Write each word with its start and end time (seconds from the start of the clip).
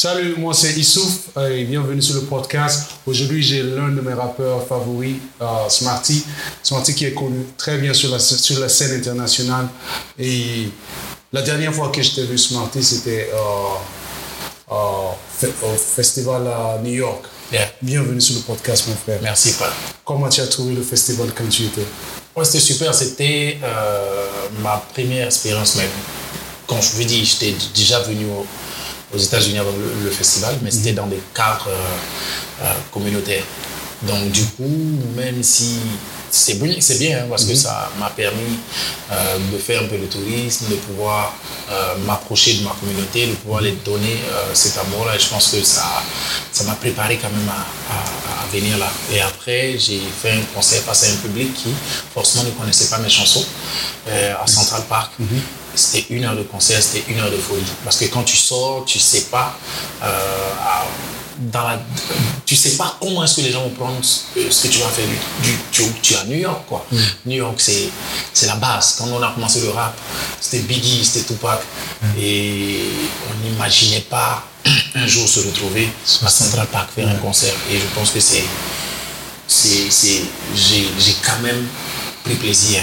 Salut, 0.00 0.36
moi 0.36 0.54
c'est 0.54 0.74
Issouf 0.74 1.36
et 1.50 1.64
bienvenue 1.64 2.00
sur 2.00 2.14
le 2.14 2.20
podcast. 2.20 2.88
Aujourd'hui, 3.04 3.42
j'ai 3.42 3.64
l'un 3.64 3.88
de 3.88 4.00
mes 4.00 4.12
rappeurs 4.12 4.64
favoris, 4.64 5.16
euh, 5.42 5.68
Smarty. 5.68 6.24
Smarty 6.62 6.94
qui 6.94 7.06
est 7.06 7.14
connu 7.14 7.44
très 7.56 7.78
bien 7.78 7.92
sur 7.92 8.12
la, 8.12 8.20
sur 8.20 8.60
la 8.60 8.68
scène 8.68 8.96
internationale. 8.96 9.66
Et 10.16 10.68
la 11.32 11.42
dernière 11.42 11.74
fois 11.74 11.88
que 11.88 12.00
je 12.00 12.14
t'ai 12.14 12.22
vu 12.26 12.38
Smarty, 12.38 12.80
c'était 12.80 13.28
euh, 13.34 14.70
euh, 14.70 15.48
au 15.64 15.76
festival 15.76 16.46
à 16.46 16.78
New 16.80 16.94
York. 16.94 17.24
Bienvenue 17.82 18.20
sur 18.20 18.36
le 18.36 18.42
podcast, 18.42 18.84
mon 18.86 18.94
frère. 18.94 19.18
Merci, 19.20 19.54
Paul. 19.58 19.66
Comment 20.04 20.28
tu 20.28 20.40
as 20.40 20.46
trouvé 20.46 20.74
le 20.74 20.82
festival 20.82 21.32
quand 21.36 21.48
tu 21.48 21.64
étais? 21.64 21.84
Ouais, 22.36 22.44
c'était 22.44 22.60
super. 22.60 22.94
C'était 22.94 23.58
ma 24.62 24.76
première 24.94 25.26
expérience 25.26 25.74
même. 25.74 25.90
Quand 26.68 26.80
je 26.80 26.90
vous 26.92 27.02
dis, 27.02 27.24
j'étais 27.24 27.56
déjà 27.74 27.98
venu 27.98 28.26
au 28.26 28.46
aux 29.14 29.18
États-Unis 29.18 29.58
avant 29.58 29.72
le, 30.04 30.10
festival, 30.10 30.56
mais 30.62 30.70
c'était 30.70 30.92
dans 30.92 31.06
des 31.06 31.20
cadres 31.34 31.68
euh, 31.68 32.64
euh, 32.64 32.72
communautaires. 32.92 33.44
Donc 34.02 34.30
du 34.30 34.44
coup, 34.44 34.70
même 35.16 35.42
si 35.42 35.76
c'est 36.30 36.54
bien, 36.54 36.74
c'est 36.80 36.98
bien 36.98 37.20
hein, 37.20 37.26
parce 37.28 37.44
que 37.44 37.50
mhm. 37.50 37.56
ça 37.56 37.90
m'a 37.98 38.10
permis 38.10 38.58
euh, 39.10 39.38
de 39.52 39.58
faire 39.58 39.82
un 39.82 39.86
peu 39.86 39.96
de 39.98 40.06
tourisme, 40.06 40.66
de 40.70 40.76
pouvoir 40.76 41.34
m'approcher 42.06 42.54
de 42.54 42.64
ma 42.64 42.70
communauté, 42.70 43.26
de 43.26 43.34
pouvoir 43.34 43.60
les 43.60 43.72
donner 43.84 44.20
cet 44.54 44.78
amour-là. 44.78 45.16
Et 45.16 45.18
je 45.18 45.28
pense 45.28 45.48
que 45.48 45.62
ça, 45.62 45.84
ça 46.50 46.64
m'a 46.64 46.74
préparé 46.74 47.18
quand 47.20 47.28
même 47.28 47.48
à, 47.50 48.46
venir 48.50 48.78
là. 48.78 48.88
Et 49.12 49.20
après, 49.20 49.78
j'ai 49.78 50.00
fait 50.22 50.32
un 50.32 50.40
concert 50.54 50.80
face 50.80 51.04
à 51.04 51.12
un 51.12 51.16
public 51.16 51.52
qui 51.52 51.68
forcément 52.14 52.44
ne 52.44 52.50
connaissait 52.52 52.88
pas 52.88 52.98
mes 52.98 53.10
chansons 53.10 53.44
à 54.06 54.46
Central 54.46 54.82
Park. 54.88 55.12
Mhm 55.18 55.57
c'était 55.74 56.06
une 56.14 56.24
heure 56.24 56.36
de 56.36 56.42
concert, 56.42 56.82
c'était 56.82 57.10
une 57.12 57.18
heure 57.20 57.30
de 57.30 57.36
folie. 57.36 57.62
Parce 57.84 57.96
que 57.96 58.06
quand 58.06 58.22
tu 58.22 58.36
sors, 58.36 58.84
tu 58.84 58.98
sais 58.98 59.22
pas, 59.30 59.58
euh, 60.02 60.08
dans 61.38 61.78
tu 62.44 62.56
sais 62.56 62.76
pas 62.76 62.96
comment 63.00 63.24
est-ce 63.24 63.36
que 63.36 63.40
les 63.42 63.52
gens 63.52 63.62
vont 63.62 63.70
prendre 63.70 64.02
ce 64.02 64.32
que 64.34 64.68
tu 64.68 64.78
vas 64.78 64.88
faire. 64.88 65.06
Du, 65.42 65.50
tu, 65.70 65.82
tu, 66.02 66.14
es 66.14 66.16
à 66.16 66.24
New 66.24 66.38
York, 66.38 66.62
quoi. 66.68 66.84
Mm. 66.90 66.96
New 67.26 67.36
York, 67.36 67.54
c'est, 67.58 67.90
c'est 68.32 68.46
la 68.46 68.56
base. 68.56 68.96
Quand 68.98 69.06
on 69.06 69.22
a 69.22 69.30
commencé 69.32 69.60
le 69.60 69.70
rap, 69.70 69.96
c'était 70.40 70.64
Biggie, 70.64 71.04
c'était 71.04 71.26
Tupac. 71.26 71.60
Mm. 72.02 72.06
Et 72.18 72.80
on 73.30 73.44
n'imaginait 73.44 74.00
pas 74.00 74.42
un 74.94 75.06
jour 75.06 75.28
se 75.28 75.40
retrouver 75.40 75.88
à 76.24 76.28
Central 76.28 76.66
Park 76.68 76.90
faire 76.94 77.08
un 77.08 77.16
concert. 77.16 77.54
Et 77.70 77.78
je 77.78 77.86
pense 77.94 78.10
que 78.10 78.20
c'est, 78.20 78.44
c'est, 79.46 79.90
c'est 79.90 80.22
j'ai, 80.54 80.88
j'ai 80.98 81.14
quand 81.24 81.40
même 81.42 81.66
plaisir. 82.24 82.80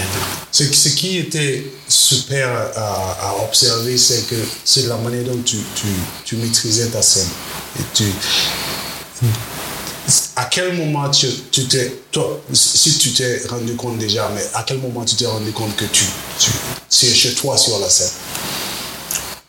Ce, 0.50 0.64
ce, 0.64 0.88
qui 0.90 1.18
était 1.18 1.64
super 1.88 2.48
à, 2.76 3.34
observer, 3.44 3.96
c'est 3.96 4.26
que 4.26 4.36
c'est 4.64 4.86
la 4.86 4.96
manière 4.96 5.24
dont 5.24 5.40
tu, 5.44 5.58
tu, 5.74 5.86
tu, 6.24 6.36
maîtrisais 6.36 6.88
ta 6.88 7.02
scène. 7.02 7.28
Et 7.78 7.82
tu, 7.94 8.04
à 10.36 10.44
quel 10.44 10.76
moment 10.76 11.10
tu, 11.10 11.28
tu 11.50 11.66
t'es, 11.66 11.92
toi, 12.10 12.40
si 12.52 12.98
tu 12.98 13.12
t'es 13.12 13.42
rendu 13.48 13.74
compte 13.76 13.98
déjà, 13.98 14.30
mais 14.34 14.42
à 14.54 14.62
quel 14.62 14.78
moment 14.78 15.04
tu 15.04 15.16
t'es 15.16 15.26
rendu 15.26 15.52
compte 15.52 15.74
que 15.76 15.84
tu, 15.84 16.04
tu, 16.38 16.50
c'est 16.88 17.14
chez 17.14 17.34
toi 17.34 17.56
sur 17.56 17.78
la 17.78 17.88
scène? 17.88 18.12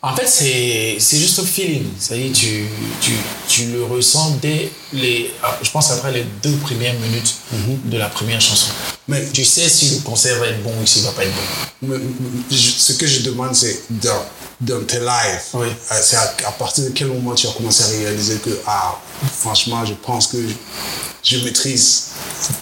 En 0.02 0.16
fait, 0.16 0.28
c'est 0.28 1.18
juste 1.18 1.40
un 1.40 1.46
feeling. 1.46 1.86
C'est-à-dire, 2.00 2.32
tu, 2.32 2.66
tu, 3.02 3.12
tu, 3.58 3.72
le 3.72 3.84
ressens 3.84 4.38
dès 4.42 4.72
les. 4.94 5.32
Ah, 5.44 5.58
je 5.62 5.70
pense 5.72 5.92
après 5.92 6.12
les 6.12 6.26
deux 6.44 6.56
premières 6.58 6.94
minutes 7.00 7.36
mhm. 7.52 7.90
de 7.90 7.98
la 7.98 8.08
première 8.08 8.42
chanson. 8.42 8.72
Mais 9.08 9.26
tu 9.32 9.46
sais 9.46 9.70
si 9.70 9.96
le 9.96 10.02
concert 10.02 10.40
va 10.40 10.48
être 10.48 10.64
bon 10.64 10.74
ou 10.82 10.86
s'il 10.86 11.04
va 11.04 11.12
pas 11.12 11.24
être 11.24 11.34
bon. 11.82 12.00
ce 12.52 12.94
que 12.94 13.08
je 13.08 13.22
demande, 13.22 13.56
c'est 13.56 13.84
dans, 13.90 14.26
dans 14.62 14.84
tes 14.86 15.00
lives, 15.00 15.42
oui. 15.54 15.68
Euh, 15.68 15.96
c'est 16.02 16.18
à, 16.18 16.52
partir 16.58 16.84
de 16.86 16.90
quel 16.90 17.08
moment 17.08 17.34
tu 17.36 17.48
as 17.48 17.52
commencé 17.52 17.84
à 17.84 17.88
réaliser 17.88 18.38
que, 18.38 18.50
ah, 18.66 19.00
franchement, 19.32 19.86
je 19.86 19.94
pense 19.94 20.28
que 20.28 20.38
je 21.24 21.38
maîtrise 21.40 22.08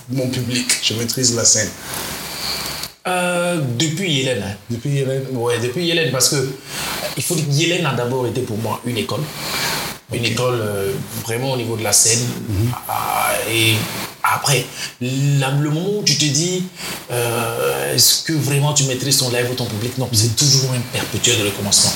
mon 0.10 0.30
public, 0.30 0.68
je 0.84 0.94
maîtrise 0.94 1.36
la 1.36 1.46
scène? 1.46 1.70
Euh, 3.08 3.62
depuis 3.78 4.22
Hélène. 4.22 4.44
Hein. 4.44 4.56
Depuis 4.70 4.98
Hélène 4.98 5.26
Ouais, 5.32 5.60
depuis 5.60 5.90
Hélène, 5.90 6.12
parce 6.12 6.30
que 6.30 6.48
il 7.18 7.24
faut 7.24 7.36
dire 7.36 7.74
Hélène 7.74 7.86
a 7.86 7.94
d'abord 7.94 8.26
été 8.26 8.42
pour 8.42 8.58
moi 8.58 8.82
une 8.86 8.98
école. 8.98 9.22
Une 10.14 10.26
école 10.26 10.60
euh, 10.62 10.92
vraiment 11.24 11.54
au 11.54 11.58
niveau 11.58 11.76
de 11.76 11.84
la 11.84 11.94
scène. 11.94 12.20
Mhm. 12.48 12.72
Ah, 12.88 13.32
et 13.52 13.74
après, 14.24 14.66
le 15.02 15.70
moment 15.70 16.00
où 16.00 16.04
tu 16.04 16.16
te 16.16 16.26
dis, 16.26 16.64
euh, 17.12 17.96
est-ce 17.96 18.24
que 18.24 18.34
vraiment 18.34 18.74
tu 18.74 18.84
maîtrises 18.84 19.18
ton 19.18 19.30
live 19.30 19.48
ou 19.52 19.56
ton 19.56 19.66
public? 19.66 19.98
Non, 19.98 20.08
c'est 20.12 20.36
toujours 20.36 20.72
un 20.74 20.80
perpétuel 20.94 21.40
de 21.40 21.46
recommencement. 21.46 21.92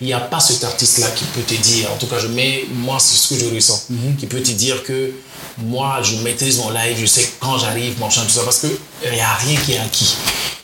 Il 0.00 0.06
n'y 0.06 0.12
a 0.12 0.20
pas 0.20 0.40
cet 0.40 0.64
artiste-là 0.64 1.08
qui 1.16 1.24
peut 1.24 1.42
te 1.42 1.54
dire, 1.54 1.90
en 1.92 1.96
tout 1.96 2.06
cas, 2.06 2.18
je 2.18 2.28
mets, 2.28 2.64
moi, 2.74 2.98
c'est 3.00 3.16
ce 3.16 3.34
que 3.34 3.40
je 3.40 3.54
ressens, 3.54 3.86
mhm. 3.90 4.16
qui 4.16 4.26
peut 4.26 4.40
te 4.42 4.50
dire 4.52 4.82
que 4.82 5.12
moi, 5.58 6.00
je 6.02 6.16
maîtrise 6.16 6.58
mon 6.58 6.70
live, 6.70 6.96
je 7.00 7.06
sais 7.06 7.32
quand 7.40 7.58
j'arrive, 7.58 7.98
mon 7.98 8.10
chant, 8.10 8.22
tout 8.22 8.30
ça, 8.30 8.42
parce 8.44 8.60
qu'il 8.60 8.70
n'y 9.12 9.20
a 9.20 9.34
rien 9.34 9.58
qui 9.60 9.72
est 9.72 9.78
acquis. 9.78 10.16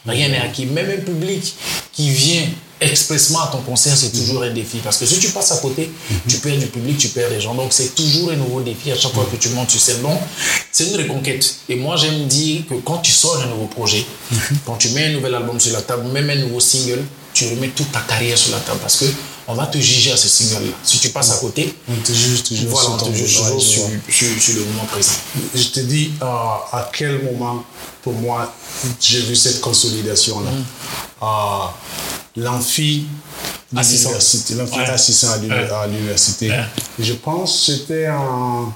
Rien 0.06 0.28
n'est 0.28 0.40
acquis. 0.40 0.66
Même 0.66 0.90
un 0.90 1.02
public 1.02 1.54
qui 1.92 2.10
vient 2.10 2.46
expressement 2.80 3.42
à 3.42 3.48
ton 3.48 3.58
concert, 3.58 3.96
c'est 3.96 4.10
toujours 4.10 4.42
un 4.42 4.50
défi. 4.50 4.78
Parce 4.78 4.98
que 4.98 5.06
si 5.06 5.18
tu 5.18 5.28
passes 5.28 5.52
à 5.52 5.58
côté, 5.58 5.90
mhm. 6.10 6.18
tu 6.28 6.38
perds 6.38 6.58
du 6.58 6.66
public, 6.66 6.98
tu 6.98 7.08
perds 7.08 7.30
des 7.30 7.40
gens. 7.40 7.54
Donc 7.54 7.72
c'est 7.72 7.94
toujours 7.94 8.30
un 8.30 8.36
nouveau 8.36 8.60
défi 8.62 8.90
à 8.90 8.96
chaque 8.96 9.12
fois 9.12 9.26
que 9.30 9.36
tu 9.36 9.48
montes 9.50 9.70
sur 9.70 9.80
scène. 9.80 10.02
Donc 10.02 10.20
c'est 10.72 10.88
une 10.88 10.96
reconquête. 10.96 11.56
Et 11.68 11.76
moi 11.76 11.96
j'aime 11.96 12.26
dire 12.26 12.62
que 12.68 12.74
quand 12.74 12.98
tu 12.98 13.12
sors 13.12 13.40
un 13.42 13.46
nouveau 13.46 13.66
projet, 13.66 14.04
mhm. 14.30 14.38
quand 14.66 14.76
tu 14.76 14.90
mets 14.90 15.06
un 15.06 15.12
nouvel 15.12 15.34
album 15.34 15.58
sur 15.58 15.72
la 15.72 15.82
table, 15.82 16.06
même 16.08 16.28
un 16.30 16.36
nouveau 16.36 16.60
single, 16.60 17.02
tu 17.32 17.46
remets 17.48 17.68
toute 17.68 17.90
ta 17.90 18.00
carrière 18.00 18.38
sur 18.38 18.52
la 18.52 18.60
table. 18.60 18.78
Parce 18.80 18.98
que 18.98 19.06
on 19.46 19.54
va 19.54 19.66
te 19.66 19.78
juger 19.78 20.12
à 20.12 20.16
ce 20.16 20.28
single-là. 20.28 20.72
Si 20.82 20.98
tu 20.98 21.10
passes 21.10 21.32
à 21.32 21.36
côté, 21.36 21.74
on 21.88 21.94
te 21.96 22.12
juge 22.12 22.42
toujours, 22.44 22.70
voilà, 22.70 22.90
on 22.90 22.96
te 22.96 23.12
juge 23.14 23.36
toujours 23.36 23.60
sur, 23.60 23.82
sur, 24.08 24.54
le 24.54 24.64
moment 24.64 24.84
présent. 24.86 25.12
Je 25.54 25.68
te 25.68 25.80
dis 25.80 26.12
euh, 26.22 26.26
à 26.26 26.90
quel 26.92 27.22
moment, 27.22 27.64
pour 28.02 28.14
moi, 28.14 28.52
j'ai 29.00 29.20
vu 29.20 29.36
cette 29.36 29.60
consolidation-là? 29.60 30.50
Mm. 30.50 30.64
Euh, 31.22 31.26
l'amphi 32.36 33.06
l'université, 33.72 34.54
l'amphi 34.54 34.80
assistant 34.80 35.28
à 35.32 35.86
l'université. 35.86 36.50
Je 36.98 37.12
pense 37.14 37.66
que 37.66 37.72
c'était 37.72 38.08
en... 38.08 38.72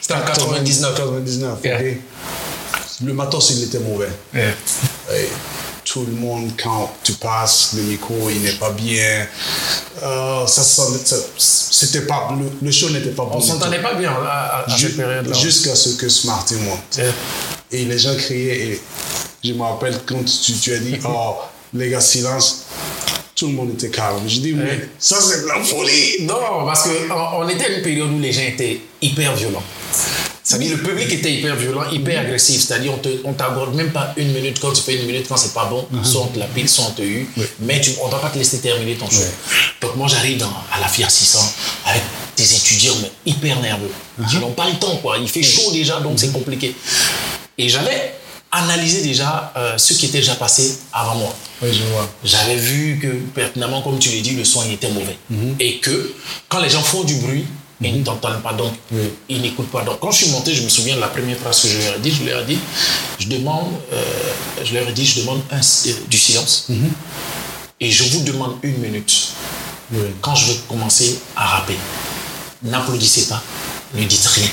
C'était 0.00 0.14
en 0.14 0.24
99. 0.24 0.94
99, 0.96 1.58
Le 3.04 3.12
matos, 3.12 3.50
il 3.50 3.64
était 3.64 3.78
mauvais. 3.78 4.08
Tout 5.92 6.06
le 6.06 6.12
monde, 6.12 6.50
quand 6.62 6.90
tu 7.04 7.12
passes, 7.12 7.74
le 7.76 7.82
micro, 7.82 8.30
il 8.30 8.40
n'est 8.40 8.52
pas 8.52 8.70
bien. 8.70 9.26
Euh, 10.02 10.46
ça, 10.46 10.62
c'était 11.36 12.06
pas, 12.06 12.30
le, 12.62 12.70
show 12.70 12.88
n'était 12.88 13.10
pas 13.10 13.26
bon. 13.26 13.36
On 13.36 13.40
s'entendait 13.42 13.82
pas 13.82 13.92
bien 13.92 14.10
à, 14.10 14.64
cette 14.74 14.96
période-là. 14.96 15.36
Jusqu'à 15.36 15.74
ce 15.74 15.90
que 15.90 16.08
Smarty 16.08 16.54
monte. 16.54 17.00
Et 17.70 17.84
les 17.84 17.98
gens 17.98 18.16
criaient. 18.16 18.68
Et 18.68 18.80
je 19.44 19.52
me 19.52 19.62
rappelle 19.62 20.00
quand 20.06 20.24
tu, 20.24 20.54
tu 20.54 20.72
as 20.72 20.78
dit, 20.78 20.96
oh, 21.04 21.36
les 21.74 21.90
gars, 21.90 22.00
silence 22.00 22.64
tout 23.34 23.48
le 23.48 23.54
monde 23.54 23.72
était 23.72 23.90
calme. 23.90 24.20
Je 24.26 24.40
dis, 24.40 24.52
mais 24.52 24.88
ça, 24.98 25.16
c'est 25.20 25.42
de 25.42 25.46
la 25.48 25.60
folie. 25.62 26.22
Non, 26.22 26.64
parce 26.64 26.88
qu'on 26.88 27.48
était 27.48 27.64
à 27.64 27.68
une 27.68 27.82
période 27.82 28.10
où 28.10 28.20
les 28.20 28.32
gens 28.32 28.42
étaient 28.42 28.80
hyper 29.00 29.34
violents. 29.34 29.62
C'est-à-dire, 30.44 30.76
le 30.76 30.82
public 30.82 31.12
était 31.12 31.32
hyper 31.32 31.54
violent, 31.56 31.88
hyper 31.90 32.20
agressif. 32.20 32.62
C'est-à-dire, 32.62 32.92
on 33.24 33.32
t'aborde 33.32 33.74
même 33.74 33.92
pas 33.92 34.12
une 34.16 34.32
minute 34.32 34.58
quand 34.60 34.72
tu 34.72 34.82
fais 34.82 34.96
une 34.96 35.06
minute, 35.06 35.26
quand 35.28 35.36
c'est 35.36 35.54
pas 35.54 35.66
bon, 35.66 35.86
uh-huh. 35.92 36.04
soit 36.04 36.22
on 36.22 36.26
te 36.26 36.38
la 36.38 36.46
pile, 36.46 36.68
soit 36.68 36.86
on 36.88 36.90
te 36.90 37.02
eu. 37.02 37.28
Mais 37.60 37.80
tu, 37.80 37.92
on 38.02 38.06
ne 38.06 38.12
va 38.12 38.18
pas 38.18 38.30
te 38.30 38.38
laisser 38.38 38.58
terminer 38.58 38.96
ton 38.96 39.08
show. 39.08 39.22
Donc, 39.80 39.96
moi, 39.96 40.08
j'arrive 40.08 40.44
à 40.72 40.80
la 40.80 40.88
FIA 40.88 41.08
600 41.08 41.38
avec 41.86 42.02
des 42.36 42.54
étudiants 42.54 42.94
mais 43.02 43.12
hyper 43.26 43.60
nerveux. 43.60 43.90
Uh-huh. 44.20 44.26
Ils 44.32 44.40
n'ont 44.40 44.52
pas 44.52 44.68
le 44.68 44.76
temps, 44.78 44.96
quoi. 44.96 45.18
Il 45.18 45.28
fait 45.28 45.42
chaud 45.42 45.70
déjà, 45.72 46.00
donc 46.00 46.18
c'est 46.18 46.32
compliqué. 46.32 46.74
Et 47.58 47.68
j'avais 47.68 48.14
analyser 48.52 49.02
déjà 49.02 49.52
euh, 49.56 49.78
ce 49.78 49.94
qui 49.94 50.06
était 50.06 50.18
déjà 50.18 50.34
passé 50.34 50.78
avant 50.92 51.14
moi. 51.14 51.34
Oui, 51.62 51.70
je 51.72 51.82
vois. 51.92 52.08
J'avais 52.22 52.56
vu 52.56 52.98
que 53.00 53.08
pertinemment, 53.34 53.80
comme 53.80 53.98
tu 53.98 54.10
l'as 54.10 54.20
dit, 54.20 54.36
le 54.36 54.44
son 54.44 54.68
était 54.70 54.90
mauvais. 54.90 55.16
Mhm. 55.30 55.56
Et 55.58 55.78
que 55.78 56.14
quand 56.48 56.60
les 56.60 56.68
gens 56.68 56.82
font 56.82 57.02
du 57.02 57.14
bruit, 57.16 57.46
ils 57.88 57.92
ne 57.94 57.98
mhm. 57.98 58.04
t'entendent 58.04 58.42
pas, 58.42 58.52
donc 58.52 58.72
ils 59.28 59.40
n'écoutent 59.40 59.70
pas. 59.70 59.82
Donc 59.82 59.98
quand 60.00 60.10
je 60.10 60.24
suis 60.24 60.30
monté, 60.30 60.54
je 60.54 60.62
me 60.62 60.68
souviens 60.68 60.96
de 60.96 61.00
la 61.00 61.08
première 61.08 61.36
phrase 61.38 61.62
que 61.62 61.68
je 61.68 61.78
leur 61.78 61.96
ai 61.96 61.98
dit, 61.98 62.10
je 62.12 62.24
leur 62.24 62.42
ai 62.42 62.44
dit, 62.44 62.58
je 63.18 63.28
demande, 63.28 63.72
euh, 63.92 64.02
je 64.64 64.74
leur 64.74 64.88
ai 64.88 64.92
dit, 64.92 65.04
je 65.04 65.20
demande 65.20 65.40
un, 65.50 65.60
euh, 65.60 65.92
du 66.08 66.18
silence. 66.18 66.66
Mhm. 66.68 66.90
Et 67.80 67.90
je 67.90 68.04
vous 68.04 68.20
demande 68.24 68.56
une 68.62 68.78
minute. 68.78 69.28
Quand 70.22 70.34
je 70.34 70.52
vais 70.52 70.58
commencer 70.68 71.20
à 71.36 71.44
rapper, 71.44 71.76
n'applaudissez 72.62 73.26
pas, 73.26 73.42
ne 73.94 74.04
dites 74.04 74.24
rien. 74.26 74.48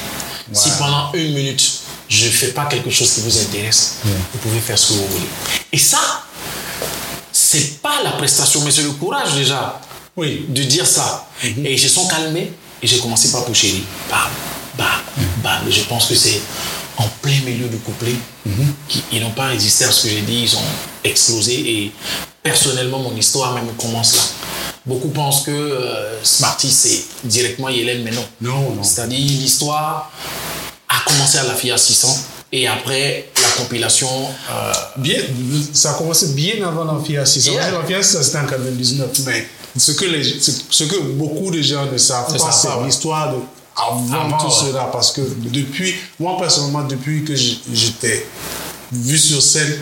Si 0.52 0.70
pendant 0.72 1.14
une 1.14 1.34
minute, 1.34 1.80
je 2.10 2.26
ne 2.26 2.32
fais 2.32 2.50
pas 2.50 2.66
quelque 2.66 2.90
chose 2.90 3.14
qui 3.14 3.22
vous 3.22 3.40
intéresse, 3.40 3.98
vous 4.04 4.40
pouvez 4.40 4.60
faire 4.60 4.78
ce 4.78 4.90
que 4.90 4.94
vous 4.94 5.08
voulez. 5.08 5.30
Et 5.72 5.78
ça, 5.78 6.00
c'est 7.32 7.82
pas 7.82 8.04
la 8.04 8.12
prestation, 8.12 8.62
mais 8.66 8.72
c'est 8.72 8.84
le 8.84 8.92
courage 8.92 9.34
déjà 9.36 9.80
oui. 10.18 10.46
de 10.50 10.64
dire 10.64 10.86
ça. 10.86 11.28
Mhm. 11.44 11.66
Et 11.66 11.74
ils 11.74 11.80
se 11.80 11.88
sont 11.90 12.08
calmés 12.08 12.52
et 12.82 12.88
j'ai 12.88 13.00
commencé 13.00 13.32
par 13.32 13.46
Pouchéry. 13.46 13.84
Bam, 14.10 14.20
bam, 14.78 14.88
bam. 15.44 15.68
Et 15.68 15.72
je 15.72 15.84
pense 15.84 16.08
que 16.08 16.16
c'est 16.16 16.42
en 16.98 17.08
plein 17.22 17.40
milieu 17.46 17.68
du 17.68 17.78
couplet. 17.78 18.16
Mhm. 18.46 18.74
Ils 19.12 19.22
n'ont 19.22 19.32
pas 19.32 19.48
résisté 19.48 19.86
à 19.86 19.92
ce 19.92 20.04
que 20.04 20.10
j'ai 20.10 20.22
dit, 20.22 20.42
ils 20.44 20.56
ont 20.56 20.70
explosé. 21.04 21.54
Et 21.54 21.92
personnellement, 22.44 23.00
mon 23.00 23.16
histoire 23.16 23.54
même 23.54 23.68
commence 23.78 24.16
là. 24.16 24.22
Beaucoup 24.86 25.10
pensent 25.10 25.44
que 25.44 25.52
euh, 25.52 26.24
Smarty, 26.24 26.72
c'est 26.72 27.04
directement 27.24 27.70
Hélène, 27.70 28.02
mais 28.04 28.12
non. 28.12 28.26
Non, 28.42 28.76
non. 28.76 28.84
C'est-à-dire, 28.84 29.20
l'histoire 29.20 30.12
a 30.88 31.00
commencé 31.10 31.38
à 31.38 31.44
la 31.44 31.54
FIA 31.54 31.78
600 31.78 32.08
et 32.52 32.68
après 32.68 33.30
la 33.42 33.50
compilation. 33.62 34.08
euh, 34.52 34.74
Bien, 34.98 35.20
ça 35.74 35.92
a 35.92 35.94
commencé 35.96 36.30
bien 36.30 36.68
avant 36.68 36.84
l'Amphia 36.86 37.24
600. 37.26 37.52
Yeah. 37.52 37.72
L'Amphia 37.72 38.02
600, 38.02 38.24
c'était 38.24 38.38
en 38.40 38.46
99. 38.48 39.10
Mais 39.28 39.48
ce 39.78 39.92
que, 39.92 40.06
les, 40.06 40.24
ce 40.24 40.84
que 40.84 41.00
beaucoup 41.14 41.52
de 41.52 41.62
gens 41.62 41.86
ne 41.92 41.98
savent 41.98 42.36
pas, 42.38 42.52
c'est 42.52 42.68
l'histoire 42.84 43.34
de 43.34 43.40
avant, 43.76 44.14
Avant, 44.14 44.38
tout 44.38 44.52
cela. 44.52 44.90
Parce 44.92 45.12
que 45.12 45.22
depuis, 45.22 45.96
moi 46.20 46.38
personnellement, 46.38 46.84
depuis 46.84 47.24
que 47.24 47.36
j'étais 47.36 48.26
vu 48.92 49.18
sur 49.18 49.42
scène, 49.42 49.78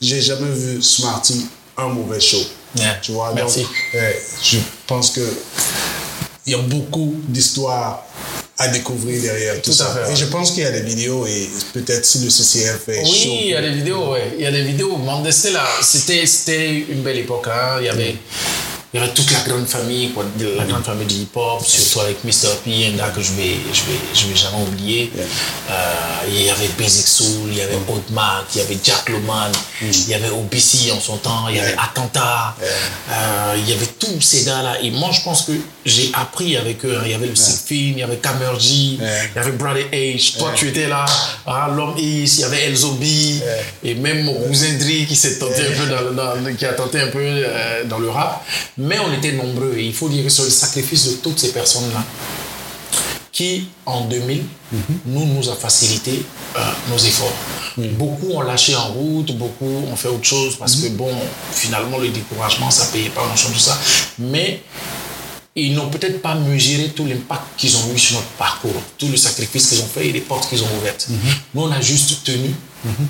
j'ai 0.00 0.20
jamais 0.20 0.50
vu 0.50 0.82
Smarty 0.82 1.46
un 1.76 1.88
mauvais 1.88 2.20
show. 2.20 2.38
Yeah. 2.76 2.98
Tu 3.00 3.12
vois, 3.12 3.32
Merci. 3.34 3.60
donc, 3.60 3.70
euh, 3.94 4.12
je 4.42 4.58
pense 4.86 5.10
que 5.10 5.20
il 6.46 6.52
y 6.52 6.54
a 6.54 6.58
beaucoup 6.58 7.14
d'histoires 7.28 8.04
à 8.58 8.68
découvrir 8.68 9.22
derrière 9.22 9.62
tout, 9.62 9.72
ça. 9.72 9.86
fait, 9.86 10.06
ouais. 10.08 10.12
Et 10.12 10.16
je 10.16 10.24
pense 10.26 10.50
qu'il 10.50 10.64
y 10.64 10.66
a 10.66 10.70
des 10.72 10.82
vidéos 10.82 11.26
et 11.26 11.48
peut-être 11.72 12.04
si 12.04 12.18
le 12.18 12.30
CCF 12.30 12.88
est 12.88 13.02
Oui, 13.04 13.14
chaud. 13.14 13.30
il 13.40 13.48
y 13.50 13.54
a 13.54 13.62
des 13.62 13.70
vidéos, 13.70 14.12
ouais. 14.12 14.32
Il 14.36 14.42
y 14.42 14.46
a 14.46 14.50
des 14.50 14.64
vidéos. 14.64 14.98
Là, 14.98 15.66
c'était, 15.82 16.84
une 16.88 17.02
belle 17.02 17.18
époque. 17.18 17.46
Hein. 17.48 17.76
Il, 17.80 17.86
y 17.86 17.88
avait, 17.88 18.16
il 18.94 19.00
y 19.00 19.02
avait 19.02 19.12
toute 19.12 19.30
la 19.30 19.40
grande 19.40 19.66
famille, 19.66 20.10
quoi, 20.12 20.24
la 20.56 20.64
grande 20.64 20.84
famille 20.84 21.06
du 21.06 21.14
hip-hop, 21.16 21.62
surtout 21.64 22.00
avec 22.00 22.24
Mr. 22.24 22.48
P, 22.64 22.86
un 22.86 22.96
gars 22.96 23.10
que 23.14 23.20
je 23.20 23.32
vais, 23.32 23.56
je 23.72 23.80
vais, 23.82 23.98
je 24.14 24.26
vais 24.26 24.36
jamais 24.36 24.62
oublier. 24.62 25.12
Euh, 25.70 25.72
il 26.28 26.42
y 26.44 26.50
avait 26.50 26.68
Basic 26.78 27.06
Soul, 27.06 27.48
il 27.50 27.56
y 27.58 27.60
avait 27.62 27.76
Mac, 28.10 28.44
il 28.54 28.58
y 28.58 28.64
avait 28.64 28.78
Jack 28.82 29.08
Loman, 29.10 29.50
il 29.82 30.08
y 30.08 30.14
avait 30.14 30.30
OBC 30.30 30.90
en 30.96 31.00
son 31.00 31.18
temps, 31.18 31.48
il 31.48 31.56
y 31.56 31.60
avait 31.60 31.74
Attentat, 31.78 32.54
euh, 33.10 33.54
il 33.58 33.68
y 33.68 33.72
avait 33.74 33.86
tous 33.98 34.20
ces 34.20 34.44
gars-là. 34.44 34.80
Et 34.82 34.90
moi, 34.90 35.10
je 35.12 35.20
pense 35.22 35.42
que 35.42 35.52
j'ai 35.84 36.10
appris 36.14 36.56
avec 36.56 36.84
eux. 36.84 36.96
hein. 36.98 37.02
Il 37.04 37.10
y 37.10 37.14
avait 37.14 37.26
le 37.26 37.34
Sigfin, 37.36 37.74
il 37.92 37.98
y 37.98 38.02
avait 38.02 38.16
Kamerji, 38.16 38.98
il 39.00 39.36
y 39.36 39.38
avait 39.38 39.52
Brother 39.52 39.86
H. 39.92 40.38
Toi, 40.38 40.52
tu 40.54 40.68
étais 40.68 40.88
là. 40.88 41.04
Ah, 41.46 41.68
L'homme 41.74 41.94
Is, 41.98 42.36
il 42.36 42.40
y 42.40 42.44
avait 42.44 42.64
Elzobi. 42.66 43.40
Et 43.84 43.94
même 43.94 44.24
mon 44.24 44.34
cousin 44.46 44.76
Dri 44.78 45.06
qui 45.06 45.16
s'est 45.16 45.38
tenté 45.38 45.62
un 45.66 45.70
peu 45.72 45.86
dans, 46.14 46.34
dans- 46.42 46.54
qui 46.56 46.64
a 46.64 46.72
tenté 46.72 47.00
un 47.00 47.08
peu 47.08 47.18
euh, 47.22 47.84
dans 47.84 47.98
le 47.98 48.08
rap. 48.10 48.44
Mais 48.78 48.98
on 49.00 49.12
était 49.12 49.32
nombreux. 49.32 49.74
Et 49.76 49.86
il 49.86 49.92
faut 49.92 50.08
dire 50.08 50.24
que 50.24 50.30
sur 50.30 50.44
le 50.44 50.50
sacrifice 50.50 51.06
de 51.10 51.12
toutes 51.16 51.38
ces 51.38 51.52
personnes-là, 51.52 52.04
qui, 53.32 53.68
en 53.86 54.06
2000, 54.06 54.42
nous, 55.06 55.26
nous 55.26 55.48
a 55.48 55.54
facilité 55.54 56.24
euh, 56.56 56.60
nos 56.90 56.98
efforts. 56.98 57.32
Beaucoup 57.76 58.32
ont 58.32 58.40
lâché 58.40 58.74
en 58.74 58.88
route, 58.88 59.36
beaucoup 59.36 59.84
ont 59.88 59.94
fait 59.94 60.08
autre 60.08 60.24
chose 60.24 60.56
parce 60.56 60.74
que, 60.74 60.88
bon, 60.88 61.12
finalement, 61.52 61.98
le 61.98 62.08
découragement, 62.08 62.70
ça 62.70 62.86
payait 62.86 63.10
pas 63.10 63.22
grand-chose, 63.24 63.52
tout 63.52 63.58
ça. 63.60 63.78
Mais 64.18 64.60
ils 65.54 65.74
n'ont 65.74 65.88
peut-être 65.88 66.20
pas 66.20 66.34
mesuré 66.34 66.88
tout 66.94 67.06
l'impact 67.06 67.42
qu'ils 67.56 67.76
ont 67.76 67.92
eu 67.94 67.98
sur 67.98 68.16
notre 68.16 68.28
parcours, 68.30 68.82
tout 68.96 69.08
le 69.08 69.16
sacrifice 69.16 69.68
qu'ils 69.68 69.80
ont 69.82 69.86
fait 69.86 70.08
et 70.08 70.12
les 70.12 70.20
portes 70.20 70.48
qu'ils 70.48 70.62
ont 70.62 70.76
ouvertes. 70.80 71.08
Nous, 71.54 71.62
on 71.62 71.70
a 71.70 71.80
juste 71.80 72.24
tenu 72.24 72.52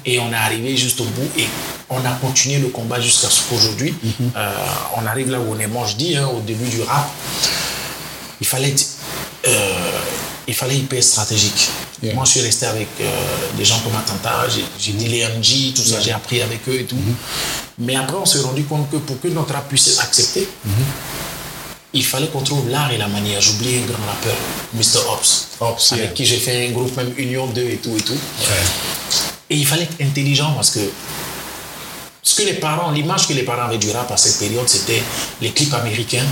et 0.04 0.18
on 0.18 0.30
est 0.32 0.34
arrivé 0.34 0.76
juste 0.76 1.00
au 1.00 1.04
bout 1.04 1.28
et 1.38 1.46
on 1.90 1.98
a 2.04 2.10
continué 2.20 2.58
le 2.58 2.68
combat 2.68 3.00
jusqu'à 3.00 3.28
ce 3.30 3.42
qu'aujourd'hui, 3.48 3.94
euh, 4.36 4.52
on 4.96 5.06
arrive 5.06 5.30
là 5.30 5.38
où 5.40 5.54
on 5.54 5.58
est. 5.58 5.66
Moi, 5.66 5.86
je 5.86 5.96
dis, 5.96 6.16
hein, 6.16 6.26
au 6.26 6.40
début 6.40 6.68
du 6.68 6.82
rap, 6.82 7.08
il 8.40 8.46
fallait 8.46 8.74
euh, 9.46 10.00
il 10.46 10.54
fallait 10.54 10.76
hyper 10.78 11.02
stratégique. 11.02 11.68
Yeah. 12.02 12.14
Moi, 12.14 12.24
je 12.24 12.30
suis 12.30 12.40
resté 12.40 12.64
avec 12.66 12.88
euh, 13.00 13.04
des 13.56 13.64
gens 13.64 13.78
comme 13.80 13.94
Attentat, 13.96 14.46
j'ai- 14.78 14.92
dit 14.92 15.08
les 15.08 15.24
MJ, 15.26 15.74
tout 15.74 15.82
ça, 15.82 16.00
j'ai 16.00 16.12
appris 16.12 16.40
avec 16.40 16.60
eux 16.68 16.80
et 16.80 16.84
tout. 16.84 16.96
Mais 17.78 17.96
après, 17.96 18.16
on 18.16 18.24
s'est 18.26 18.40
rendu 18.40 18.64
compte 18.64 18.90
que 18.90 18.96
pour 18.96 19.20
que 19.20 19.28
notre 19.28 19.52
rap 19.52 19.68
puisse 19.68 19.88
être 19.88 20.02
accepté, 20.02 20.48
il 21.92 22.04
fallait 22.04 22.28
qu'on 22.28 22.40
trouve 22.42 22.68
l'art 22.70 22.90
et 22.92 22.98
la 22.98 23.08
manière. 23.08 23.40
Oublié 23.50 23.82
un 23.82 23.86
grand 23.86 24.06
rappeur, 24.06 24.34
Mr. 24.74 25.00
Ops, 25.12 25.48
Ops, 25.60 25.92
avec 25.92 26.04
yeah. 26.04 26.12
qui 26.14 26.24
j'ai 26.26 26.38
fait 26.38 26.68
un 26.68 26.70
groupe, 26.72 26.96
même 26.96 27.12
Union 27.18 27.46
2 27.46 27.60
et 27.62 27.76
tout 27.76 27.96
et 27.96 28.00
tout. 28.02 28.18
Et 29.50 29.56
il 29.56 29.66
fallait 29.66 29.84
être 29.84 30.00
intelligent 30.02 30.52
parce 30.54 30.70
que 30.70 30.80
ce 32.22 32.34
que 32.34 32.42
les 32.42 32.54
parents, 32.54 32.90
l'image 32.90 33.26
que 33.26 33.32
les 33.32 33.42
parents 33.44 33.64
avaient 33.66 33.78
du 33.78 33.90
rap 33.90 34.10
à 34.10 34.16
cette 34.16 34.38
période, 34.38 34.68
c'était 34.68 35.02
les 35.40 35.50
clips 35.52 35.72
américains. 35.74 36.26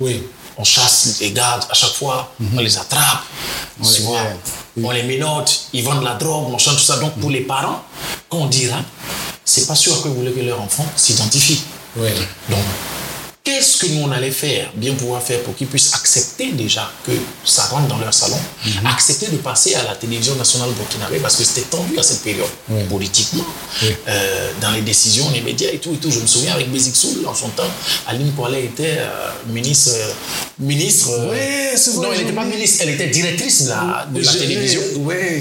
Oui. 0.00 0.22
On 0.56 0.64
chasse 0.64 1.18
les 1.20 1.30
gardes 1.32 1.64
à 1.70 1.74
chaque 1.74 1.92
fois, 1.94 2.32
on 2.54 2.60
les 2.60 2.76
attrape, 2.76 3.22
tu 3.82 3.90
les- 3.90 4.00
vois, 4.04 4.20
oui. 4.76 4.84
on 4.84 4.90
les 4.90 5.02
ménote, 5.02 5.62
ils 5.72 5.82
vendent 5.82 6.04
la 6.04 6.14
drogue, 6.14 6.50
machin, 6.52 6.72
tout 6.72 6.78
ça. 6.78 6.98
Donc 6.98 7.14
pour 7.18 7.30
les 7.30 7.40
parents, 7.40 7.82
quand 8.28 8.38
on 8.38 8.46
dit 8.46 8.68
rap, 8.68 8.84
c'est 9.44 9.66
pas 9.66 9.74
sûr 9.74 10.00
que 10.02 10.08
vous 10.08 10.14
voulez 10.16 10.32
que 10.32 10.40
leur 10.40 10.60
enfant 10.60 10.86
s'identifie. 10.94 11.62
Oui. 11.96 12.08
Donc, 12.50 12.58
qu'est-ce 13.44 13.78
que 13.78 13.86
nous 13.92 14.02
on 14.04 14.12
allait 14.12 14.30
faire, 14.30 14.70
bien 14.74 14.94
pouvoir 14.94 15.20
faire 15.22 15.40
pour 15.42 15.54
qu'ils 15.56 15.66
puissent 15.66 15.92
accepter 15.94 16.52
déjà 16.52 16.90
que 17.04 17.10
ça 17.44 17.64
rentre 17.64 17.88
dans 17.88 17.98
leur 17.98 18.14
salon, 18.14 18.36
Mhm. 18.64 18.86
accepter 18.86 19.26
de 19.26 19.36
passer 19.38 19.74
à 19.74 19.82
la 19.82 19.96
télévision 19.96 20.36
nationale 20.36 20.70
burkinabé 20.70 21.18
parce 21.18 21.34
que 21.36 21.42
c'était 21.44 21.62
tendu 21.62 21.98
à 21.98 22.02
cette 22.04 22.22
période, 22.22 22.46
Oui. 22.68 22.82
politiquement, 22.88 23.44
Oui. 23.82 23.88
euh, 24.08 24.50
dans 24.60 24.70
les 24.70 24.82
décisions, 24.82 25.28
les 25.32 25.40
médias 25.40 25.70
et 25.72 25.78
tout 25.78 25.92
et 25.94 25.96
tout. 25.96 26.10
Je 26.10 26.20
me 26.20 26.26
souviens 26.26 26.54
avec 26.54 26.70
Basic 26.70 26.94
Soul, 26.94 27.26
en 27.26 27.34
son 27.34 27.48
temps, 27.48 27.70
Aline 28.06 28.30
Poilet 28.32 28.64
était 28.66 28.98
euh, 28.98 29.30
ministre. 29.48 29.90
euh, 29.94 30.12
ministre 30.60 31.10
euh, 31.10 31.30
Ouais, 31.30 31.74
Non, 31.96 32.12
elle 32.12 32.18
n'était 32.20 32.32
pas 32.32 32.44
ministre, 32.44 32.78
elle 32.82 32.90
était 32.90 33.08
directrice 33.08 33.64
de 33.64 33.70
la, 33.70 34.06
de 34.12 34.20
la 34.20 34.32
télévision. 34.32 34.82
Ouais. 35.00 35.40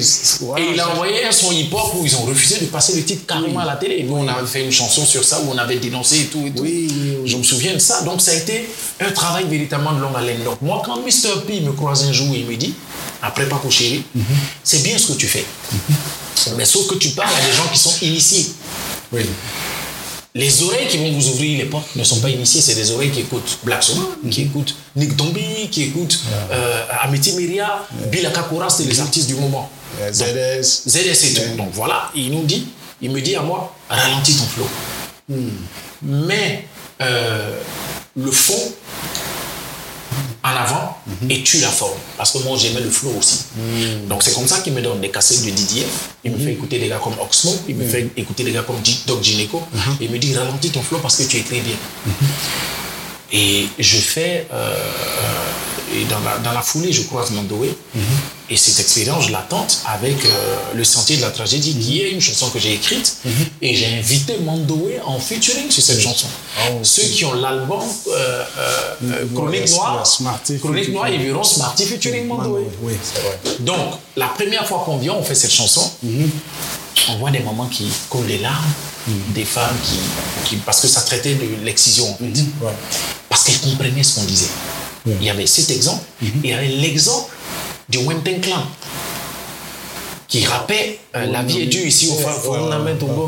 Et 0.57 0.63
il 0.73 0.79
a 0.79 0.89
envoyé 0.89 1.19
son 1.31 1.51
hip-hop 1.51 1.93
où 1.95 2.05
ils 2.05 2.15
ont 2.15 2.23
refusé 2.23 2.57
de 2.59 2.65
passer 2.65 2.95
le 2.95 3.03
titre 3.03 3.25
carrément 3.27 3.59
à 3.59 3.65
la 3.65 3.75
télé. 3.75 4.03
Nous, 4.03 4.15
on 4.15 4.27
avait 4.27 4.47
fait 4.47 4.63
une 4.65 4.71
chanson 4.71 5.05
sur 5.05 5.23
ça 5.23 5.39
où 5.41 5.51
on 5.51 5.57
avait 5.57 5.77
dénoncé 5.77 6.21
et 6.21 6.25
tout 6.25 6.45
et 6.47 6.51
tout. 6.51 6.65
Je 7.25 7.37
me 7.37 7.43
souviens 7.43 7.73
de 7.73 7.79
ça. 7.79 7.90
Donc, 8.05 8.21
ça 8.21 8.31
a 8.31 8.35
été 8.35 8.69
un 8.99 9.11
travail 9.11 9.45
véritablement 9.47 9.93
de 9.93 10.01
longue 10.01 10.15
haleine. 10.15 10.43
Donc, 10.43 10.61
moi, 10.61 10.81
quand 10.85 10.97
Mr. 11.01 11.41
P 11.47 11.61
me 11.61 11.71
croise 11.73 12.03
un 12.05 12.11
jour 12.13 12.33
et 12.35 12.39
il 12.39 12.45
me 12.45 12.55
dit, 12.55 12.73
après 13.21 13.45
Paco 13.47 13.69
Chéri, 13.69 14.03
Mhm. 14.15 14.23
c'est 14.63 14.83
bien 14.83 14.97
ce 14.97 15.07
que 15.07 15.17
tu 15.17 15.27
fais. 15.27 15.45
Mais 16.57 16.65
sauf 16.65 16.87
que 16.87 16.95
tu 16.95 17.09
parles 17.09 17.29
à 17.35 17.45
des 17.45 17.53
gens 17.55 17.67
qui 17.71 17.77
sont 17.79 17.93
initiés. 18.01 18.47
Oui. 19.11 19.21
Les 20.33 20.63
oreilles 20.63 20.87
qui 20.87 20.97
vont 20.97 21.11
vous 21.11 21.27
ouvrir 21.27 21.57
les 21.57 21.65
portes 21.65 21.93
ne 21.95 22.03
sont 22.05 22.21
pas 22.21 22.29
initiées, 22.29 22.61
c'est 22.61 22.73
des 22.75 22.89
oreilles 22.91 23.11
qui 23.11 23.19
écoutent 23.19 23.57
Black 23.63 23.83
Swan, 23.83 23.99
qui 24.29 24.43
écoutent 24.43 24.75
Nick 24.95 25.15
Dombi, 25.17 25.67
qui 25.69 25.83
écoutent 25.83 26.19
euh, 26.51 26.83
Amity 27.01 27.33
Meria, 27.33 27.85
Bill 28.09 28.25
Akakura, 28.25 28.69
c'est 28.69 28.85
les 28.85 28.97
artistes 29.01 29.27
du 29.27 29.35
moment. 29.35 29.69
Donc, 29.99 30.13
ZS. 30.13 30.83
ZS 30.87 31.23
et 31.25 31.33
tout. 31.33 31.57
Donc 31.57 31.71
voilà, 31.73 32.09
il 32.15 32.31
nous 32.31 32.43
dit, 32.43 32.65
il 33.01 33.11
me 33.11 33.19
dit 33.19 33.35
à 33.35 33.41
moi, 33.41 33.75
ralentis 33.89 34.35
ton 34.35 34.45
flow. 34.45 34.67
Mais 36.01 36.65
euh, 37.01 37.59
le 38.15 38.31
fond 38.31 38.73
en 40.43 40.49
avant 40.49 40.97
et 41.29 41.43
tue 41.43 41.59
la 41.59 41.67
forme. 41.67 41.97
Parce 42.17 42.31
que 42.31 42.39
moi, 42.39 42.57
j'aimais 42.59 42.81
le 42.81 42.89
flow 42.89 43.13
aussi. 43.17 43.41
Donc 44.07 44.23
c'est 44.23 44.33
comme 44.33 44.47
ça 44.47 44.59
qu'il 44.59 44.73
me 44.73 44.81
donne 44.81 44.99
des 44.99 45.09
cassettes 45.09 45.45
de 45.45 45.49
Didier. 45.51 45.85
Il 46.23 46.31
me 46.31 46.37
fait 46.37 46.53
écouter 46.53 46.79
des 46.79 46.87
gars 46.87 46.99
comme 47.03 47.13
Oxmo, 47.19 47.55
il 47.67 47.75
me 47.75 47.87
fait 47.87 48.09
écouter 48.17 48.43
des 48.43 48.51
gars 48.51 48.63
comme 48.63 48.77
Doc 49.05 49.23
Gineco. 49.23 49.61
Et 49.99 50.05
il 50.05 50.11
me 50.11 50.17
dit, 50.17 50.35
ralentis 50.35 50.71
ton 50.71 50.81
flow 50.81 50.97
parce 50.99 51.17
que 51.17 51.23
tu 51.23 51.37
écris 51.37 51.61
bien. 51.61 51.75
Et 53.33 53.67
je 53.79 53.97
fais, 53.97 54.47
euh, 54.51 54.75
et 55.95 56.05
dans, 56.05 56.19
la, 56.21 56.37
dans 56.39 56.51
la 56.53 56.61
foulée, 56.61 56.91
je 56.93 57.03
croise 57.03 57.31
Mandoé. 57.31 57.75
Et 58.49 58.57
cette 58.57 58.79
expérience, 58.81 59.27
je 59.27 59.31
la 59.31 59.39
tente 59.43 59.79
avec 59.85 60.25
euh, 60.25 60.55
Le 60.75 60.83
Sentier 60.83 61.15
de 61.15 61.21
la 61.21 61.29
Tragédie, 61.31 61.73
qui 61.79 62.01
est 62.01 62.11
une 62.11 62.19
chanson 62.19 62.49
que 62.49 62.59
j'ai 62.59 62.73
écrite. 62.73 63.17
Et 63.61 63.73
j'ai 63.75 63.97
invité 63.97 64.37
Mandoé 64.39 64.99
en 65.05 65.19
featuring 65.19 65.69
sur 65.71 65.81
cette 65.81 66.01
chanson. 66.01 66.27
Oh, 66.69 66.79
Ceux 66.83 67.03
qui 67.03 67.23
ont 67.23 67.33
l'album 67.33 67.79
euh, 68.07 68.43
euh, 68.57 69.25
Chronique 69.33 69.69
Noire, 69.69 70.03
Chronique. 70.59 70.89
Noire, 70.89 71.09
ils 71.09 71.21
verront 71.23 71.43
Smarty 71.43 71.85
featuring 71.85 72.27
Mandoé. 72.27 72.63
Oui. 72.81 72.93
Donc, 73.59 73.77
la 74.17 74.27
première 74.27 74.67
fois 74.67 74.81
qu'on 74.85 74.97
vient, 74.97 75.13
on 75.13 75.23
fait 75.23 75.35
cette 75.35 75.53
chanson. 75.53 75.89
On 77.09 77.17
voit 77.17 77.31
des 77.31 77.39
mamans 77.39 77.67
qui 77.67 77.87
coulent 78.09 78.27
les 78.27 78.37
larmes, 78.39 78.65
des 79.29 79.45
femmes 79.45 79.75
qui, 79.83 80.49
qui- 80.49 80.55
Parce 80.57 80.81
que 80.81 80.87
ça 80.87 81.01
traitait 81.01 81.35
de 81.35 81.63
l'excision, 81.63 82.09
en 82.11 82.15
fait. 82.17 82.25
Ouais. 82.61 82.71
Parce 83.29 83.43
qu'elles 83.45 83.59
comprenaient 83.61 84.03
ce 84.03 84.15
qu'on 84.15 84.23
disait. 84.25 84.49
Il 85.05 85.23
y 85.23 85.29
avait 85.29 85.47
cet 85.47 85.69
exemple, 85.71 86.03
et 86.23 86.27
il 86.43 86.49
y 86.49 86.53
avait 86.53 86.67
l'exemple 86.67 87.31
du 87.89 87.97
Wenten 87.99 88.39
Clan 88.41 88.63
qui 90.27 90.45
rappait 90.45 90.99
euh, 91.15 91.25
La 91.25 91.43
vie 91.43 91.61
est 91.61 91.65
dure 91.65 91.85
ici 91.85 92.07
au 92.07 92.15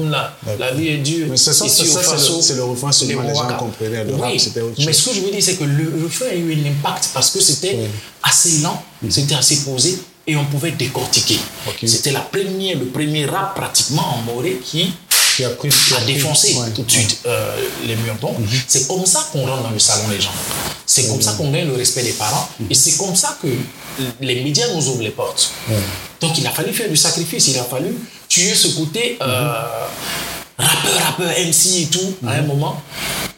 là. 0.09 0.37
La 0.57 0.71
vie 0.71 0.87
est 0.87 0.97
dure. 0.99 1.27
Mais 1.29 1.35
c'est 1.37 1.51
ça, 1.51 1.65
ici 1.65 1.83
c'est 1.85 1.85
c'est 1.91 2.01
Faso, 2.03 2.37
le- 2.37 2.41
c'est 2.41 2.55
le 2.55 2.63
refrain 2.63 2.91
seulement, 2.93 3.23
les 3.23 3.35
gens 3.35 3.57
comprenaient. 3.57 4.05
Le 4.05 4.13
Oui, 4.13 4.19
autre 4.61 4.81
Mais 4.85 4.93
ce 4.93 5.09
que 5.09 5.15
je 5.15 5.19
veux 5.21 5.31
dire, 5.31 5.43
c'est 5.43 5.55
que 5.55 5.65
le 5.65 6.01
refrain 6.05 6.27
a 6.31 6.35
eu 6.35 6.53
un 6.53 6.69
impact 6.69 7.09
parce 7.13 7.31
que 7.31 7.41
c'était 7.41 7.75
Oui. 7.77 7.87
assez 8.23 8.59
lent, 8.59 8.81
c'était 9.09 9.35
assez 9.35 9.57
posé 9.65 9.99
et 10.25 10.37
on 10.37 10.45
pouvait 10.45 10.71
décortiquer. 10.71 11.39
C'était 11.85 12.11
la 12.11 12.21
première, 12.21 12.77
le 12.79 12.85
premier 12.85 13.25
rap 13.25 13.55
pratiquement 13.55 14.15
en 14.15 14.21
moré 14.21 14.61
qui 14.63 14.93
Qui 15.35 15.43
a 15.43 15.49
pris. 15.49 15.67
qui 15.69 15.93
ouais, 15.93 16.71
tout 16.73 16.83
de 16.83 16.87
ouais. 16.87 16.99
suite 16.99 17.19
euh, 17.25 17.53
les 17.85 17.95
murs. 17.97 18.15
Donc, 18.21 18.37
c'est 18.67 18.87
comme 18.87 19.05
ça 19.05 19.27
qu'on 19.33 19.45
rentre 19.45 19.63
dans 19.63 19.71
le 19.71 19.79
salon 19.79 20.07
les 20.09 20.21
gens. 20.21 20.31
C'est 20.85 21.07
comme 21.07 21.21
ça 21.21 21.33
qu'on 21.33 21.51
gagne 21.51 21.67
le 21.67 21.75
respect 21.75 22.03
des 22.03 22.13
parents. 22.13 22.47
Et 22.69 22.75
c'est 22.75 22.97
comme 22.97 23.15
ça 23.15 23.37
que 23.41 23.47
les 24.21 24.43
médias 24.43 24.67
nous 24.73 24.87
ouvrent 24.89 25.03
les 25.03 25.11
portes. 25.11 25.51
Donc, 26.19 26.37
il 26.37 26.45
a 26.47 26.51
fallu 26.51 26.73
faire 26.73 26.89
du 26.89 26.97
sacrifice. 26.97 27.47
Il 27.47 27.57
a 27.57 27.63
fallu 27.63 27.95
tuer 28.27 28.55
ce 28.55 28.69
côté 28.69 29.17
euh, 29.21 29.53
rappeur, 30.57 31.05
rappeur, 31.05 31.29
MC 31.29 31.81
et 31.81 31.87
tout 31.87 32.15
à 32.25 32.31
un 32.31 32.41
moment 32.41 32.81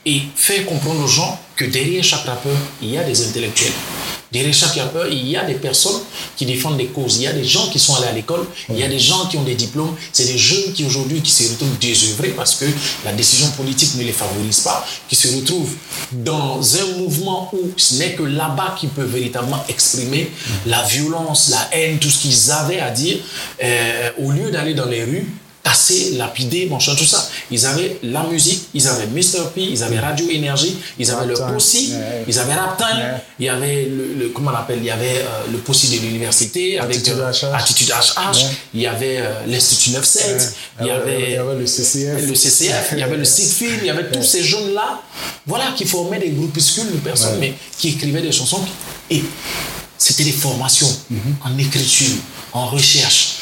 et 0.05 0.21
faire 0.35 0.65
comprendre 0.65 1.03
aux 1.03 1.07
gens 1.07 1.39
que 1.55 1.65
derrière 1.65 2.03
chaque 2.03 2.25
rappeur, 2.25 2.55
il 2.81 2.91
y 2.91 2.97
a 2.97 3.03
des 3.03 3.27
intellectuels. 3.27 3.73
Derrière 4.31 4.53
chaque 4.53 4.75
rappeur, 4.75 5.07
il 5.07 5.27
y 5.27 5.37
a 5.37 5.43
des 5.43 5.53
personnes 5.53 5.99
qui 6.35 6.45
défendent 6.45 6.77
des 6.77 6.87
causes. 6.87 7.17
Il 7.17 7.23
y 7.23 7.27
a 7.27 7.33
des 7.33 7.43
gens 7.43 7.69
qui 7.69 7.79
sont 7.79 7.95
allés 7.95 8.07
à 8.07 8.11
l'école. 8.11 8.45
Il 8.69 8.77
y 8.77 8.83
a 8.83 8.87
des 8.87 8.99
gens 8.99 9.27
qui 9.27 9.37
ont 9.37 9.43
des 9.43 9.55
diplômes. 9.55 9.95
C'est 10.11 10.25
des 10.25 10.37
jeunes 10.37 10.73
qui 10.73 10.85
aujourd'hui 10.85 11.21
qui 11.21 11.31
se 11.31 11.51
retrouvent 11.51 11.77
désœuvrés 11.79 12.29
parce 12.29 12.55
que 12.55 12.65
la 13.03 13.13
décision 13.13 13.49
politique 13.51 13.95
ne 13.95 14.03
les 14.03 14.11
favorise 14.11 14.59
pas, 14.61 14.85
qui 15.07 15.15
se 15.15 15.27
retrouvent 15.35 15.75
dans 16.11 16.59
un 16.77 16.97
mouvement 16.97 17.49
où 17.53 17.71
ce 17.77 17.95
n'est 17.95 18.13
que 18.13 18.23
là-bas 18.23 18.75
qu'ils 18.79 18.89
peuvent 18.89 19.11
véritablement 19.11 19.63
exprimer 19.69 20.31
la 20.65 20.83
violence, 20.83 21.49
la 21.49 21.69
haine, 21.71 21.99
tout 21.99 22.09
ce 22.09 22.19
qu'ils 22.21 22.51
avaient 22.51 22.79
à 22.79 22.91
dire, 22.91 23.17
euh, 23.63 24.09
au 24.19 24.31
lieu 24.31 24.51
d'aller 24.51 24.73
dans 24.73 24.85
les 24.85 25.03
rues 25.03 25.27
assez 25.65 26.11
lapidé, 26.11 26.67
mon 26.67 26.77
tout 26.77 27.05
ça. 27.05 27.27
Ils 27.49 27.65
avaient 27.65 27.97
la 28.03 28.23
musique, 28.23 28.67
ils 28.73 28.87
avaient 28.87 29.07
Mr. 29.07 29.49
P, 29.53 29.61
ils 29.61 29.83
avaient 29.83 29.99
Radio 29.99 30.29
Énergie, 30.29 30.77
ils 30.99 31.09
avaient 31.09 31.25
le 31.25 31.33
Possi, 31.33 31.93
ils 32.27 32.39
avaient 32.39 32.53
Raptime, 32.53 33.19
il 33.39 33.45
y 33.45 33.49
avait 33.49 33.85
le, 33.85 34.29
comment 34.29 34.51
on 34.51 34.55
appelle, 34.55 34.77
il 34.79 34.85
y 34.85 34.91
avait 34.91 35.19
euh, 35.19 35.51
le 35.51 35.57
Possi 35.57 35.87
de 35.97 36.01
l'université 36.05 36.79
avec 36.79 36.97
Attitude 36.97 37.17
HH, 37.17 37.45
Attitude 37.53 37.89
HH 37.89 38.45
il 38.73 38.81
y 38.81 38.87
avait 38.87 39.17
euh, 39.19 39.45
l'Institut 39.47 39.91
97, 39.91 40.55
il 40.81 40.87
y 40.87 40.91
avait, 40.91 41.23
il 41.23 41.31
y 41.31 41.35
avait 41.35 41.55
le 41.55 41.65
CCF, 41.65 42.27
le 42.27 42.35
CCF, 42.35 42.89
il 42.93 42.99
y 42.99 43.03
avait 43.03 43.17
le 43.17 43.25
SIGFIL, 43.25 43.79
il 43.81 43.87
y 43.87 43.89
avait 43.89 44.11
tous 44.11 44.23
ces 44.23 44.43
jeunes-là, 44.43 45.01
voilà, 45.47 45.71
qui 45.75 45.85
formaient 45.85 46.19
des 46.19 46.29
groupuscules 46.29 46.91
de 46.91 46.97
personnes, 46.97 47.37
mais 47.39 47.53
qui 47.77 47.89
écrivaient 47.89 48.21
des 48.21 48.31
chansons. 48.31 48.61
Et 49.09 49.23
c'était 49.97 50.23
des 50.23 50.31
formations 50.31 50.89
mm-hmm. 51.11 51.47
en 51.47 51.57
écriture, 51.57 52.15
en 52.53 52.67
recherche 52.67 53.34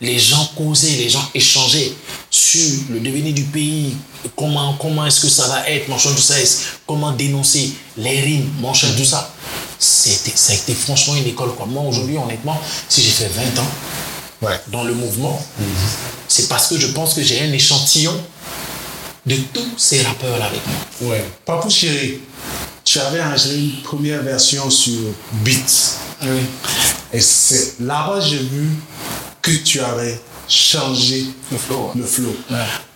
les 0.00 0.18
gens 0.18 0.50
causaient, 0.56 0.96
les 0.96 1.10
gens 1.10 1.22
échangeaient 1.34 1.92
sur 2.30 2.66
le 2.90 3.00
devenir 3.00 3.34
du 3.34 3.42
pays, 3.44 3.94
comment, 4.36 4.74
comment 4.74 5.04
est-ce 5.06 5.20
que 5.20 5.28
ça 5.28 5.46
va 5.48 5.68
être, 5.68 5.88
machin, 5.88 6.10
tout 6.14 6.22
ça, 6.22 6.34
comment 6.86 7.12
dénoncer 7.12 7.72
les 7.98 8.20
rimes, 8.20 8.50
machin, 8.62 8.88
tout 8.96 9.04
ça. 9.04 9.32
C'était, 9.78 10.32
ça 10.34 10.52
a 10.52 10.56
été 10.56 10.74
franchement 10.74 11.16
une 11.16 11.26
école. 11.26 11.54
Quoi. 11.54 11.66
Moi, 11.66 11.82
aujourd'hui, 11.82 12.16
honnêtement, 12.16 12.58
si 12.88 13.02
j'ai 13.02 13.10
fait 13.10 13.28
20 13.28 13.58
ans 13.60 14.50
dans 14.68 14.84
le 14.84 14.94
mouvement, 14.94 15.40
c'est 16.28 16.48
parce 16.48 16.68
que 16.68 16.78
je 16.78 16.88
pense 16.88 17.14
que 17.14 17.22
j'ai 17.22 17.40
un 17.42 17.52
échantillon 17.52 18.14
de 19.26 19.36
tous 19.52 19.74
ces 19.76 20.02
rappeurs-là 20.02 20.46
avec 20.46 20.60
moi. 20.66 21.10
Ouais. 21.10 21.24
Papou 21.44 21.68
Chéri, 21.68 22.20
tu 22.84 22.98
avais 22.98 23.22
enregistré 23.22 23.58
une 23.58 23.82
première 23.82 24.22
version 24.22 24.70
sur 24.70 24.98
Beat. 25.44 25.98
Oui. 26.22 26.40
Et 27.12 27.20
c'est 27.20 27.80
là-bas 27.80 28.20
j'ai 28.20 28.38
vu 28.38 28.68
que 29.42 29.50
tu 29.50 29.80
avais 29.80 30.20
changé 30.50 31.26
le 31.52 31.56
flow. 31.56 31.92
Le 31.94 32.04
flow. 32.04 32.34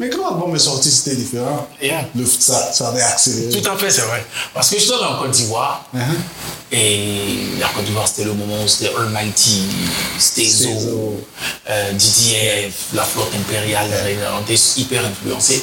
Mais 0.01 0.11
quand 0.11 0.29
l'album 0.29 0.55
est 0.57 0.59
sorti, 0.59 0.91
c'était 0.91 1.17
différent. 1.17 1.69
Le, 1.81 2.27
ça, 2.27 2.73
ça, 2.73 2.89
avait 2.89 3.01
accéléré. 3.01 3.63
Tout 3.63 3.71
à 3.71 3.77
fait, 3.77 3.91
c'est 3.91 4.03
vrai. 4.03 4.27
Parce 4.53 4.71
que 4.71 4.77
je 4.77 4.83
suis 4.83 4.93
en 4.93 5.19
Côte 5.19 5.31
d'Ivoire. 5.31 5.89
Uh-huh. 5.95 6.01
Et 6.73 7.59
la 7.61 7.69
Côte 7.69 7.85
d'Ivoire, 7.85 8.09
c'était 8.09 8.25
le 8.25 8.35
moment 8.35 8.63
où 8.63 8.67
c'était 8.67 8.93
Almighty, 8.97 9.63
c'était 10.19 10.49
Zo, 10.49 11.25
euh, 11.71 11.93
DDF, 11.93 12.75
la 12.93 13.05
flotte 13.05 13.33
impériale. 13.37 13.89
On 14.37 14.43
était 14.43 14.61
hyper 14.77 15.05
influencés. 15.05 15.63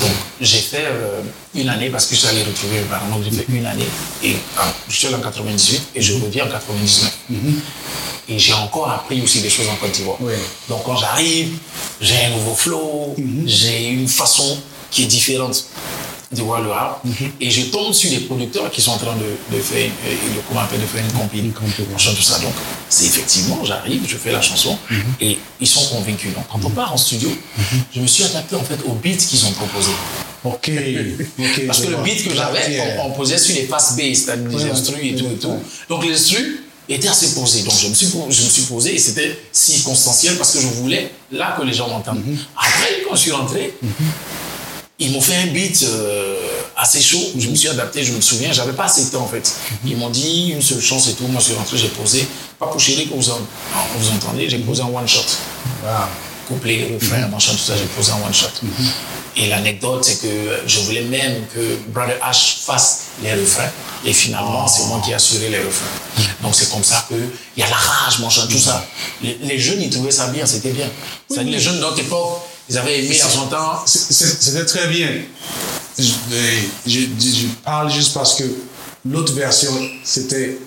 Donc, 0.00 0.10
j'ai 0.40 0.60
fait 0.60 0.86
euh, 0.86 1.20
une 1.54 1.68
année 1.68 1.90
parce 1.90 2.06
que 2.06 2.14
je 2.14 2.20
suis 2.20 2.28
allé 2.28 2.42
retrouver 2.42 2.78
mes 2.78 2.86
parents. 2.86 3.08
Donc, 3.08 3.24
j'ai 3.24 3.32
fait 3.32 3.46
une 3.48 3.66
année. 3.66 3.88
Et 4.22 4.36
ah, 4.56 4.72
je 4.88 4.96
suis 4.96 5.06
allé 5.08 5.16
en 5.16 5.20
98 5.20 5.88
et 5.94 6.00
je 6.00 6.14
reviens 6.14 6.46
en 6.46 6.50
99. 6.50 7.12
Et 8.28 8.38
j'ai 8.38 8.52
encore 8.52 8.90
appris 8.90 9.20
aussi 9.22 9.40
des 9.40 9.48
choses 9.48 9.68
en 9.68 9.76
Côte 9.76 9.92
d'Ivoire. 9.92 10.18
Donc 10.68 10.84
quand 10.84 10.96
j'arrive, 10.96 11.56
j'ai 12.00 12.24
un 12.26 12.30
nouveau 12.30 12.54
flow, 12.54 13.14
mhm. 13.16 13.44
j'ai 13.46 13.88
une 13.88 14.08
façon 14.08 14.58
qui 14.90 15.04
est 15.04 15.06
différente 15.06 15.64
de 16.30 16.42
voir 16.42 16.60
le 16.60 16.70
rap. 16.70 17.00
Mhm. 17.04 17.30
Et 17.40 17.50
je 17.50 17.62
tombe 17.70 17.94
sur 17.94 18.10
des 18.10 18.20
producteurs 18.20 18.70
qui 18.70 18.82
sont 18.82 18.90
en 18.90 18.98
train 18.98 19.16
de, 19.16 19.56
de 19.56 19.62
faire, 19.62 19.86
une, 19.86 20.42
comment 20.46 20.60
appelle, 20.60 20.80
de 20.80 20.86
faire 20.86 21.02
une 21.02 21.12
compil, 21.12 21.52
tout 21.52 22.22
ça. 22.22 22.38
Donc 22.40 22.52
c'est 22.90 23.06
effectivement, 23.06 23.64
j'arrive, 23.64 24.02
je 24.06 24.16
fais 24.16 24.32
la 24.32 24.42
chanson 24.42 24.76
mhm. 24.90 25.02
et 25.22 25.38
ils 25.60 25.66
sont 25.66 25.86
convaincus. 25.94 26.34
Donc 26.34 26.44
quand 26.52 26.60
on 26.64 26.70
part 26.70 26.92
en 26.92 26.98
studio, 26.98 27.30
je 27.94 28.00
me 28.00 28.06
suis 28.06 28.24
adapté 28.24 28.56
en 28.56 28.62
fait 28.62 28.78
au 28.86 28.92
beat 28.92 29.26
qu'ils 29.26 29.44
ont 29.46 29.52
proposé. 29.52 29.90
Ok. 30.44 30.70
Parce 31.66 31.80
que 31.80 31.88
le 31.88 31.96
beat 31.96 32.28
que 32.28 32.34
j'avais, 32.34 32.80
on, 33.02 33.10
posait 33.10 33.38
sur 33.38 33.56
les 33.56 33.66
fast 33.66 33.96
bass, 33.96 34.18
c'est-à-dire 34.18 34.56
les 34.56 34.70
instrus 34.70 35.00
et 35.02 35.16
tout 35.16 35.26
et 35.26 35.36
tout. 35.36 35.52
Donc 35.88 36.04
les 36.04 36.14
instrus, 36.14 36.60
était 36.94 37.08
assez 37.08 37.34
posé. 37.34 37.62
Donc 37.62 37.74
je 37.78 37.88
me 37.88 37.94
suis, 37.94 38.06
je 38.06 38.42
me 38.42 38.48
suis 38.48 38.62
posé 38.62 38.94
et 38.94 38.98
c'était 38.98 39.38
circonstanciel 39.52 40.36
parce 40.36 40.52
que 40.52 40.60
je 40.60 40.66
voulais 40.68 41.12
là 41.32 41.54
que 41.58 41.64
les 41.64 41.72
gens 41.72 41.88
m'entendent. 41.88 42.24
Mhm. 42.24 42.38
Après, 42.56 43.02
quand 43.06 43.14
je 43.14 43.20
suis 43.20 43.32
rentré, 43.32 43.74
mhm. 43.82 43.90
ils 44.98 45.12
m'ont 45.12 45.20
fait 45.20 45.36
un 45.36 45.46
beat 45.48 45.82
euh, 45.82 46.36
assez 46.76 47.00
chaud. 47.00 47.22
Je 47.38 47.48
me 47.48 47.54
suis 47.54 47.68
adapté, 47.68 48.04
je 48.04 48.12
me 48.12 48.20
souviens, 48.20 48.52
j'avais 48.52 48.72
pas 48.72 48.84
assez 48.84 49.04
de 49.04 49.10
temps 49.10 49.22
en 49.22 49.28
fait. 49.28 49.52
Mhm. 49.70 49.90
Ils 49.90 49.96
m'ont 49.96 50.10
dit 50.10 50.52
une 50.54 50.62
seule 50.62 50.80
chance 50.80 51.08
et 51.08 51.12
tout. 51.12 51.26
Moi 51.26 51.40
je 51.40 51.46
suis 51.46 51.54
rentré, 51.54 51.76
j'ai 51.76 51.88
posé. 51.88 52.26
Pas 52.58 52.66
pour 52.66 52.80
chéri 52.80 53.06
que 53.06 53.14
vous, 53.14 53.22
vous 53.22 54.08
entendez, 54.10 54.48
j'ai 54.48 54.58
posé 54.58 54.82
en 54.82 54.92
one 54.92 55.06
shot. 55.06 55.20
Wow. 55.84 56.06
Couplet, 56.48 56.88
refrain, 56.94 57.28
machin, 57.28 57.52
tout 57.52 57.58
ça, 57.58 57.74
j'ai 57.76 57.84
posé 57.84 58.10
en 58.10 58.24
one 58.24 58.32
shot. 58.32 58.48
Et 59.36 59.48
l'anecdote, 59.48 60.04
c'est 60.04 60.20
que 60.20 60.62
je 60.66 60.80
voulais 60.80 61.02
même 61.02 61.46
que 61.54 61.76
Brother 61.88 62.18
H 62.22 62.64
fasse 62.64 63.04
les 63.22 63.32
refrains. 63.34 63.70
Et 64.04 64.12
finalement, 64.12 64.66
c'est 64.66 64.84
moi 64.84 65.00
qui 65.04 65.10
ai 65.10 65.14
assuré 65.14 65.48
les 65.48 65.58
refrains. 65.58 65.86
Donc 66.42 66.54
c'est 66.54 66.70
comme 66.70 66.84
ça 66.84 67.04
qu'il 67.08 67.28
y 67.56 67.62
a 67.62 67.68
la 67.68 67.76
rage, 67.76 68.18
mon 68.20 68.30
chant, 68.30 68.46
tout 68.46 68.58
ça. 68.58 68.84
Les, 69.22 69.58
jeunes, 69.58 69.82
ils 69.82 69.90
trouvaient 69.90 70.10
ça 70.10 70.28
bien, 70.28 70.46
c'était 70.46 70.72
bien. 70.72 70.88
les 71.30 71.58
jeunes 71.58 71.76
de 71.76 71.80
notre 71.80 72.00
époque, 72.00 72.40
ils 72.68 72.78
avaient 72.78 73.04
aimé 73.04 73.20
Argentin. 73.20 73.82
C'était 73.86 74.64
très 74.64 74.88
bien. 74.88 75.08
Je, 75.98 77.46
parle 77.64 77.90
juste 77.90 78.14
parce 78.14 78.34
que 78.36 78.44
l'autre 79.04 79.32
version, 79.32 79.72
c'était 80.04 80.58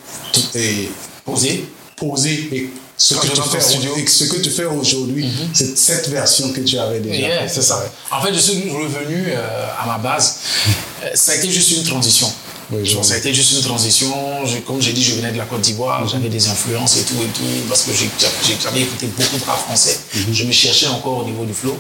posé. 1.24 1.66
Posé 1.96 2.50
et 2.52 2.70
ce 3.02 3.16
que, 3.16 3.28
tu 3.28 3.42
fais, 3.42 3.60
ce 3.60 4.24
que 4.26 4.38
tu 4.42 4.52
fais 4.52 4.66
aujourd'hui, 4.66 5.26
mhm. 5.26 5.50
c'est 5.54 5.76
cette 5.76 6.08
version 6.10 6.54
que 6.54 6.62
tu 6.62 6.78
avais 6.78 7.00
déjà. 7.00 7.48
c'est 7.48 7.64
ça. 7.64 7.84
En 8.12 8.22
fait, 8.22 8.32
je 8.32 8.40
suis 8.40 8.70
revenu 8.70 9.26
euh, 9.28 9.66
à 9.82 9.88
ma 9.88 9.98
base. 9.98 10.38
Euh, 11.04 11.08
ça 11.16 11.32
a 11.32 11.36
été 11.36 11.50
juste 11.50 11.72
une 11.72 11.84
transition. 11.84 12.32
Ça 13.04 13.14
a 13.16 13.18
été 13.18 13.34
juste 13.34 13.52
une 13.54 13.62
transition. 13.62 14.14
comme 14.66 14.82
j'ai 14.82 14.94
dit, 14.94 15.04
je 15.04 15.16
venais 15.16 15.32
de 15.32 15.38
la 15.38 15.46
Côte 15.46 15.62
d'Ivoire, 15.62 16.08
j'avais 16.08 16.30
des 16.30 16.48
influences 16.48 16.98
et 16.98 17.04
tout 17.04 17.22
et 17.22 17.28
tout, 17.28 17.68
parce 17.68 17.84
que 17.84 17.92
j'avais 18.62 18.82
écouté 18.82 19.08
beaucoup 19.08 19.38
de 19.38 19.44
rap 19.44 19.60
français. 19.60 20.00
Mhm. 20.14 20.34
Je 20.34 20.44
me 20.46 20.52
cherchais 20.52 20.88
encore 20.88 21.20
au 21.20 21.26
niveau 21.26 21.46
du 21.46 21.54
flow. 21.54 21.78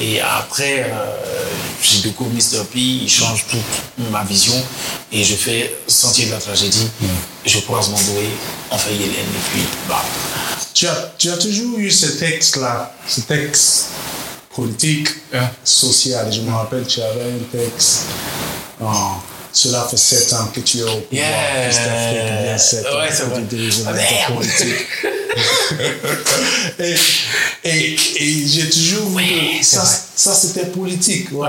Et 0.00 0.20
après, 0.20 0.90
euh, 0.90 1.16
j'ai 1.82 2.00
découvert 2.00 2.32
Mr. 2.32 2.64
P, 2.72 2.78
il 2.78 3.08
change 3.08 3.46
toute 3.48 4.10
ma 4.10 4.24
vision. 4.24 4.54
Et 5.12 5.22
je 5.22 5.34
fais 5.34 5.74
Sentier 5.86 6.26
de 6.26 6.32
la 6.32 6.38
tragédie. 6.38 6.88
Je 7.44 7.58
croise 7.60 7.90
Mandoué, 7.90 8.28
on 8.70 8.78
fait 8.78 8.94
Yélène, 8.94 9.10
et 9.10 9.50
puis, 9.52 9.62
bah, 9.88 10.02
tu 10.72 10.86
as, 10.88 11.12
tu 11.18 11.30
as 11.30 11.36
toujours 11.36 11.78
eu 11.78 11.90
ce 11.90 12.06
texte-là, 12.06 12.94
ce 13.06 13.20
texte 13.20 13.86
politique, 14.54 15.08
hein, 15.32 15.48
social. 15.62 16.32
Je 16.32 16.40
me 16.40 16.52
rappelle, 16.52 16.86
tu 16.86 17.00
avais 17.00 17.32
un 17.32 17.58
texte. 17.58 18.06
Oh, 18.80 19.16
cela 19.54 19.86
fait 19.88 19.96
sept 19.96 20.32
ans 20.32 20.46
que 20.52 20.60
tu 20.60 20.78
es 20.78 20.82
au 20.82 21.00
pouvoir. 21.00 21.10
Yeah. 21.12 22.58
sept 22.58 22.84
ans 22.86 22.98
ouais, 22.98 23.08
c'est 23.10 23.24
vrai. 23.24 23.42
politique. 24.34 24.86
et, 26.78 26.94
et, 27.64 27.96
et 28.16 28.46
j'ai 28.48 28.68
toujours 28.68 29.08
vu 29.16 29.24
que 29.60 29.64
ça, 29.64 29.84
ça 30.14 30.34
c'était 30.34 30.66
politique. 30.66 31.28
Ouais. 31.32 31.48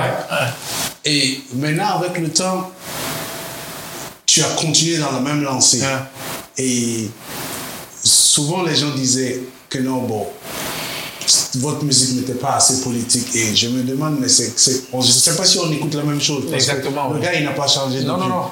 Et 1.03 1.41
maintenant, 1.55 1.99
avec 1.99 2.17
le 2.19 2.29
temps, 2.29 2.71
tu 4.25 4.43
as 4.43 4.49
continué 4.49 4.97
dans 4.97 5.11
la 5.11 5.19
même 5.19 5.43
lancée. 5.43 5.81
Et 6.57 7.09
souvent 8.03 8.63
les 8.63 8.75
gens 8.75 8.91
disaient 8.91 9.41
que 9.69 9.79
non, 9.79 10.03
bon, 10.03 10.27
votre 11.55 11.83
musique 11.83 12.15
n'était 12.15 12.33
pas 12.33 12.55
assez 12.55 12.81
politique. 12.81 13.35
Et 13.35 13.55
je 13.55 13.69
me 13.69 13.83
demande, 13.83 14.17
mais 14.19 14.27
c'est, 14.27 14.53
je 14.57 14.97
ne 14.97 15.01
sais 15.03 15.35
pas 15.35 15.45
si 15.45 15.57
on 15.59 15.71
écoute 15.71 15.93
la 15.95 16.03
même 16.03 16.21
chose. 16.21 16.45
Exactement. 16.53 17.09
Le 17.09 17.19
gars, 17.19 17.33
il 17.33 17.43
n'a 17.43 17.51
pas 17.51 17.67
changé. 17.67 18.03
Non, 18.03 18.17
non, 18.17 18.27
non. 18.27 18.45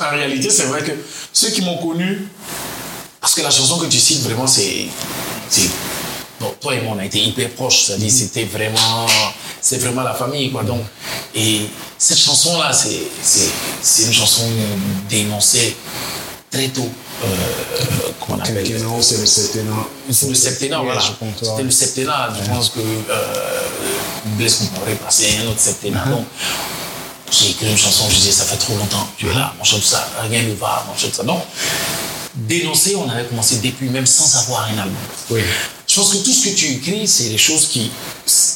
En 0.00 0.10
réalité, 0.10 0.50
c'est 0.50 0.64
vrai 0.64 0.82
que 0.82 0.92
ceux 1.32 1.50
qui 1.50 1.62
m'ont 1.62 1.78
connu, 1.78 2.26
parce 3.20 3.34
que 3.34 3.42
la 3.42 3.50
chanson 3.50 3.78
que 3.78 3.86
tu 3.86 3.98
cites, 3.98 4.22
vraiment, 4.22 4.46
c'est. 4.46 4.86
Bon, 6.40 6.52
toi 6.60 6.74
et 6.74 6.82
moi, 6.82 6.94
on 6.96 6.98
a 6.98 7.04
été 7.04 7.18
hyper 7.18 7.50
proches. 7.50 7.84
C'est-à-dire, 7.84 8.08
mm-hmm. 8.08 8.10
c'était 8.10 8.44
vraiment. 8.44 9.06
C'est 9.60 9.78
vraiment 9.78 10.02
la 10.02 10.14
famille, 10.14 10.50
quoi. 10.50 10.64
Donc, 10.64 10.82
et 11.34 11.60
cette 11.96 12.18
chanson-là, 12.18 12.72
c'est, 12.72 12.98
c'est 13.80 14.02
une 14.04 14.12
chanson 14.12 14.42
dénoncée 15.08 15.76
très 16.52 16.68
tôt 16.68 16.88
euh, 17.24 17.26
comment 18.20 18.38
on 18.38 18.42
appelle 18.42 18.66
C'est 19.00 19.18
le 19.18 19.26
septennat. 19.26 19.86
C'est 20.10 20.28
le 20.28 20.34
septennat, 20.34 20.80
voilà. 20.80 21.00
C'était 21.00 21.62
le 21.62 21.70
septennat. 21.70 22.32
Je 22.40 22.50
pense 22.50 22.68
que 22.70 22.80
euh, 22.80 23.60
Blaise 24.36 24.56
Compaoré 24.56 24.94
passait 24.96 25.38
un 25.42 25.48
autre 25.48 25.60
septennat. 25.60 26.04
Uh-huh. 26.04 26.10
Donc, 26.10 26.26
j'ai 27.30 27.50
écrit 27.50 27.70
une 27.70 27.78
chanson, 27.78 28.04
je 28.10 28.16
disais, 28.16 28.32
ça 28.32 28.44
fait 28.44 28.56
trop 28.56 28.76
longtemps, 28.76 29.08
tu 29.16 29.26
es 29.26 29.32
là, 29.32 29.54
mon 29.56 29.64
chante 29.64 29.82
ça, 29.82 30.06
rien 30.28 30.42
ne 30.42 30.52
va, 30.52 30.84
mon 30.86 30.98
chante 30.98 31.14
ça. 31.14 31.22
Donc, 31.22 31.40
dénoncer, 32.34 32.94
on 32.94 33.08
avait 33.08 33.24
commencé 33.24 33.56
depuis 33.56 33.88
même 33.88 34.04
sans 34.04 34.36
avoir 34.42 34.68
un 34.68 34.78
album. 34.78 34.94
Oui. 35.30 35.40
Je 35.88 35.94
pense 35.94 36.10
que 36.10 36.18
tout 36.18 36.32
ce 36.32 36.48
que 36.48 36.54
tu 36.54 36.66
écris, 36.66 37.08
c'est 37.08 37.30
des 37.30 37.38
choses 37.38 37.68
qui. 37.68 37.90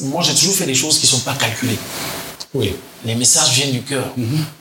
Moi, 0.03 0.23
j'ai 0.23 0.35
toujours 0.35 0.55
fait 0.55 0.67
des 0.67 0.75
choses 0.75 0.99
qui 0.99 1.07
ne 1.07 1.11
sont 1.11 1.21
pas 1.21 1.35
calculées. 1.35 1.79
Oui. 2.55 2.75
les 3.05 3.15
messages 3.15 3.51
viennent 3.51 3.73
du 3.73 3.83
cœur. 3.83 4.05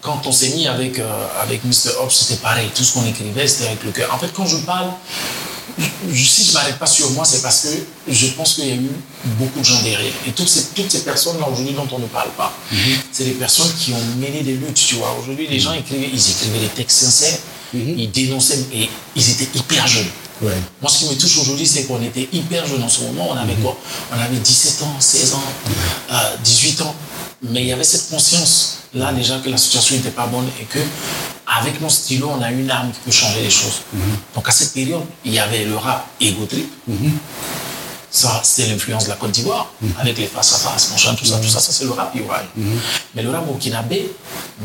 Quand 0.01 0.21
on 0.25 0.31
s'est 0.31 0.49
mis 0.49 0.67
avec, 0.67 0.99
euh, 0.99 1.27
avec 1.41 1.63
Mr. 1.63 1.91
Hobbs, 2.01 2.11
c'était 2.11 2.35
pareil. 2.41 2.69
Tout 2.75 2.83
ce 2.83 2.93
qu'on 2.93 3.05
écrivait, 3.05 3.47
c'était 3.47 3.67
avec 3.67 3.83
le 3.83 3.91
cœur. 3.91 4.13
En 4.13 4.17
fait, 4.19 4.31
quand 4.33 4.45
je 4.45 4.57
parle, 4.57 4.89
je- 6.11 6.23
si 6.25 6.43
je 6.43 6.49
ne 6.49 6.53
m'arrête 6.53 6.77
pas 6.77 6.85
sur 6.87 7.09
moi, 7.11 7.25
c'est 7.25 7.41
parce 7.41 7.61
que 7.61 7.69
je 8.13 8.27
pense 8.27 8.53
qu'il 8.53 8.67
y 8.67 8.71
a 8.71 8.75
eu 8.75 8.91
beaucoup 9.39 9.59
de 9.59 9.65
gens 9.65 9.81
derrière. 9.81 10.11
Et 10.27 10.31
toutes 10.31 10.49
ces, 10.49 10.65
toutes 10.75 10.91
ces 10.91 11.03
personnes-là, 11.03 11.47
aujourd'hui, 11.49 11.73
dont 11.73 11.87
on 11.91 11.99
ne 11.99 12.07
parle 12.07 12.29
pas, 12.31 12.53
c'est 13.11 13.23
des 13.25 13.31
personnes 13.31 13.71
qui 13.79 13.93
ont 13.93 14.05
mené 14.17 14.41
des 14.41 14.53
luttes, 14.53 14.73
tu 14.75 14.95
vois. 14.95 15.15
Aujourd'hui, 15.21 15.47
les 15.47 15.59
gens 15.59 15.73
écrivaient, 15.73 16.09
ils 16.11 16.29
écrivaient 16.31 16.59
des 16.59 16.67
textes 16.75 16.99
sincères, 16.99 17.37
ils 17.73 18.11
dénonçaient, 18.11 18.63
et 18.73 18.89
ils 19.15 19.29
étaient 19.31 19.57
hyper 19.57 19.87
jeunes. 19.87 20.09
Ouais. 20.41 20.51
Moi, 20.81 20.91
ce 20.91 20.99
qui 20.99 21.05
me 21.09 21.15
touche 21.15 21.37
aujourd'hui, 21.37 21.65
c'est 21.65 21.83
qu'on 21.85 22.01
était 22.03 22.27
hyper 22.33 22.65
jeunes 22.67 22.83
en 22.83 22.89
ce 22.89 23.01
moment. 23.03 23.29
On 23.31 23.37
avait 23.37 23.55
quoi? 23.55 23.77
On 24.13 24.19
avait 24.19 24.35
17 24.35 24.81
ans, 24.83 24.95
16 24.99 25.33
ans, 25.33 25.43
euh, 26.11 26.15
18 26.43 26.81
ans. 26.81 26.93
Mais 27.43 27.61
il 27.61 27.67
y 27.67 27.71
avait 27.73 27.83
cette 27.83 28.09
conscience, 28.09 28.79
là, 28.93 29.11
déjà, 29.13 29.39
que 29.39 29.49
la 29.49 29.57
situation 29.57 29.95
n'était 29.95 30.09
pas 30.11 30.25
bonne 30.27 30.47
et 30.59 30.63
que, 30.65 30.79
avec 31.59 31.79
mon 31.81 31.89
stylo, 31.89 32.31
on 32.37 32.41
a 32.41 32.51
une 32.51 32.69
arme 32.71 32.91
qui 32.91 32.99
peut 33.05 33.11
changer 33.11 33.41
les 33.43 33.49
choses. 33.49 33.81
Donc, 34.33 34.47
à 34.47 34.51
cette 34.51 34.73
période, 34.73 35.03
il 35.23 35.33
y 35.33 35.39
avait 35.39 35.65
le 35.65 35.75
rap 35.77 36.07
Ego 36.19 36.45
Trip. 36.45 36.69
Ça, 38.11 38.39
c'était 38.45 38.69
l'influence 38.71 39.03
de 39.03 39.09
la 39.09 39.15
Côte 39.17 39.31
d'Ivoire, 39.31 39.69
avec 39.99 40.17
les 40.17 40.27
face 40.27 40.53
à 40.53 40.57
face, 40.57 40.89
machin, 40.91 41.13
tout 41.15 41.25
ça, 41.25 41.37
tout 41.37 41.49
ça, 41.49 41.59
ça 41.59 41.73
c'est 41.73 41.83
le 41.83 41.91
rap 41.91 42.15
Ivoirien. 42.15 42.47
Mais 43.13 43.21
le 43.23 43.29
rap 43.29 43.45
burkinabé, 43.45 44.09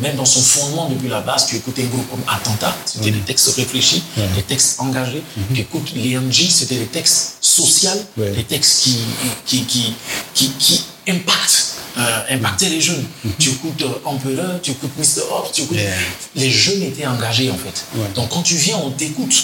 même 0.01 0.15
dans 0.15 0.25
son 0.25 0.41
fondement 0.41 0.89
depuis 0.89 1.09
la 1.09 1.21
base, 1.21 1.47
tu 1.49 1.57
écoutes 1.57 1.77
un 1.81 1.87
groupe 1.87 2.09
comme 2.11 2.23
Attentat, 2.29 2.73
c'était 2.87 3.11
des 3.11 3.19
textes 3.21 3.53
réfléchis, 3.57 4.05
des 4.37 4.43
textes 4.45 4.79
engagés. 4.79 5.23
Tu 5.53 5.63
écoutes 5.63 5.91
les 5.97 6.17
MJ, 6.17 6.49
c'était 6.49 6.77
des 6.77 6.87
textes 6.87 7.39
sociaux, 7.41 7.91
Ouais. 8.17 8.31
des 8.31 8.45
textes 8.45 8.83
qui, 8.83 8.99
qui, 9.45 9.65
qui, 9.65 9.95
qui, 10.33 10.51
qui 10.53 10.85
impactent. 11.09 11.70
Euh, 11.99 12.21
impactaient 12.31 12.69
les 12.69 12.81
jeunes. 12.81 13.05
Tu 13.39 13.51
écoutes 13.51 13.85
Empereur, 14.05 14.61
tu 14.63 14.71
écoutes 14.73 14.97
Mr. 14.99 15.23
Hobbs, 15.31 15.51
tu 15.53 15.63
écoutes. 15.63 15.77
Yeah. 15.77 15.91
Les 16.37 16.51
jeunes 16.51 16.83
étaient 16.83 17.07
engagés 17.07 17.51
en 17.51 17.57
fait. 17.57 17.85
Ouais. 17.97 18.07
Donc 18.15 18.29
quand 18.31 18.43
tu 18.43 18.55
viens, 18.57 18.77
on 18.79 18.91
t'écoute. 18.91 19.35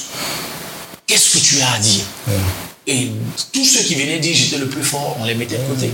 Qu'est-ce 1.07 1.31
que 1.31 1.39
tu 1.39 1.61
as 1.61 1.73
à 1.73 1.79
dire? 1.79 2.05
Et 2.89 3.11
tous 3.53 3.65
ceux 3.65 3.81
qui 3.81 3.95
venaient 3.95 4.19
dire 4.19 4.35
j'étais 4.35 4.59
le 4.59 4.69
plus 4.69 4.83
fort, 4.85 5.17
on 5.21 5.25
les 5.25 5.35
mettait 5.35 5.59
de 5.59 5.65
côté. 5.65 5.91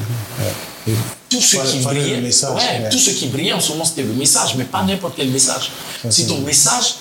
Et 0.88 0.92
Tous 1.30 1.40
ceux 1.40 1.62
qui 1.62 1.78
brillaient, 1.78 2.20
message, 2.20 2.54
ouais, 2.54 2.82
ouais. 2.82 2.88
tous 2.90 2.98
ceux 2.98 3.12
qui 3.12 3.26
brillaient 3.28 3.52
en 3.52 3.60
ce 3.60 3.70
moment, 3.72 3.84
c'était 3.84 4.02
le 4.02 4.12
message, 4.12 4.54
mais 4.56 4.64
pas 4.64 4.82
n'importe 4.82 5.14
quel 5.16 5.28
message. 5.28 5.70
Si 6.10 6.26
ton 6.26 6.38
message 6.40 6.94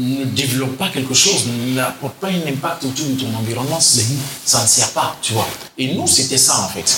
ne 0.00 0.24
développe 0.24 0.76
pas 0.76 0.88
quelque 0.88 1.14
chose, 1.14 1.44
n'apporte 1.74 2.14
pas 2.14 2.28
un 2.28 2.46
impact 2.48 2.84
autour 2.84 3.06
de 3.06 3.12
ton 3.20 3.34
environnement, 3.36 3.78
ça 3.80 4.62
ne 4.62 4.66
sert 4.68 4.90
pas, 4.90 5.16
tu 5.22 5.32
vois. 5.34 5.46
Et 5.78 5.94
nous, 5.94 6.06
c'était 6.06 6.38
ça 6.38 6.58
en 6.60 6.68
fait. 6.68 6.96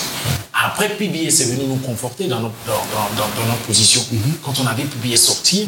Après, 0.52 0.88
PBS 0.96 1.40
est 1.40 1.44
venu 1.56 1.64
nous 1.66 1.76
conforter 1.76 2.26
dans 2.28 2.40
notre, 2.40 2.54
dans, 2.66 2.72
dans- 2.72 3.14
dans- 3.16 3.40
dans 3.40 3.46
notre 3.48 3.62
position. 3.62 4.00
Mhm. 4.12 4.20
Quand 4.44 4.54
on 4.62 4.66
avait 4.66 4.84
PBS 4.84 5.16
sorti, 5.20 5.66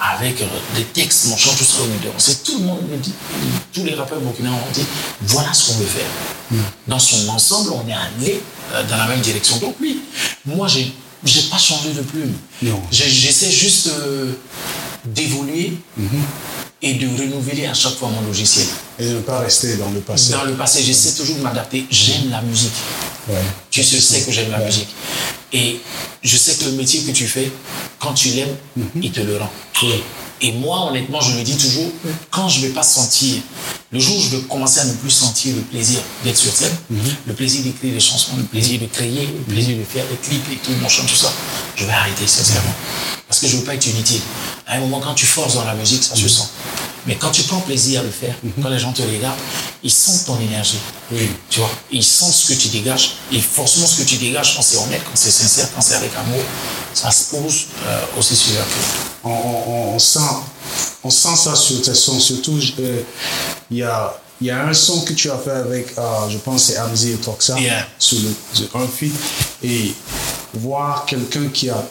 avec 0.00 0.40
euh, 0.42 0.46
des 0.74 0.84
textes, 0.84 1.26
mon 1.26 1.36
chant, 1.36 1.52
tout 1.56 1.64
ça, 1.64 1.78
on 1.80 2.14
on 2.14 2.18
sait, 2.18 2.34
tout 2.44 2.58
le 2.58 2.64
monde 2.66 2.82
me 2.90 2.96
dit, 2.98 3.12
tous 3.72 3.84
les 3.84 3.94
rappeurs 3.94 4.20
burkinabés 4.20 4.54
ont 4.56 4.72
dit, 4.72 4.84
voilà 5.22 5.52
ce 5.54 5.68
qu'on 5.72 5.78
veut 5.78 5.86
faire. 5.86 6.06
Mhm. 6.50 6.58
Dans 6.88 6.98
son 6.98 7.28
ensemble, 7.30 7.70
on 7.72 7.88
est 7.88 7.92
allé 7.94 8.42
euh, 8.74 8.82
dans 8.90 8.96
la 8.98 9.06
même 9.06 9.20
direction. 9.20 9.56
Donc 9.58 9.76
oui, 9.80 10.02
moi, 10.44 10.68
j'ai 10.68 10.92
j'ai 11.24 11.42
pas 11.50 11.58
changé 11.58 11.92
de 11.92 12.02
plume. 12.02 12.34
J'essaie 12.92 13.50
juste 13.50 13.88
euh, 13.88 14.32
d'évoluer 15.04 15.72
Mhm. 15.96 16.22
Et 16.82 16.94
de 16.94 17.06
renouveler 17.06 17.66
à 17.66 17.74
chaque 17.74 17.94
fois 17.94 18.08
mon 18.08 18.20
logiciel. 18.26 18.66
Et 18.98 19.04
de 19.08 19.14
ne 19.14 19.20
pas 19.20 19.40
rester 19.40 19.76
dans 19.76 19.90
le 19.90 20.00
passé. 20.00 20.32
Dans 20.32 20.44
le 20.44 20.54
passé, 20.54 20.82
j'essaie 20.82 21.12
toujours 21.16 21.36
de 21.36 21.42
m'adapter. 21.42 21.86
J'aime 21.90 22.30
la 22.30 22.42
musique. 22.42 22.72
Ouais. 23.28 23.36
Tu 23.70 23.82
sais 23.82 24.20
que 24.20 24.30
j'aime 24.32 24.50
la 24.50 24.58
Ouais. 24.58 24.66
musique. 24.66 24.88
Et 25.52 25.80
je 26.22 26.36
sais 26.36 26.54
que 26.54 26.64
le 26.64 26.72
métier 26.72 27.00
que 27.02 27.12
tu 27.12 27.26
fais, 27.26 27.50
quand 27.98 28.12
tu 28.14 28.28
l'aimes, 28.30 28.56
il 29.00 29.10
te 29.10 29.20
le 29.20 29.38
rend. 29.38 29.50
Et 30.42 30.52
moi, 30.52 30.88
honnêtement, 30.90 31.20
je 31.22 31.32
me 31.38 31.42
dis 31.42 31.56
toujours, 31.56 31.90
quand 32.30 32.46
je 32.50 32.60
ne 32.60 32.66
vais 32.66 32.72
pas 32.74 32.82
sentir, 32.82 33.40
le 33.90 33.98
jour 33.98 34.18
où 34.18 34.20
je 34.20 34.36
vais 34.36 34.42
commencer 34.42 34.80
à 34.80 34.84
ne 34.84 34.92
plus 34.92 35.10
sentir 35.10 35.56
le 35.56 35.62
plaisir 35.62 35.98
d'être 36.24 36.36
sur 36.36 36.52
scène, 36.54 36.76
le 37.26 37.32
plaisir 37.32 37.62
d'écrire 37.62 37.94
des 37.94 38.00
chansons, 38.00 38.32
le 38.36 38.42
plaisir 38.42 38.78
de 38.80 38.86
créer, 38.86 39.26
le 39.26 39.44
plaisir 39.54 39.78
de 39.78 39.84
faire 39.84 40.04
des 40.08 40.16
clips 40.16 40.44
et 40.52 40.56
tout, 40.56 40.72
mon 40.82 40.88
chant, 40.90 41.04
tout 41.06 41.16
ça, 41.16 41.32
je 41.76 41.86
vais 41.86 41.92
arrêter, 41.92 42.26
sincèrement. 42.26 42.74
Parce 43.28 43.40
que 43.40 43.48
je 43.48 43.56
ne 43.56 43.60
veux 43.60 43.66
pas 43.66 43.74
être 43.74 43.86
inutile. 43.86 44.20
À 44.66 44.74
un 44.76 44.80
moment, 44.80 45.00
quand 45.00 45.14
tu 45.14 45.26
forces 45.26 45.54
dans 45.54 45.64
la 45.64 45.74
musique, 45.74 46.02
ça 46.04 46.14
se 46.14 46.28
sent. 46.28 46.44
Mais 47.06 47.16
quand 47.16 47.30
tu 47.30 47.42
prends 47.42 47.60
plaisir 47.60 48.00
à 48.00 48.02
le 48.04 48.10
faire, 48.10 48.34
quand 48.62 48.68
les 48.68 48.78
gens 48.78 48.92
te 48.92 49.02
regardent, 49.02 49.38
ils 49.82 49.90
sentent 49.90 50.24
ton 50.26 50.40
énergie. 50.40 50.78
Oui. 51.12 51.28
Tu 51.50 51.60
vois, 51.60 51.70
ils 51.92 52.02
sentent 52.04 52.32
ce 52.32 52.52
que 52.52 52.58
tu 52.58 52.68
dégages. 52.68 53.12
Et 53.32 53.40
forcément, 53.40 53.86
ce 53.86 54.02
que 54.02 54.08
tu 54.08 54.16
dégages, 54.16 54.56
quand 54.56 54.62
c'est 54.62 54.76
honnête, 54.78 55.02
quand 55.04 55.12
c'est 55.14 55.30
sincère, 55.30 55.68
quand 55.74 55.80
c'est 55.80 55.94
avec 55.94 56.10
amour, 56.16 56.40
ça 56.94 57.10
se 57.10 57.30
pose 57.36 57.66
euh, 57.86 58.00
aussi 58.18 58.34
sur 58.36 58.54
la 58.54 58.60
on, 59.24 59.30
on- 59.30 59.94
on 59.94 59.98
sent, 59.98 60.18
on 61.04 61.10
sent 61.10 61.36
ça 61.36 61.54
sur 61.56 61.80
tes 61.82 61.94
sons. 61.94 62.18
Surtout, 62.20 62.58
euh, 62.80 63.02
il 63.70 63.78
y, 63.78 63.82
a, 63.82 64.16
y 64.40 64.50
a 64.50 64.66
un 64.66 64.74
son 64.74 65.00
que 65.02 65.12
tu 65.12 65.30
as 65.30 65.38
fait 65.38 65.50
avec, 65.50 65.94
euh, 65.98 66.28
je 66.28 66.38
pense, 66.38 66.64
c'est 66.64 66.76
Amzi 66.76 67.12
et 67.12 67.16
Toxa, 67.16 67.58
Yeah. 67.58 67.86
sur 67.98 68.18
le, 68.20 68.34
un. 68.74 68.86
Et 69.62 69.94
voir 70.54 71.04
quelqu'un 71.06 71.48
qui 71.48 71.70
a, 71.70 71.84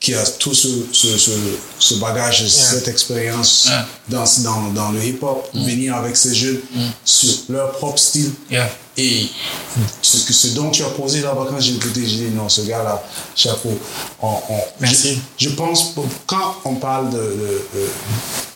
qui 0.00 0.14
a 0.14 0.24
tout 0.24 0.54
ce, 0.54 0.66
ce, 0.92 1.18
ce, 1.18 1.30
ce 1.78 1.94
bagage, 1.96 2.48
cette 2.48 2.88
expérience 2.88 3.66
Yeah. 3.68 3.86
dans, 4.08 4.24
dans, 4.42 4.72
dans 4.72 4.90
le 4.92 5.04
hip-hop, 5.04 5.50
venir 5.52 5.94
avec 5.94 6.16
ces 6.16 6.34
jeunes 6.34 6.60
sur 7.04 7.34
leur 7.50 7.72
propre 7.72 7.98
style. 7.98 8.32
Yeah. 8.50 8.70
Et 8.96 9.26
ce, 10.00 10.24
que, 10.26 10.32
ce 10.32 10.48
dont 10.48 10.70
tu 10.70 10.82
as 10.82 10.88
posé 10.88 11.20
là-bas, 11.20 11.46
quand 11.50 11.60
j'ai 11.60 11.74
écouté, 11.74 12.00
j'ai 12.06 12.16
dit 12.28 12.30
non, 12.34 12.48
ce 12.48 12.62
gars-là, 12.62 13.02
chapeau. 13.36 13.78
On- 14.22 14.38
on- 14.48 14.60
Merci. 14.80 15.18
Je, 15.38 15.48
je 15.50 15.54
pense, 15.54 15.92
quand 16.26 16.56
on 16.64 16.76
parle 16.76 17.10
de, 17.10 17.62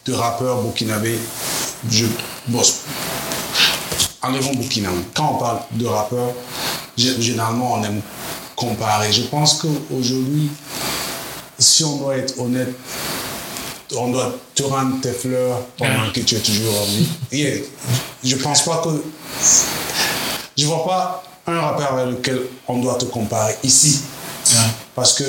de, 0.06 0.12
rappeurs 0.14 0.62
burkinabés, 0.62 1.18
je, 1.90 2.06
bon, 2.48 2.62
enlevons 4.22 4.54
Burkina. 4.54 4.88
Quand 5.14 5.32
on 5.34 5.38
parle 5.38 5.58
de 5.72 5.86
rappeurs, 5.86 6.32
gé- 6.96 7.20
généralement, 7.20 7.74
on 7.74 7.84
aime 7.84 8.00
comparer. 8.56 9.12
Je 9.12 9.22
pense 9.22 9.54
qu'aujourd'hui, 9.54 10.48
si 11.58 11.84
on 11.84 11.96
doit 11.98 12.16
être 12.16 12.38
honnête, 12.40 12.74
on 13.96 14.10
doit 14.10 14.34
te 14.54 14.62
rendre 14.64 15.00
tes 15.00 15.12
fleurs 15.12 15.60
pendant 15.78 16.06
Ouais. 16.06 16.12
que 16.12 16.20
tu 16.20 16.34
es 16.34 16.40
toujours 16.40 16.74
en 16.80 16.84
vie. 16.86 17.08
Et 17.32 17.64
je 18.24 18.36
pense 18.36 18.64
pas 18.64 18.82
que. 18.84 19.02
Je 20.56 20.66
vois 20.66 20.84
pas 20.84 21.22
un 21.46 21.60
rappeur 21.60 21.92
avec 21.94 22.16
lequel 22.16 22.40
on 22.68 22.78
doit 22.78 22.94
te 22.94 23.04
comparer 23.06 23.54
ici. 23.62 24.00
Yeah. 24.52 24.60
Parce 24.94 25.12
que. 25.14 25.24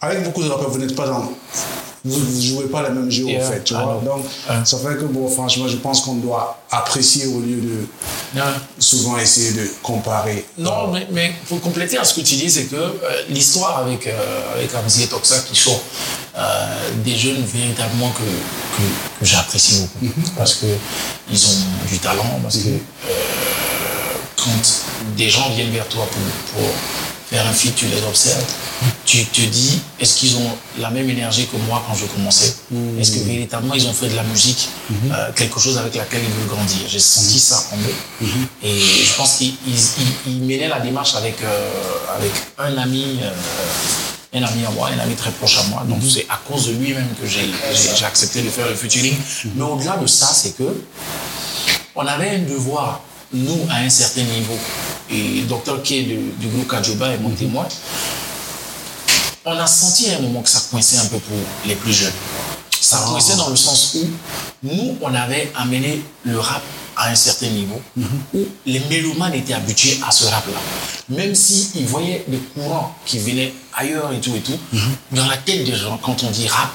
Avec 0.00 0.22
beaucoup 0.24 0.42
de 0.42 0.48
rappeurs, 0.48 0.70
vous 0.70 0.78
n'êtes 0.78 0.94
pas 0.94 1.06
dans. 1.08 1.32
Vous 2.06 2.36
ne 2.36 2.42
jouez 2.42 2.66
pas 2.68 2.82
le 2.88 2.94
même 2.94 3.10
jeu, 3.10 3.24
Yeah, 3.24 3.46
en 3.46 3.50
fait. 3.50 3.64
Tu 3.64 3.74
I 3.74 3.76
vois? 3.76 4.00
Donc, 4.04 4.24
Ouais. 4.48 4.56
ça 4.64 4.78
fait 4.78 4.96
que, 4.96 5.04
bon, 5.04 5.28
franchement, 5.28 5.66
je 5.68 5.76
pense 5.76 6.00
qu'on 6.02 6.14
doit 6.16 6.58
apprécier 6.70 7.26
au 7.26 7.40
lieu 7.40 7.56
de 7.60 7.86
Yeah. 8.34 8.54
souvent 8.78 9.16
essayer 9.18 9.52
de 9.52 9.66
comparer. 9.82 10.44
Non, 10.58 10.92
mais, 10.92 11.06
mais 11.10 11.32
pour 11.48 11.60
compléter 11.60 11.98
à 11.98 12.04
ce 12.04 12.14
que 12.14 12.20
tu 12.20 12.34
dis, 12.36 12.50
c'est 12.50 12.64
que 12.64 12.76
euh, 12.76 12.92
l'histoire 13.30 13.78
avec, 13.78 14.06
euh, 14.06 14.54
avec 14.54 14.70
et 15.02 15.06
Toxa 15.08 15.38
qui 15.40 15.56
sont 15.58 15.78
euh, 16.36 16.66
des 17.04 17.16
jeunes 17.16 17.42
véritablement 17.44 18.10
que, 18.10 18.22
que, 18.76 18.82
que 19.20 19.24
j'apprécie 19.26 19.86
beaucoup. 20.00 20.30
Parce 20.36 20.54
qu'ils 20.54 21.46
ont 21.46 21.88
du 21.90 21.98
talent, 21.98 22.38
parce 22.42 22.58
que 22.58 22.68
euh, 22.68 23.12
quand 24.36 24.62
des 25.16 25.28
gens 25.30 25.48
viennent 25.54 25.70
vers 25.72 25.88
toi 25.88 26.06
pour, 26.10 26.62
pour 26.62 26.70
faire 27.30 27.46
un 27.46 27.52
feat, 27.52 27.74
tu 27.74 27.86
les 27.86 28.02
observes, 28.08 28.44
tu 29.04 29.24
te 29.24 29.40
dis, 29.40 29.80
est-ce 30.00 30.14
qu'ils 30.16 30.36
ont 30.36 30.50
la 30.78 30.90
même 30.90 31.08
énergie 31.10 31.46
que 31.46 31.56
moi 31.68 31.82
quand 31.86 31.94
je 31.94 32.06
commençais 32.06 32.54
Est-ce 33.00 33.12
que 33.12 33.18
véritablement 33.24 33.74
ils 33.74 33.86
ont 33.88 33.92
fait 33.92 34.08
de 34.08 34.14
la 34.16 34.22
musique 34.22 34.68
euh, 35.10 35.32
quelque 35.34 35.58
chose 35.58 35.76
avec 35.78 35.94
laquelle 35.96 36.22
ils 36.22 36.30
veulent 36.40 36.48
grandir 36.56 36.78
J'ai 36.88 37.00
senti 37.00 37.38
ça 37.38 37.64
en 37.72 37.76
eux. 37.78 38.26
Et 38.62 38.80
je 38.80 39.14
pense 39.16 39.34
qu'ils 39.38 39.54
ils- 39.66 40.28
ils 40.28 40.40
menaient 40.42 40.68
la 40.68 40.78
démarche 40.80 41.14
avec, 41.16 41.42
euh, 41.42 41.70
avec 42.16 42.32
un 42.58 42.76
ami. 42.78 43.18
euh, 43.22 43.30
un 44.34 44.42
ami 44.42 44.66
à 44.66 44.70
moi, 44.70 44.90
un 44.94 44.98
ami 44.98 45.14
très 45.14 45.30
proche 45.30 45.56
à 45.58 45.62
moi. 45.70 45.82
Donc 45.88 46.00
c'est 46.06 46.26
à 46.28 46.38
cause 46.46 46.66
de 46.66 46.72
lui-même 46.72 47.08
que 47.18 47.26
j'ai 47.26 47.48
accepté 48.04 48.42
de 48.42 48.50
faire 48.50 48.68
le 48.68 48.74
featuring. 48.74 49.14
Mais 49.54 49.62
au-delà 49.64 49.96
de 49.96 50.06
ça, 50.06 50.26
c'est 50.26 50.54
que 50.58 50.82
on 51.94 52.06
avait 52.06 52.30
un 52.36 52.38
devoir, 52.40 53.00
nous, 53.32 53.66
à 53.70 53.76
un 53.76 53.90
certain 53.90 54.22
niveau, 54.22 54.58
et 55.10 55.40
le 55.40 55.46
docteur 55.46 55.82
K 55.82 55.88
du, 55.88 56.18
du 56.38 56.48
groupe 56.48 56.68
Kajoba 56.68 57.12
est 57.12 57.18
mon 57.18 57.30
témoin, 57.30 57.66
on 59.44 59.58
a 59.58 59.66
senti 59.66 60.10
à 60.10 60.18
un 60.18 60.20
moment 60.20 60.42
que 60.42 60.48
ça 60.48 60.62
coinçait 60.70 60.98
un 60.98 61.06
peu 61.06 61.18
pour 61.18 61.36
les 61.66 61.76
plus 61.76 61.92
jeunes. 61.92 62.12
Ça 62.80 62.98
coinçait 63.06 63.36
dans 63.36 63.48
le 63.48 63.56
sens 63.56 63.94
où 63.94 64.06
nous, 64.62 64.96
on 65.00 65.14
avait 65.14 65.50
amené 65.54 66.02
le 66.24 66.38
rap 66.38 66.62
à 66.96 67.10
un 67.10 67.14
certain 67.14 67.48
niveau, 67.48 67.80
où 68.34 68.46
les 68.64 68.80
mélomanes 68.80 69.34
étaient 69.34 69.54
habitués 69.54 69.98
à 70.06 70.10
ce 70.10 70.24
rap-là. 70.24 70.58
Même 71.08 71.34
s'ils 71.34 71.86
voyaient 71.86 72.24
des 72.26 72.38
courants 72.38 72.96
qui 73.04 73.18
venaient 73.18 73.52
ailleurs 73.74 74.12
et 74.12 74.20
tout 74.20 74.34
et 74.34 74.40
tout, 74.40 74.58
dans 75.12 75.26
la 75.26 75.36
tête 75.36 75.64
des 75.64 75.76
gens, 75.76 75.98
quand 76.02 76.24
on 76.24 76.30
dit 76.30 76.48
rap, 76.48 76.70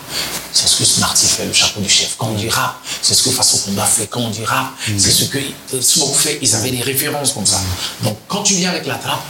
c'est 0.54 0.68
ce 0.68 0.78
que 0.78 0.86
Smarty 0.86 1.26
fait, 1.26 1.46
le 1.46 1.54
chapeau 1.54 1.82
du 1.82 1.90
chef. 1.90 2.16
Quand 2.18 2.28
on 2.28 2.36
dit 2.36 2.50
rap, 2.50 2.76
c'est 3.02 3.14
ce 3.14 3.24
que 3.24 3.32
Façon 3.32 3.58
Combat 3.66 3.86
fait. 3.86 4.08
Quand 4.08 4.22
on 4.22 4.30
dit 4.30 4.46
rap, 4.46 4.68
c'est 4.98 5.12
ce 5.12 5.26
que 5.26 5.40
Smoke 5.82 6.14
fait. 6.14 6.40
Ils 6.42 6.56
avaient 6.56 6.72
des 6.72 6.82
références 6.82 7.34
comme 7.34 7.46
ça. 7.46 7.62
Donc, 8.04 8.18
quand 8.28 8.44
tu 8.44 8.54
viens 8.56 8.70
avec 8.70 8.86
la 8.86 8.96
trappe, 8.96 9.24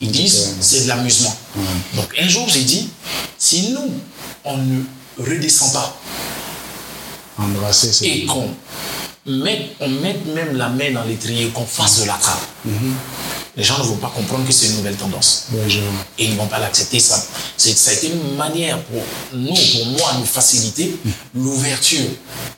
Ils 0.00 0.10
disent 0.10 0.56
c'est 0.60 0.84
de 0.84 0.88
l'amusement. 0.88 1.34
Donc 1.94 2.08
un 2.18 2.26
jour, 2.28 2.48
j'ai 2.48 2.62
dit, 2.62 2.88
si 3.38 3.72
nous, 3.72 3.92
on 4.44 4.56
ne 4.56 4.82
redescend 5.18 5.72
pas 5.72 5.96
Embrasser, 7.38 8.06
et 8.06 8.26
qu'on 8.26 8.48
on 9.26 9.88
mette 9.88 10.26
même 10.34 10.56
la 10.56 10.68
main 10.68 10.92
dans 10.92 11.04
l'étrier, 11.04 11.48
qu'on 11.48 11.66
fasse 11.66 12.00
de 12.00 12.06
la 12.06 12.14
trappe, 12.14 12.40
les 13.56 13.64
gens 13.64 13.78
ne 13.78 13.82
vont 13.84 13.96
pas 13.96 14.12
comprendre 14.14 14.46
que 14.46 14.52
c'est 14.52 14.66
une 14.66 14.76
nouvelle 14.76 14.96
tendance. 14.96 15.46
Je- 15.68 15.78
Et 16.18 16.24
ils 16.24 16.30
ne 16.32 16.36
vont 16.36 16.46
pas 16.46 16.58
l'accepter. 16.58 16.98
Ça, 17.00 17.22
c'est- 17.56 17.76
ça 17.76 17.90
a 17.90 17.94
été 17.94 18.08
une 18.08 18.36
manière 18.36 18.78
pour 18.84 19.02
nous, 19.32 19.52
pour 19.54 19.86
moi, 19.86 20.12
de 20.20 20.24
faciliter 20.24 20.96
l'ouverture. 21.34 22.06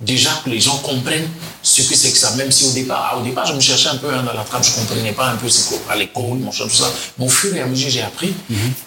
Déjà 0.01 0.31
que 0.45 0.51
les 0.51 0.61
gens 0.61 0.77
comprennent 0.79 1.29
ce 1.63 1.83
que 1.83 1.95
c'est 1.97 2.11
que 2.13 2.19
ça. 2.19 2.33
Même 2.37 2.53
si 2.53 2.65
au 2.65 2.71
départ, 2.73 3.17
au 3.21 3.25
départ, 3.25 3.47
je 3.47 3.55
me 3.55 3.61
cherchais 3.61 3.89
un 3.89 3.97
peu 3.97 4.13
hein, 4.13 4.23
dans 4.23 4.33
la 4.33 4.45
trappe, 4.45 4.65
je 4.65 4.71
ne 4.71 4.77
comprenais 4.77 5.13
pas 5.13 5.29
un 5.29 5.37
peu 5.37 5.49
c'est 5.49 5.65
quoi, 5.69 5.97
l'école, 5.97 6.39
mon 6.39 6.53
chant, 6.53 6.65
tout 6.65 6.77
ça. 6.77 6.93
Au 7.19 7.29
fur 7.29 7.55
et 7.57 7.61
à 7.61 7.67
mesure, 7.67 7.91
j'ai 7.91 8.03
appris. 8.03 8.35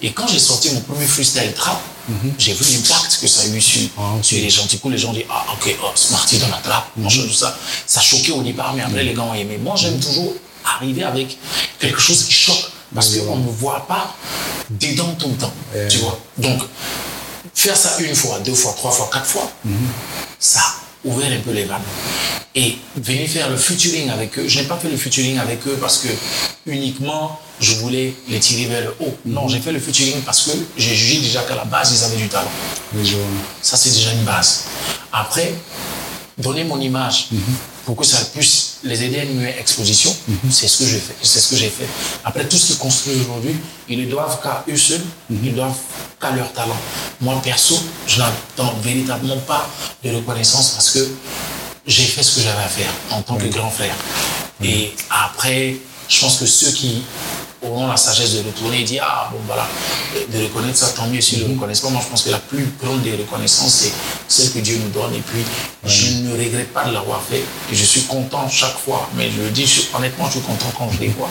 Et 0.01 0.11
quand 0.11 0.27
j'ai 0.27 0.39
sorti 0.39 0.71
mon 0.71 0.81
premier 0.81 1.05
freestyle 1.07 1.53
trap, 1.53 1.81
j'ai 2.37 2.53
vu 2.53 2.63
l'impact 2.73 3.17
que 3.21 3.27
ça 3.27 3.41
a 3.41 3.45
eu 3.47 3.61
sur, 3.61 3.81
Ah, 3.97 4.13
sur 4.21 4.37
les 4.37 4.49
gens. 4.49 4.65
Du 4.65 4.77
coup, 4.79 4.89
les 4.89 4.97
gens 4.97 5.13
disent, 5.13 5.25
ah, 5.29 5.45
ok, 5.53 5.75
oh, 5.83 5.87
Smarty 5.95 6.37
dans 6.37 6.47
la 6.49 6.57
trappe, 6.57 6.87
chant, 7.09 7.21
tout 7.23 7.33
ça. 7.33 7.57
Ça 7.85 8.01
choquait 8.01 8.31
au 8.31 8.41
départ, 8.43 8.73
mais 8.73 8.81
après, 8.83 9.03
les 9.03 9.13
gars 9.13 9.23
ont 9.23 9.33
aimé. 9.33 9.57
Moi, 9.61 9.75
j'aime 9.77 9.99
toujours 9.99 10.33
arriver 10.63 11.03
avec 11.03 11.37
quelque 11.79 11.99
chose 11.99 12.23
qui 12.23 12.33
choque. 12.33 12.71
Parce 12.93 13.09
Oui, 13.09 13.19
qu'on 13.25 13.37
ne 13.37 13.43
me 13.45 13.49
voit 13.51 13.85
pas 13.87 14.15
dedans 14.69 15.15
tout 15.19 15.29
le 15.29 15.35
temps. 15.35 15.53
Euh. 15.75 15.87
Tu 15.89 15.97
vois 15.97 16.17
Donc, 16.37 16.61
faire 17.53 17.75
ça 17.75 17.97
une 17.99 18.15
fois, 18.15 18.39
deux 18.39 18.53
fois, 18.53 18.73
trois 18.77 18.91
fois, 18.91 19.09
quatre 19.11 19.25
fois, 19.25 19.51
ça 20.39 20.61
ouvert 21.05 21.31
un 21.31 21.41
peu 21.41 21.51
les 21.51 21.63
vannes. 21.63 21.81
Et 22.57 22.77
venir 22.95 23.29
faire 23.29 23.49
le 23.49 23.57
featuring 23.57 24.09
avec 24.09 24.37
eux, 24.39 24.47
je 24.47 24.59
n'ai 24.59 24.65
pas 24.65 24.77
fait 24.77 24.89
le 24.89 24.97
featuring 24.97 25.37
avec 25.39 25.65
eux 25.67 25.77
parce 25.79 25.97
que 25.97 26.07
uniquement 26.65 27.39
je 27.59 27.75
voulais 27.75 28.13
les 28.29 28.39
tirer 28.39 28.65
vers 28.65 28.81
le 28.81 28.95
haut. 28.99 29.17
Non, 29.25 29.47
j'ai 29.47 29.59
fait 29.59 29.71
le 29.71 29.79
featuring 29.79 30.21
parce 30.21 30.43
que 30.43 30.51
j'ai 30.77 30.95
jugé 30.95 31.19
déjà 31.19 31.41
qu'à 31.43 31.55
la 31.55 31.65
base, 31.65 31.93
ils 31.93 32.03
avaient 32.05 32.21
du 32.21 32.27
talent. 32.27 32.51
Ça, 33.61 33.77
c'est 33.77 33.91
déjà 33.91 34.11
une 34.13 34.23
base. 34.23 34.65
Après, 35.11 35.53
donner 36.37 36.63
mon 36.63 36.79
image 36.79 37.27
pour 37.85 37.95
que 37.95 38.03
ça 38.03 38.17
puisse 38.33 38.77
les 38.83 39.03
aider 39.03 39.19
à 39.19 39.23
une 39.23 39.35
meilleure 39.35 39.59
exposition, 39.59 40.15
c'est 40.49 40.67
ce 40.67 40.79
que 40.79 40.89
j'ai 40.89 40.99
fait. 40.99 41.15
C'est 41.21 41.39
ce 41.39 41.49
que 41.51 41.55
j'ai 41.55 41.69
fait. 41.69 41.87
Après, 42.23 42.43
tout 42.47 42.57
ce 42.57 42.67
qu'ils 42.67 42.77
construisent 42.77 43.21
aujourd'hui, 43.21 43.55
ils 43.87 43.99
ne 43.99 44.09
doivent 44.09 44.41
qu'à 44.41 44.63
eux 44.67 44.77
seuls, 44.77 45.03
ils 45.29 45.53
doivent 45.53 45.77
qu'à 46.19 46.31
leur 46.31 46.51
talent. 46.53 46.77
Moi, 47.21 47.39
perso, 47.43 47.79
je 48.07 48.17
n'attends 48.17 48.73
véritablement 48.81 49.37
pas 49.37 49.69
de 50.03 50.15
reconnaissance 50.15 50.71
parce 50.71 50.91
que 50.91 51.07
j'ai 51.85 52.05
fait 52.05 52.23
ce 52.23 52.35
que 52.35 52.41
j'avais 52.41 52.63
à 52.63 52.67
faire 52.67 52.91
en 53.11 53.21
tant 53.21 53.35
que 53.35 53.45
grand 53.45 53.69
frère. 53.69 53.95
Et 54.63 54.91
après, 55.09 55.77
je 56.09 56.19
pense 56.19 56.37
que 56.37 56.45
ceux 56.47 56.71
qui 56.71 57.03
auront 57.65 57.87
la 57.87 57.97
sagesse 57.97 58.33
de 58.33 58.37
retourner 58.39 58.81
et 58.81 58.83
dire 58.83 59.03
ah 59.05 59.29
bon 59.31 59.39
voilà. 59.47 59.67
De 60.31 60.43
reconnaître 60.43 60.77
ça 60.77 60.89
tant 60.89 61.07
mieux. 61.07 61.21
S'ils 61.21 61.43
ne 61.43 61.47
le 61.47 61.53
reconnaissent 61.53 61.81
pas 61.81 61.89
moi 61.89 62.01
je 62.03 62.09
pense 62.09 62.23
que 62.23 62.29
la 62.29 62.39
plus 62.39 62.67
grande 62.81 63.01
des 63.01 63.11
reconnaissances 63.15 63.73
c'est 63.73 63.93
celle 64.27 64.51
que 64.51 64.59
Dieu 64.59 64.77
nous 64.83 64.89
donne. 64.89 65.13
Et 65.13 65.21
puis 65.21 65.43
je 65.85 66.13
ne 66.23 66.31
regrette 66.31 66.71
pas 66.73 66.85
de 66.85 66.93
l'avoir 66.93 67.21
fait. 67.21 67.43
Et 67.71 67.75
je 67.75 67.83
suis 67.85 68.01
content 68.03 68.47
chaque 68.49 68.77
fois. 68.77 69.09
Mais 69.15 69.29
je 69.35 69.41
le 69.41 69.49
dis 69.49 69.65
je- 69.65 69.95
honnêtement 69.95 70.25
je 70.27 70.31
suis 70.33 70.41
content 70.41 70.71
quand 70.77 70.89
je 70.91 70.99
les 71.01 71.09
vois. 71.09 71.29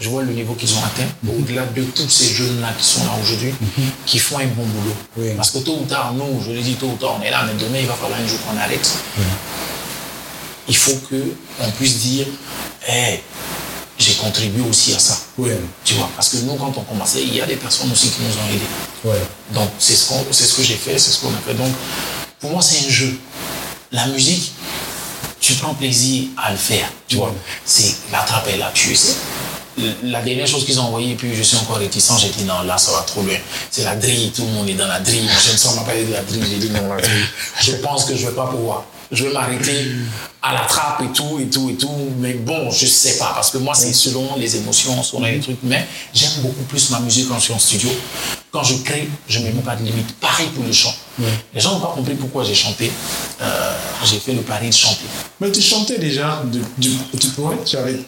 Je 0.00 0.08
vois 0.08 0.22
le 0.22 0.32
niveau 0.32 0.54
qu'ils 0.54 0.72
ont 0.74 0.78
atteint. 0.84 1.08
Au-delà 1.28 1.64
de 1.66 1.82
tous 1.82 2.08
ces 2.08 2.32
jeunes 2.32 2.60
là 2.60 2.68
qui 2.78 2.84
sont 2.84 3.02
là 3.04 3.10
aujourd'hui 3.20 3.52
qui 4.06 4.18
font 4.20 4.38
un 4.38 4.46
bon 4.46 4.62
boulot. 4.64 4.94
Oui. 5.16 5.30
parce 5.36 5.50
que 5.50 5.58
tôt 5.58 5.78
ou 5.82 5.86
tard 5.86 6.12
nous 6.14 6.40
je 6.46 6.52
le 6.52 6.60
dis 6.60 6.74
tôt 6.74 6.86
ou 6.86 6.96
tard 6.96 7.16
on 7.18 7.22
est 7.24 7.30
là 7.32 7.42
mais 7.46 7.54
demain 7.54 7.78
il 7.80 7.86
va 7.86 7.94
falloir 7.94 8.20
un 8.20 8.26
jour 8.28 8.38
qu'on 8.48 8.56
arrête. 8.56 8.88
Il 10.68 10.76
faut 10.76 10.96
que 11.10 11.16
on 11.60 11.70
puisse 11.72 11.98
dire 12.00 12.26
hey, 12.86 13.14
j'ai 13.16 13.22
contribué 14.18 14.62
aussi 14.68 14.92
à 14.94 14.98
ça 14.98 15.18
Oui, 15.38 15.50
tu 15.84 15.94
vois, 15.94 16.08
parce 16.14 16.28
que 16.28 16.36
nous, 16.38 16.54
quand 16.56 16.72
on 16.76 16.82
commençait, 16.82 17.22
il 17.22 17.34
y 17.34 17.40
a 17.40 17.46
des 17.46 17.56
personnes 17.56 17.90
aussi 17.92 18.08
qui 18.10 18.22
nous 18.22 18.30
ont 18.36 18.48
aidés. 18.54 18.60
ouais. 19.04 19.22
Donc, 19.54 19.70
c'est 19.78 19.94
ce, 19.96 20.04
ce 20.32 20.54
que 20.56 20.62
j'ai 20.62 20.74
fait, 20.76 20.98
c'est 20.98 21.10
ce 21.10 21.20
qu'on 21.20 21.28
a 21.28 21.38
fait. 21.46 21.54
Donc, 21.54 21.72
pour 22.40 22.50
moi, 22.50 22.62
c'est 22.62 22.86
un 22.86 22.90
jeu. 22.90 23.18
La 23.92 24.06
musique, 24.06 24.52
tu 25.40 25.54
prends 25.54 25.74
plaisir 25.74 26.28
à 26.36 26.50
le 26.50 26.56
faire, 26.58 26.90
tu 27.06 27.16
vois. 27.16 27.32
C'est 27.64 27.94
la 28.12 28.18
trappe 28.20 28.48
est 28.48 28.58
là, 28.58 28.70
tu 28.74 28.94
sais. 28.94 29.14
La 30.02 30.20
dernière 30.22 30.46
chose 30.48 30.64
qu'ils 30.66 30.80
ont 30.80 30.84
envoyée, 30.84 31.14
puis 31.14 31.34
je 31.36 31.42
suis 31.42 31.56
encore 31.56 31.76
réticent, 31.76 32.10
j'ai 32.20 32.30
dit 32.30 32.44
non, 32.44 32.62
là, 32.62 32.76
ça 32.78 32.90
va 32.92 33.02
trop 33.02 33.22
loin. 33.22 33.36
C'est 33.70 33.84
la 33.84 33.94
drille, 33.94 34.32
tout 34.34 34.42
le 34.42 34.50
monde 34.50 34.68
est 34.68 34.74
dans 34.74 34.88
la 34.88 34.98
drille. 34.98 35.28
Je 35.46 35.52
ne 35.52 35.56
sens 35.56 35.76
pas 35.76 35.82
parler 35.82 36.04
de 36.04 36.12
la 36.12 36.22
drille, 36.22 36.42
j'ai 36.50 36.56
dit 36.58 36.70
non, 36.70 36.92
la 36.92 37.00
drille. 37.00 37.24
Je 37.62 37.72
pense 37.76 38.04
que 38.04 38.16
je 38.16 38.24
ne 38.24 38.28
vais 38.30 38.34
pas 38.34 38.46
pouvoir. 38.48 38.84
Je 39.10 39.24
vais 39.24 39.32
m'arrêter 39.32 39.86
à 40.42 40.52
la 40.52 40.60
trappe 40.60 41.02
et 41.02 41.12
tout, 41.12 41.38
et 41.40 41.46
tout, 41.46 41.70
et 41.70 41.74
tout. 41.74 41.88
Mais 42.18 42.34
bon, 42.34 42.70
je 42.70 42.84
sais 42.86 43.16
pas, 43.18 43.32
parce 43.34 43.50
que 43.50 43.58
moi, 43.58 43.74
c'est 43.74 43.92
selon 43.92 44.36
les 44.36 44.56
émotions, 44.56 45.02
selon 45.02 45.24
les 45.24 45.40
trucs. 45.40 45.56
Mais 45.62 45.86
j'aime 46.14 46.30
beaucoup 46.42 46.62
plus 46.64 46.90
ma 46.90 47.00
musique 47.00 47.28
quand 47.28 47.36
je 47.38 47.44
suis 47.44 47.52
en 47.54 47.58
studio. 47.58 47.88
Quand 48.50 48.62
je 48.62 48.76
crée, 48.82 49.08
je 49.28 49.38
ne 49.40 49.46
me 49.48 49.52
mets 49.52 49.62
pas 49.62 49.76
de 49.76 49.84
limite. 49.84 50.12
Pareil 50.20 50.48
pour 50.54 50.64
le 50.64 50.72
chant. 50.72 50.94
Les 51.54 51.60
gens 51.60 51.72
n'ont 51.74 51.80
pas 51.80 51.92
compris 51.94 52.14
pourquoi 52.14 52.44
j'ai 52.44 52.54
chanté. 52.54 52.90
Euh, 53.40 53.74
j'ai 54.04 54.18
fait 54.18 54.32
le 54.32 54.40
pari 54.42 54.68
de 54.68 54.74
chanter. 54.74 55.04
Mais 55.40 55.50
tu 55.52 55.60
chantais 55.62 55.98
déjà, 55.98 56.42
du, 56.44 56.60
tu, 56.80 56.90
ouais, 57.38 57.56
tu 57.64 57.76
avais, 57.76 57.98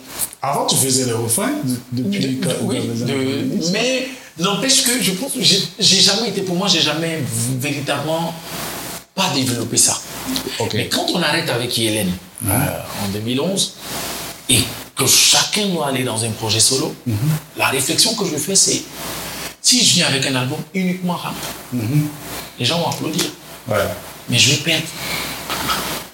avant 0.42 0.66
tu 0.66 0.76
faisais 0.76 1.04
les 1.06 1.12
refrains 1.12 1.52
de- 1.64 1.76
depuis 1.92 2.36
De- 2.36 2.44
quand- 2.46 2.54
oui, 2.62 2.76
de- 2.78 3.02
années 3.04 3.46
90. 3.48 3.70
mais 3.72 4.08
n'empêche 4.38 4.82
que 4.84 5.02
je 5.02 5.12
pense 5.12 5.32
que 5.32 5.42
j'ai 5.42 5.62
j'ai 5.78 6.00
jamais 6.00 6.28
été, 6.28 6.42
pour 6.42 6.56
moi, 6.56 6.68
j'ai 6.68 6.80
jamais 6.80 7.22
véritablement 7.58 8.32
pas 9.14 9.30
développé 9.34 9.76
ça. 9.76 9.98
Mais 10.74 10.88
quand 10.88 11.06
on 11.14 11.22
arrête 11.22 11.48
avec 11.50 11.78
Hélène 11.78 12.12
euh, 12.46 12.50
en 13.04 13.08
2011 13.08 13.74
et 14.48 14.60
que 14.96 15.06
chacun 15.06 15.66
doit 15.66 15.88
aller 15.88 16.04
dans 16.04 16.22
un 16.24 16.30
projet 16.30 16.60
solo, 16.60 16.94
la 17.56 17.68
réflexion 17.68 18.14
que 18.14 18.24
je 18.26 18.36
fais, 18.36 18.54
c'est 18.56 18.82
si 19.62 19.84
je 19.84 19.94
viens 19.94 20.06
avec 20.06 20.26
un 20.26 20.34
album 20.34 20.58
uniquement 20.74 21.14
rap, 21.16 21.34
les 22.58 22.64
gens 22.64 22.78
vont 22.80 22.88
applaudir 22.90 23.24
Ouais. 23.68 23.76
mais 24.28 24.38
je 24.38 24.50
vais 24.52 24.56
perdre 24.56 24.86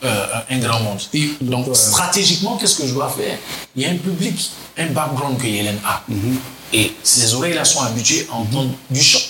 euh, 0.05 0.27
un 0.51 0.59
grand 0.59 0.81
monde. 0.81 1.01
Et- 1.15 1.31
Donc, 1.41 1.67
stratégiquement, 1.75 2.57
qu'est-ce 2.57 2.77
que 2.77 2.87
je 2.87 2.93
dois 2.93 3.09
faire? 3.09 3.39
Il 3.75 3.83
y 3.83 3.87
a 3.87 3.91
un 3.91 3.97
public, 3.97 4.51
un 4.77 4.87
background 4.87 5.39
que 5.39 5.47
Hélène 5.47 5.79
a. 5.85 6.03
Mhm. 6.09 6.39
Et 6.73 6.93
ces 7.03 7.33
oreilles-là 7.35 7.65
sont 7.65 7.81
habituées 7.83 8.27
à 8.31 8.35
entendre 8.35 8.71
du 8.91 9.01
chant 9.03 9.21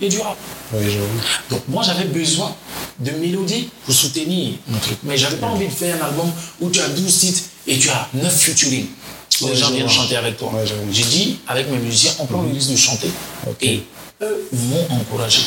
et 0.00 0.08
du 0.08 0.18
rap. 0.18 0.36
Donc, 1.50 1.62
moi, 1.68 1.82
j'avais 1.84 2.04
besoin 2.04 2.54
de 2.98 3.10
mélodies 3.12 3.68
pour 3.84 3.94
soutenir 3.94 4.54
mon 4.68 4.78
truc. 4.78 4.98
Mais 5.04 5.16
j'avais 5.16 5.36
pas 5.36 5.46
envie 5.46 5.66
de 5.66 5.72
faire 5.72 6.02
un 6.02 6.06
album 6.06 6.30
où 6.60 6.70
tu 6.70 6.80
as 6.80 6.88
12 6.88 7.18
titres 7.18 7.42
et 7.66 7.78
tu 7.78 7.88
as 7.90 8.08
9 8.14 8.34
featuring. 8.34 8.86
Ouais, 9.40 9.50
Les 9.50 9.56
gens 9.56 9.70
viennent 9.70 9.88
chanter 9.88 10.16
avec 10.16 10.36
toi. 10.36 10.52
Ouais. 10.52 10.64
J'ai 10.90 11.04
dit, 11.04 11.38
avec 11.46 11.70
mes 11.70 11.78
musiciens, 11.78 12.12
on 12.18 12.26
prend 12.26 12.42
le 12.42 12.52
risque 12.52 12.70
de 12.70 12.76
chanter. 12.76 13.10
Et 13.60 13.82
eux 14.22 14.48
m'ont 14.52 14.86
encouragé. 14.90 15.42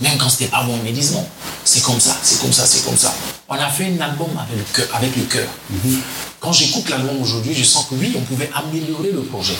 Même 0.00 0.16
quand 0.16 0.28
c'était 0.28 0.50
pas 0.50 0.62
bon, 0.62 0.74
ils 0.84 0.90
me 0.90 0.94
disent 0.94 1.12
non, 1.12 1.26
c'est 1.64 1.82
comme 1.82 2.00
ça, 2.00 2.16
c'est 2.22 2.40
comme 2.40 2.52
ça, 2.52 2.64
c'est 2.66 2.84
comme 2.84 2.96
ça. 2.96 3.12
On 3.48 3.54
a 3.54 3.68
fait 3.68 3.86
un 3.86 4.00
album 4.00 4.28
avec 4.38 4.56
le 4.56 4.64
cœur. 4.72 4.96
Avec 4.96 5.16
le 5.16 5.22
cœur. 5.24 5.48
Quand 6.38 6.52
j'écoute 6.52 6.88
l'album 6.88 7.20
aujourd'hui, 7.20 7.52
je 7.52 7.64
sens 7.64 7.86
que 7.90 7.96
oui, 7.96 8.12
on 8.16 8.20
pouvait 8.20 8.48
améliorer 8.54 9.10
le 9.12 9.22
projet. 9.22 9.54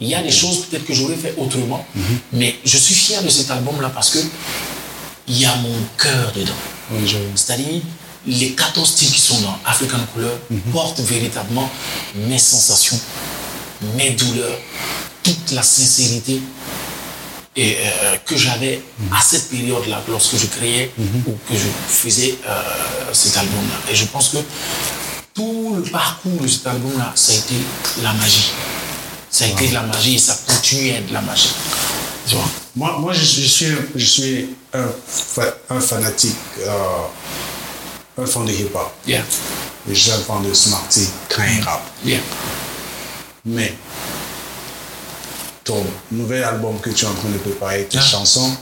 Il 0.00 0.08
y 0.08 0.14
a 0.14 0.22
des 0.22 0.30
choses 0.30 0.64
peut-être 0.66 0.86
que 0.86 0.94
j'aurais 0.94 1.16
fait 1.16 1.34
autrement, 1.36 1.84
mais 2.32 2.56
je 2.64 2.78
suis 2.78 2.94
fier 2.94 3.22
de 3.22 3.28
cet 3.28 3.50
album-là 3.50 3.90
parce 3.90 4.08
que 4.10 4.18
il 5.28 5.38
y 5.38 5.44
a 5.44 5.54
mon 5.56 5.74
cœur 5.98 6.32
dedans. 6.32 6.52
je 7.04 7.16
C'est-à-dire, 7.34 7.82
les 8.26 8.52
14 8.52 8.94
titres 8.94 9.14
qui 9.14 9.20
sont 9.20 9.40
dans 9.40 9.58
African 9.64 9.98
Couleur 10.12 10.38
portent 10.72 11.00
véritablement 11.00 11.68
mes 12.14 12.38
sensations, 12.38 12.98
mes 13.96 14.10
douleurs, 14.10 14.58
toute 15.22 15.52
la 15.52 15.62
sincérité 15.62 16.40
et, 17.56 17.76
euh, 17.78 18.16
que 18.24 18.36
j'avais 18.36 18.82
à 19.12 19.20
cette 19.20 19.50
période-là, 19.50 20.02
lorsque 20.08 20.36
je 20.36 20.46
créais 20.46 20.92
ou 20.98 21.32
que 21.48 21.54
je 21.54 21.68
faisais 21.88 22.38
euh, 22.46 22.62
cet 23.12 23.36
album-là. 23.36 23.90
Et 23.90 23.94
je 23.94 24.06
pense 24.06 24.30
que 24.30 24.38
tout 25.34 25.74
le 25.76 25.82
parcours 25.82 26.40
de 26.40 26.46
cet 26.46 26.66
album-là, 26.66 27.12
ça 27.14 27.32
a 27.32 27.36
été 27.36 27.54
la 28.02 28.12
magie. 28.14 28.50
Ça 29.30 29.44
a 29.44 29.48
été 29.48 29.68
de 29.68 29.74
la 29.74 29.82
magie 29.82 30.14
et 30.14 30.18
ça 30.18 30.38
continue 30.46 30.90
à 30.92 30.98
être 30.98 31.08
de 31.08 31.14
la 31.14 31.22
magie. 31.22 31.50
Tu 32.32 32.38
vois 32.38 32.48
Moi, 32.76 32.98
moi 32.98 33.12
je, 33.12 33.22
suis- 33.24 33.42
je 33.42 33.48
suis, 33.48 33.66
je 33.94 34.04
suis 34.06 34.48
un, 34.72 34.86
fa- 35.06 35.54
un 35.68 35.80
fanatique, 35.80 36.34
euh, 36.60 36.72
un 38.22 38.24
fan 38.26 38.46
de 38.46 38.52
hip-hop. 38.52 38.90
Yeah. 39.06 39.22
Je 39.86 39.92
suis 39.94 40.10
un 40.12 40.18
fan 40.18 40.42
de 40.42 40.54
Smarty 40.54 41.06
quand 41.28 41.42
il 41.44 41.62
rappe. 41.62 41.82
Yeah. 42.06 42.20
Mais 43.44 43.74
ton 45.64 45.84
nouvel 46.10 46.42
album 46.44 46.78
que 46.80 46.88
tu 46.90 47.04
es 47.04 47.08
en 47.08 47.12
train 47.12 47.28
de 47.28 47.36
préparer, 47.38 47.84
tes 47.84 47.98
Ah. 47.98 48.02
chansons, 48.02 48.56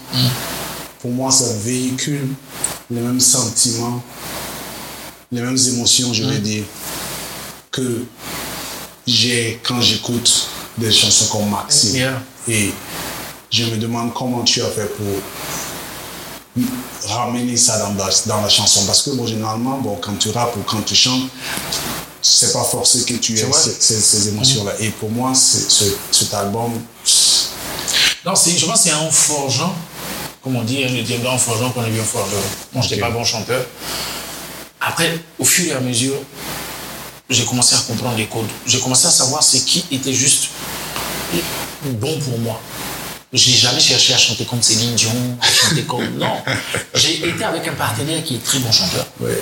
pour 1.01 1.13
moi, 1.13 1.31
ça 1.31 1.45
véhicule 1.63 2.27
les 2.91 3.01
mêmes 3.01 3.21
sentiments, 3.21 4.03
les 5.31 5.43
mêmes 5.43 5.57
émotions, 5.69 6.13
je 6.13 6.25
vais 6.25 6.39
dire, 6.39 6.65
que 7.71 8.05
j'ai 9.07 9.61
quand 9.63 9.81
j'écoute 9.81 10.49
des 10.77 10.91
chansons 10.91 11.27
comme 11.27 11.51
Maxime. 11.51 11.95
Yeah. 11.95 12.23
Et 12.49 12.73
je 13.51 13.65
me 13.65 13.77
demande 13.77 14.15
comment 14.15 14.43
tu 14.43 14.63
as 14.63 14.69
fait 14.69 14.89
pour 14.97 15.07
ramener 17.09 17.57
ça 17.57 17.79
dans 17.79 17.95
la, 17.95 18.11
dans 18.27 18.41
la 18.43 18.49
chanson. 18.49 18.85
Parce 18.87 19.03
que 19.03 19.11
bon, 19.11 19.27
généralement, 19.27 19.79
bon, 19.79 19.97
quand 20.01 20.17
tu 20.19 20.31
rappes 20.31 20.57
ou 20.57 20.63
quand 20.63 20.83
tu 20.83 20.95
chantes, 20.95 21.29
c'est 22.23 22.53
pas 22.53 22.65
forcé 22.65 23.05
que 23.05 23.15
tu 23.15 23.39
aies 23.39 23.47
ces, 23.53 24.29
émotions-là. 24.29 24.73
Et 24.79 24.91
pour 24.91 25.11
moi, 25.11 25.33
c'est- 25.35 25.71
ce, 25.71 25.85
cet 26.11 26.35
album, 26.35 26.73
Non, 28.27 28.35
je 28.35 28.67
pense 28.67 28.83
que 28.83 28.89
c'est 28.91 28.93
en 28.95 29.11
forgeant, 29.11 29.75
comme 30.43 30.57
on 30.57 30.63
dit, 30.63 30.83
je 30.87 31.01
dis 31.03 31.17
en 31.27 31.39
forgeant 31.39 31.71
qu'on 31.71 31.85
est 31.85 31.91
bien 31.91 32.05
forgeron. 32.05 32.43
Bon, 32.73 32.83
je 32.83 32.91
n'étais 32.91 33.03
Ok. 33.03 33.09
pas 33.09 33.15
bon 33.19 33.25
chanteur. 33.25 33.65
Après, 34.81 35.19
au 35.39 35.45
fur 35.45 35.67
et 35.67 35.73
à 35.73 35.81
mesure, 35.81 36.17
j'ai 37.31 37.45
commencé 37.47 37.75
à 37.75 37.79
comprendre 37.79 38.17
les 38.19 38.27
codes. 38.27 38.45
J'ai 38.67 38.79
commencé 38.81 39.07
à 39.07 39.11
savoir 39.11 39.43
ce 39.43 39.57
qui 39.59 39.85
était 39.91 40.13
juste 40.13 40.49
bon 41.85 42.19
pour 42.21 42.39
moi. 42.41 42.61
Je 43.33 43.51
n'ai 43.51 43.57
jamais 43.57 43.81
cherché 43.81 44.13
à 44.13 44.19
chanter 44.19 44.45
comme 44.45 44.61
Céline 44.63 44.95
Dion, 44.97 45.11
à 45.41 45.47
chanter 45.49 45.83
comme... 45.83 46.05
Non. 46.19 46.37
J'ai 46.95 47.29
été 47.29 47.45
avec 47.45 47.67
un 47.69 47.75
partenaire 47.75 48.23
qui 48.25 48.37
est 48.37 48.45
très 48.45 48.59
bon 48.59 48.73
chanteur. 48.73 49.07
Ouais. 49.21 49.41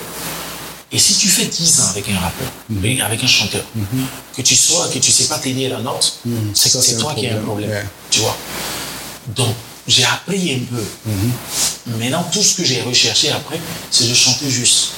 Et 0.92 0.98
si 0.98 1.14
tu 1.16 1.28
fais 1.28 1.46
10 1.46 1.80
ans 1.80 1.88
avec 1.90 2.08
un 2.10 2.18
rappeur, 2.18 2.48
Mhm. 2.70 3.00
avec 3.00 3.22
un 3.24 3.26
chanteur, 3.26 3.64
que 4.36 4.42
tu 4.42 4.54
sois, 4.56 4.88
que 4.88 4.98
tu 4.98 5.10
sais 5.10 5.24
pas 5.24 5.38
tenir 5.38 5.70
la 5.70 5.80
note, 5.80 6.18
c'est 6.22 6.28
que 6.28 6.28
Mhm. 6.28 6.54
C'est 6.54 6.68
c'est 6.82 6.94
un 6.96 6.98
toi 7.00 7.14
qui 7.14 7.26
as 7.28 7.36
un 7.36 7.40
problème. 7.40 7.70
Ouais. 7.70 7.84
Tu 8.10 8.20
vois 8.20 8.36
Donc, 9.36 9.54
j'ai 9.86 10.04
appris 10.04 10.54
un 10.54 10.74
peu. 10.74 10.84
Mhm. 11.06 11.32
Maintenant, 11.98 12.24
tout 12.32 12.42
ce 12.42 12.56
que 12.56 12.64
j'ai 12.64 12.82
recherché 12.82 13.30
après, 13.30 13.60
c'est 13.90 14.06
de 14.08 14.14
chanter 14.14 14.50
juste. 14.50 14.88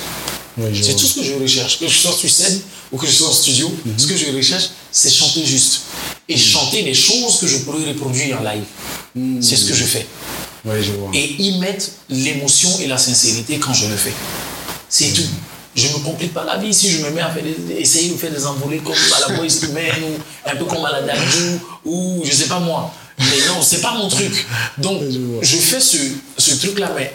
C'est 0.83 0.94
tout 0.96 1.07
ce 1.07 1.14
que 1.20 1.24
je 1.24 1.35
recherche. 1.35 1.79
Que 1.79 1.88
je 1.88 1.96
sois 1.96 2.12
sur 2.12 2.29
scène 2.31 2.61
ou 2.92 2.96
que 2.98 3.07
je 3.07 3.12
sois 3.12 3.29
en 3.29 3.33
studio, 3.33 3.72
Mhm. 3.85 3.98
ce 3.98 4.07
que 4.07 4.16
je 4.16 4.26
recherche, 4.37 4.70
c'est 4.90 5.11
chanter 5.11 5.44
juste. 5.44 5.81
Et 6.29 6.37
chanter 6.37 6.83
les 6.83 6.94
choses 6.94 7.38
que 7.40 7.46
je 7.46 7.59
pourrais 7.59 7.85
reproduire 7.88 8.38
en 8.40 8.44
live. 8.44 8.64
Mhm. 9.14 9.42
C'est 9.42 9.57
ce 9.57 9.64
que 9.64 9.74
je 9.74 9.85
fais. 9.85 10.07
Ouais, 10.64 10.83
je 10.83 10.92
vois. 10.92 11.11
Et 11.14 11.37
y 11.42 11.59
mettre 11.59 11.87
l'émotion 12.09 12.70
et 12.81 12.87
la 12.87 12.98
sincérité 12.98 13.59
quand 13.59 13.72
je 13.72 13.87
le 13.87 13.96
fais. 13.96 14.12
C'est 14.88 15.12
tout. 15.12 15.22
Je 15.76 15.87
ne 15.87 15.92
me 15.94 15.98
complique 16.00 16.35
pas 16.35 16.44
la 16.44 16.57
vie 16.59 16.74
si 16.74 16.90
je 16.90 16.98
me 16.98 17.11
mets 17.11 17.20
à 17.20 17.31
faire 17.31 17.44
des- 17.44 17.74
essayer 17.81 18.11
de 18.11 18.16
faire 18.16 18.33
des 18.33 18.44
envolées 18.44 18.79
comme 18.79 18.92
à 19.16 19.20
la 19.29 19.37
Boys 19.37 19.46
to 19.61 19.68
Men 19.72 19.92
ou 20.05 20.48
un 20.50 20.57
peu 20.57 20.64
comme 20.64 20.85
à 20.85 20.90
la 20.92 21.03
Danjou 21.03 21.61
ou 21.85 22.22
je 22.24 22.33
sais 22.33 22.46
pas 22.48 22.59
moi. 22.59 22.92
Mais 23.18 23.46
non, 23.46 23.62
c'est 23.62 23.81
pas 23.81 23.94
mon 23.94 24.09
truc. 24.09 24.46
Donc, 24.79 25.03
je 25.42 25.57
fais 25.57 25.81
ce, 25.81 25.96
ce 26.38 26.55
truc-là, 26.57 26.90
mais 26.96 27.14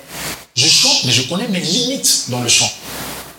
je 0.56 0.68
chante, 0.68 1.04
mais 1.06 1.12
je 1.12 1.24
connais 1.24 1.48
mes 1.50 1.60
limites 1.60 2.26
dans 2.30 2.42
le 2.42 2.48
chant. 2.48 2.72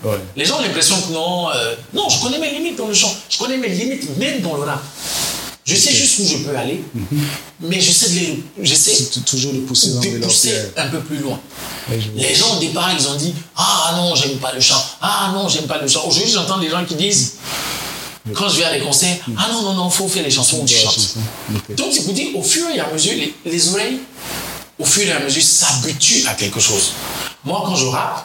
Ouais. 0.07 0.19
Les 0.37 0.45
gens 0.45 0.59
ont 0.59 0.63
l'impression 0.63 1.01
que 1.01 1.13
non, 1.13 1.49
euh, 1.51 1.75
non, 1.93 2.09
je 2.09 2.21
connais 2.23 2.39
mes 2.39 2.51
limites 2.51 2.77
dans 2.77 2.87
le 2.87 2.95
chant. 2.95 3.13
Je 3.29 3.39
connais 3.39 3.57
mes 3.57 3.69
limites 3.69 4.17
même 4.19 4.41
dans 4.41 4.55
le 4.57 4.63
rap. 4.63 4.83
Je 5.65 5.75
sais 5.75 5.93
juste 5.93 6.21
où 6.21 6.25
je 6.25 6.37
peux 6.45 6.57
aller, 6.57 6.81
mais 7.61 7.81
j'essaie 7.81 8.11
de 8.11 8.15
les, 8.15 8.45
j'essaie 8.63 9.05
toujours 9.27 9.53
de 9.53 9.59
pousser 9.61 9.89
de 9.89 10.81
un 10.81 10.87
peu 10.87 11.01
plus 11.01 11.19
loin. 11.19 11.41
Ouais, 11.91 12.01
je. 12.01 12.09
Les 12.23 12.37
gens 12.37 12.57
au 12.57 12.61
départ, 12.61 12.89
ils 12.97 13.09
ont 13.09 13.17
dit 13.17 13.35
Ah 13.57 13.95
non, 13.97 14.15
j'aime 14.15 14.39
pas 14.39 14.53
le 14.53 14.61
chant. 14.61 14.81
Ah 15.03 15.33
non, 15.35 15.49
j'aime 15.49 15.67
pas 15.67 15.79
le 15.83 15.89
chant. 15.89 16.07
Aujourd'hui, 16.07 16.31
j'entends 16.33 16.59
des 16.59 16.71
gens 16.71 16.85
qui 16.85 16.95
disent 16.95 17.33
Quand 18.33 18.49
je 18.49 18.59
vais 18.59 18.65
à 18.65 18.73
des 18.79 18.85
concerts, 18.85 19.17
Ah 19.37 19.49
non, 19.53 19.63
non, 19.63 19.75
non, 19.75 19.91
faut 19.91 20.07
faire 20.07 20.23
les 20.23 20.31
chansons 20.31 20.61
où 20.63 20.65
tu 20.65 20.77
chantes. 20.77 21.17
Donc, 21.77 21.89
c'est 21.93 22.05
pour 22.05 22.13
dire, 22.15 22.29
au 22.37 22.45
fur 22.45 22.65
et 22.73 22.79
à 22.79 22.89
mesure, 22.93 23.15
les, 23.15 23.35
les 23.45 23.69
oreilles, 23.71 23.99
au 24.79 24.85
fur 24.85 25.03
et 25.03 25.11
à 25.11 25.19
mesure, 25.19 25.43
s'habituent 25.43 26.29
à 26.29 26.35
quelque 26.35 26.61
chose. 26.61 26.93
Moi, 27.45 27.61
quand 27.67 27.75
je 27.75 27.87
rappe, 27.87 28.25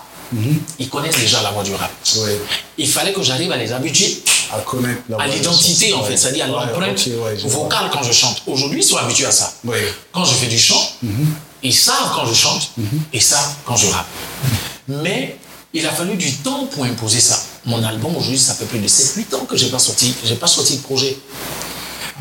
ils 0.79 0.89
connaissent 0.89 1.17
déjà 1.19 1.41
la 1.41 1.51
voix 1.51 1.63
du 1.63 1.73
rap. 1.75 1.91
Ouais. 2.17 2.39
Il 2.77 2.87
fallait 2.87 3.13
que 3.13 3.21
j'arrive 3.21 3.51
à 3.51 3.57
les 3.57 3.71
habituer 3.73 4.21
À 4.53 4.59
connaître 4.59 5.01
la 5.09 5.17
à 5.17 5.25
voix, 5.27 5.35
l'identité, 5.35 5.93
en 5.93 6.01
ouais. 6.01 6.07
fait, 6.09 6.17
c'est-à-dire 6.17 6.45
à 6.45 6.47
l'empreinte 6.47 7.07
vocale 7.45 7.89
quand 7.91 8.03
je 8.03 8.11
chante. 8.11 8.41
Aujourd'hui, 8.47 8.79
ils 8.79 8.83
sont 8.83 8.97
habitués 8.97 9.25
à 9.25 9.31
ça. 9.31 9.53
Quand 10.11 10.25
je 10.25 10.33
fais 10.33 10.47
du 10.47 10.57
chant, 10.59 10.81
Mhm. 11.03 11.27
ils 11.63 11.73
savent 11.75 12.11
quand 12.15 12.25
je 12.25 12.33
chante 12.33 12.71
et 13.13 13.19
savent 13.19 13.53
quand 13.65 13.75
je 13.75 13.87
rappe. 13.87 14.07
Mais 14.87 15.37
il 15.73 15.85
a 15.85 15.91
fallu 15.91 16.15
du 16.15 16.31
temps 16.37 16.65
pour 16.71 16.83
imposer 16.85 17.19
ça. 17.21 17.39
Mon 17.65 17.81
album, 17.83 18.15
aujourd'hui, 18.15 18.39
ça 18.39 18.53
fait 18.55 18.65
plus 18.65 18.79
de 18.79 18.87
7-8 18.87 19.33
ans 19.35 19.45
que 19.45 19.55
je 19.55 19.65
n'ai 19.65 19.71
pas 19.71 19.79
sorti. 19.79 20.13
J'ai 20.25 20.35
pas 20.35 20.47
sorti 20.47 20.77
de 20.77 20.81
projet. 20.81 21.17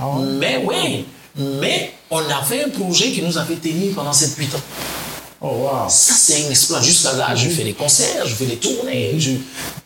Ah? 0.00 0.04
Mais 0.38 0.62
oui, 0.66 1.04
mais 1.36 1.92
on 2.10 2.18
a 2.18 2.42
fait 2.42 2.64
un 2.64 2.68
projet 2.68 3.10
qui 3.12 3.22
nous 3.22 3.36
a 3.38 3.44
fait 3.44 3.56
tenir 3.56 3.94
pendant 3.94 4.12
7-8 4.12 4.54
ans. 4.54 4.60
Oh, 5.42 5.48
wow. 5.48 5.88
Ça, 5.88 6.12
c'est 6.16 6.46
un 6.46 6.50
exploit. 6.50 6.82
Jusqu'à 6.82 7.12
là, 7.14 7.34
je 7.34 7.48
fais 7.48 7.64
des 7.64 7.72
concerts, 7.72 8.26
je 8.26 8.34
fais 8.34 8.44
des 8.46 8.56
tournées. 8.56 9.14
je- 9.18 9.32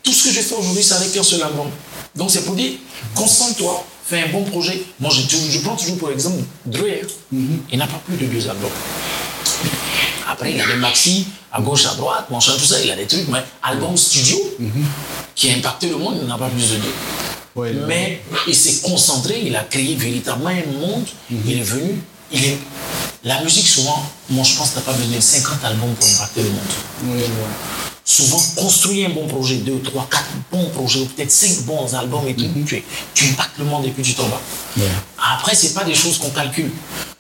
Tout 0.03 0.13
ce 0.13 0.25
que 0.25 0.31
je 0.33 0.41
fais 0.41 0.55
aujourd'hui, 0.55 0.83
c'est 0.83 0.95
avec 0.95 1.17
un 1.17 1.23
seul 1.23 1.43
album. 1.43 1.69
Donc, 2.17 2.31
c'est 2.31 2.45
pour 2.45 2.55
dire, 2.55 2.73
concentre-toi, 3.15 3.85
fais 4.07 4.23
un 4.23 4.29
bon 4.29 4.45
projet. 4.45 4.83
Moi, 5.01 5.11
toujours- 5.29 5.51
je 5.51 5.59
prends 5.61 5.77
toujours 5.77 5.97
pour 5.99 6.11
exemple 6.11 6.43
Dre. 6.67 6.83
Il 7.33 7.79
n'a 7.79 7.87
pas 7.87 8.01
plus 8.05 8.17
de 8.17 8.27
deux 8.27 8.49
albums. 8.49 8.71
Après, 10.29 10.53
il 10.53 10.61
a 10.61 10.67
des 10.67 10.75
maxi 10.77 11.27
à 11.53 11.61
gauche, 11.61 11.87
à 11.87 11.95
droite, 11.95 12.29
machin, 12.31 12.53
tout 12.59 12.65
ça, 12.65 12.81
il 12.83 12.91
a 12.91 12.97
des 12.97 13.07
trucs, 13.07 13.29
mais 13.29 13.39
album 13.63 13.97
studio 13.97 14.39
qui 15.37 15.51
a 15.51 15.55
impacté 15.55 15.89
le 15.89 15.97
monde, 15.97 16.19
il 16.21 16.27
n'a 16.27 16.37
pas 16.37 16.49
plus 16.49 16.71
de 16.71 16.77
deux. 16.77 16.95
Ouais, 17.55 17.73
je. 17.73 17.87
Mais 17.87 18.21
il 18.49 18.55
s'est 18.57 18.81
concentré, 18.83 19.41
il 19.45 19.55
a 19.55 19.63
créé 19.63 19.95
véritablement 19.95 20.49
un 20.51 20.81
monde, 20.81 21.05
il 21.31 21.59
est 21.59 21.63
venu, 21.63 22.01
il 22.33 22.45
est... 22.45 22.59
La 23.25 23.41
musique, 23.43 23.67
souvent, 23.67 24.05
moi 24.29 24.45
je 24.45 24.55
pense 24.55 24.71
que 24.71 24.75
tu 24.75 24.79
n'as 24.81 24.85
pas 24.85 24.93
besoin 24.93 25.17
de 25.17 25.21
50 25.21 25.65
albums 25.65 25.95
pour 25.95 26.07
impacter 26.07 26.43
le 26.43 26.51
monde. 26.51 27.21
Souvent, 28.05 28.39
construire 28.57 29.09
un 29.09 29.15
bon 29.15 29.27
projet, 29.27 29.57
2, 29.57 29.81
3, 29.83 30.09
4 30.11 30.25
bons 30.53 30.69
projets, 30.71 31.01
ou 31.01 31.07
peut-être 31.07 31.31
5 31.31 31.63
bons 31.65 31.95
albums 31.95 32.29
et 32.29 32.35
tout, 32.35 32.45
tu, 32.67 32.85
tu 33.15 33.25
impactes 33.31 33.59
le 33.59 33.65
monde 33.65 33.87
et 33.87 33.91
puis 33.91 34.03
tu 34.03 34.13
t'en 34.13 34.25
vas. 34.29 34.41
Après, 35.37 35.55
c'est 35.55 35.73
pas 35.73 35.85
des 35.85 35.95
choses 35.95 36.19
qu'on 36.19 36.29
calcule. 36.29 36.71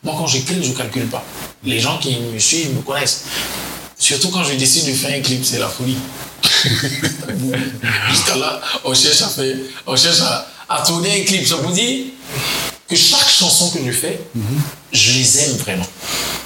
Moi, 0.02 0.14
quand 0.18 0.26
j'écris, 0.26 0.62
je 0.62 0.72
calcule 0.72 1.06
pas. 1.06 1.24
Les 1.64 1.80
gens 1.80 1.96
qui 1.96 2.14
me 2.18 2.38
suivent 2.38 2.76
me 2.76 2.82
connaissent. 2.82 3.24
Surtout 3.98 4.28
quand 4.28 4.44
je 4.44 4.52
décide 4.54 4.86
de 4.86 4.92
faire 4.92 5.18
un 5.18 5.22
clip, 5.22 5.42
c'est 5.42 5.58
la 5.58 5.68
folie. 5.68 5.96
Jusqu'à 8.10 8.36
là, 8.36 8.60
on 8.84 8.92
cherche 8.94 9.22
à 9.22 9.28
faire, 9.28 9.56
on 9.86 9.96
cherche 9.96 10.20
à, 10.20 10.46
à 10.68 10.82
tourner 10.82 11.22
un 11.22 11.24
clip. 11.24 11.46
Ça 11.46 11.56
vous 11.56 11.72
dit 11.72 12.12
que 12.88 12.96
chaque 12.96 13.28
chanson 13.28 13.70
que 13.70 13.78
je 13.84 13.90
fais, 13.92 14.20
je 14.92 15.12
les 15.12 15.38
aime 15.38 15.56
vraiment. 15.56 15.86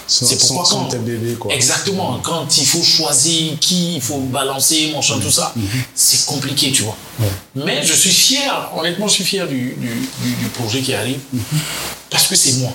C'est 0.06 0.38
pourquoi 0.38 0.64
sans- 0.64 0.84
quand... 0.84 0.96
quoi. 1.38 1.52
Exactement. 1.54 2.18
Quand 2.22 2.46
il 2.56 2.64
faut 2.66 2.82
choisir 2.82 3.58
qui 3.60 3.96
il 3.96 4.00
faut 4.00 4.18
balancer, 4.20 4.90
mon 4.92 5.02
chant, 5.02 5.18
tout 5.18 5.30
ça, 5.30 5.52
c'est 5.94 6.24
compliqué, 6.26 6.72
tu 6.72 6.82
vois. 6.82 6.96
Mais 7.54 7.84
je 7.84 7.92
suis 7.92 8.10
fier, 8.10 8.70
honnêtement, 8.76 9.06
je 9.08 9.14
suis 9.14 9.24
fier 9.24 9.46
du, 9.46 9.74
du- 9.76 10.08
du- 10.22 10.34
du 10.36 10.46
projet 10.54 10.80
qui 10.80 10.94
arrive. 10.94 11.18
Parce 12.10 12.26
que 12.26 12.36
c'est 12.36 12.52
moi. 12.54 12.72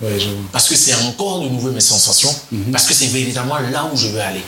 Ouais, 0.00 0.18
je 0.18 0.28
vois. 0.30 0.38
Parce 0.50 0.66
que 0.68 0.74
c'est 0.74 0.94
encore 0.94 1.40
de 1.40 1.48
nouveau 1.48 1.70
mes 1.72 1.80
sensations. 1.80 2.34
Parce 2.72 2.84
que 2.86 2.94
c'est 2.94 3.06
véritablement 3.08 3.58
là 3.58 3.88
où 3.92 3.96
je 3.96 4.06
veux 4.08 4.20
aller. 4.20 4.42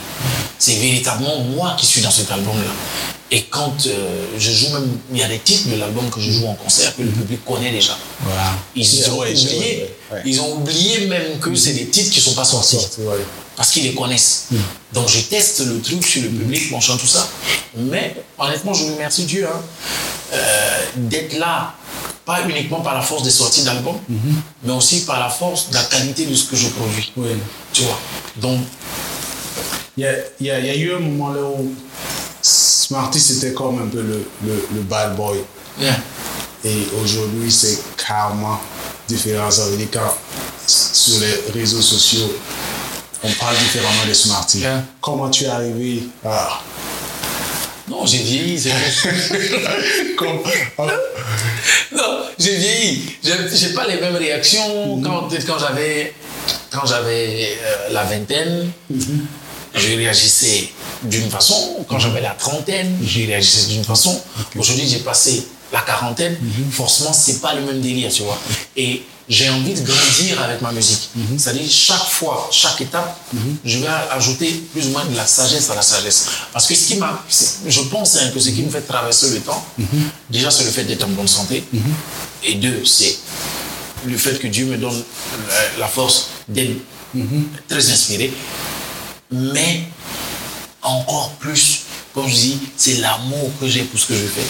C'est 0.57 0.75
véritablement 0.75 1.39
moi 1.41 1.75
qui 1.79 1.85
suis 1.85 2.01
dans 2.01 2.09
cet 2.11 2.31
album-là. 2.31 2.71
Et 3.31 3.41
quand 3.43 3.73
euh, 3.87 4.25
je 4.37 4.51
joue 4.51 4.69
même, 4.69 4.87
il 5.11 5.17
y 5.17 5.23
a 5.23 5.27
des 5.27 5.39
titres 5.39 5.67
de 5.69 5.75
l'album 5.77 6.09
que 6.11 6.19
je 6.21 6.31
joue 6.31 6.45
en 6.45 6.53
concert 6.53 6.95
que 6.95 7.01
le 7.01 7.09
public 7.09 7.43
connaît 7.43 7.71
déjà. 7.71 7.97
Voilà. 8.21 8.51
Ils 8.75 9.09
ont, 9.09 9.17
Ouais, 9.19 9.31
oublié, 9.31 9.89
ouais, 10.11 10.21
ils 10.25 10.41
ont 10.41 10.53
oublié 10.57 11.07
même 11.07 11.39
que 11.39 11.55
c'est 11.55 11.73
des 11.73 11.87
titres 11.87 12.11
qui 12.11 12.19
sont 12.21 12.35
pas 12.35 12.45
sortis 12.45 12.75
Sorti, 12.75 13.01
ouais. 13.01 13.25
parce 13.55 13.71
qu'ils 13.71 13.83
les 13.83 13.95
connaissent. 13.95 14.49
Donc 14.93 15.09
je 15.09 15.21
teste 15.21 15.61
le 15.65 15.81
truc 15.81 16.05
sur 16.05 16.21
le 16.21 16.29
public, 16.29 16.69
mon 16.69 16.79
chant, 16.79 16.97
tout 16.97 17.07
ça. 17.07 17.27
Mais 17.75 18.15
honnêtement, 18.37 18.73
je 18.75 18.83
remercie 18.85 19.23
Dieu 19.23 19.47
hein, 19.47 19.59
euh, 20.33 20.79
d'être 20.95 21.37
là, 21.39 21.73
pas 22.25 22.47
uniquement 22.47 22.81
par 22.81 22.93
la 22.93 23.01
force 23.01 23.23
des 23.23 23.31
sorties 23.31 23.63
d'albums, 23.63 23.99
mais 24.63 24.73
aussi 24.73 25.03
par 25.03 25.19
la 25.19 25.29
force 25.29 25.69
de 25.71 25.73
la 25.73 25.83
qualité 25.83 26.27
de 26.27 26.35
ce 26.35 26.43
que 26.45 26.55
je 26.55 26.67
produis. 26.67 27.11
Ouais. 27.17 27.35
Tu 27.73 27.81
vois. 27.81 27.99
Donc, 28.37 28.59
Il 29.97 30.03
y 30.03 30.49
a, 30.51 30.59
y 30.59 30.69
a 30.69 30.75
eu 30.75 30.93
un 30.93 30.99
moment 30.99 31.31
là 31.33 31.41
où 31.41 31.73
Smarty 32.47 33.19
c'était 33.19 33.53
comme 33.53 33.81
un 33.81 33.87
peu 33.87 34.01
le, 34.03 34.23
le, 34.45 34.67
le 34.75 34.81
bad 34.81 35.15
boy. 35.15 35.39
yeah. 35.79 35.95
Et 36.63 36.87
aujourd'hui, 37.03 37.51
c'est 37.51 37.77
carrément 37.97 38.59
différent. 39.07 39.49
Ça 39.49 39.65
veut 39.67 39.77
dire 39.77 39.87
quand 39.91 40.13
sur 40.67 41.19
les 41.19 41.59
réseaux 41.59 41.81
sociaux, 41.81 42.31
on 43.23 43.31
parle 43.33 43.55
différemment 43.57 44.05
de 44.07 44.13
Smarty. 44.13 44.59
Yeah. 44.59 44.83
Comment 45.01 45.29
tu 45.29 45.45
es 45.45 45.47
arrivé 45.47 46.03
à. 46.23 46.61
non, 47.87 48.05
j'ai 48.05 48.19
vieilli. 48.19 48.59
c'est 48.59 48.71
Comme- 50.15 50.39
non, 51.95 52.19
j'ai 52.37 52.55
vieilli. 52.57 53.15
J'ai 53.23 53.69
pas 53.73 53.87
les 53.87 53.99
mêmes 53.99 54.15
réactions 54.17 55.01
quand, 55.03 55.23
peut-être 55.29 55.47
quand 55.47 55.57
j'avais 55.59 56.13
quand 56.71 56.85
j'avais 56.85 57.57
euh, 57.63 57.89
la 57.91 58.03
vingtaine. 58.03 58.71
Je 59.73 59.95
réagissais 59.97 60.69
d'une 61.09 61.29
façon. 61.29 61.85
Quand 61.87 61.99
j'avais 61.99 62.21
la 62.21 62.31
trentaine, 62.31 62.97
je 63.03 63.25
réagissais 63.25 63.67
d'une 63.67 63.83
façon. 63.83 64.21
Aujourd'hui, 64.55 64.87
j'ai 64.87 64.99
passé 64.99 65.47
la 65.73 65.81
quarantaine. 65.81 66.37
Forcément, 66.71 67.13
c'est 67.13 67.41
pas 67.41 67.53
le 67.53 67.61
même 67.61 67.81
délire, 67.81 68.11
tu 68.11 68.23
vois. 68.23 68.39
Et 68.77 69.03
j'ai 69.27 69.49
envie 69.49 69.73
de 69.73 69.81
grandir 69.81 70.41
avec 70.43 70.61
ma 70.61 70.71
musique. 70.71 71.09
C'est-à-dire, 71.37 71.67
chaque 71.69 72.05
fois, 72.05 72.47
chaque 72.51 72.79
étape, 72.81 73.17
je 73.65 73.79
vais 73.79 73.87
ajouter 74.11 74.63
plus 74.71 74.87
ou 74.87 74.89
moins 74.91 75.05
de 75.05 75.15
la 75.15 75.25
sagesse 75.25 75.69
à 75.69 75.75
la 75.75 75.81
sagesse. 75.81 76.27
Parce 76.53 76.67
que 76.67 76.75
ce 76.75 76.87
qui 76.87 76.95
m'a, 76.97 77.23
je 77.67 77.81
pense 77.81 78.15
hein, 78.17 78.29
que 78.33 78.39
ce 78.39 78.49
qui 78.49 78.61
me 78.61 78.69
fait 78.69 78.81
traverser 78.81 79.31
le 79.31 79.39
temps, 79.39 79.65
déjà, 80.29 80.51
c'est 80.51 80.63
le 80.63 80.71
fait 80.71 80.83
d'être 80.83 81.03
en 81.05 81.09
bonne 81.09 81.27
santé. 81.27 81.63
Et 82.43 82.55
deux, 82.55 82.85
c'est 82.85 83.17
le 84.05 84.17
fait 84.17 84.37
que 84.37 84.47
Dieu 84.47 84.65
me 84.65 84.77
donne 84.77 85.03
la, 85.49 85.79
la 85.79 85.87
force 85.87 86.27
d'être 86.47 86.77
très 87.67 87.89
inspiré. 87.91 88.31
Mais 89.31 89.85
encore 90.85 91.31
plus, 91.39 91.81
comme 92.13 92.27
je 92.27 92.35
dis, 92.35 92.59
c'est 92.77 92.95
l'amour 92.95 93.51
que 93.59 93.67
j'ai 93.67 93.83
pour 93.83 93.99
ce 93.99 94.07
que 94.07 94.15
je 94.15 94.25
fais. 94.27 94.45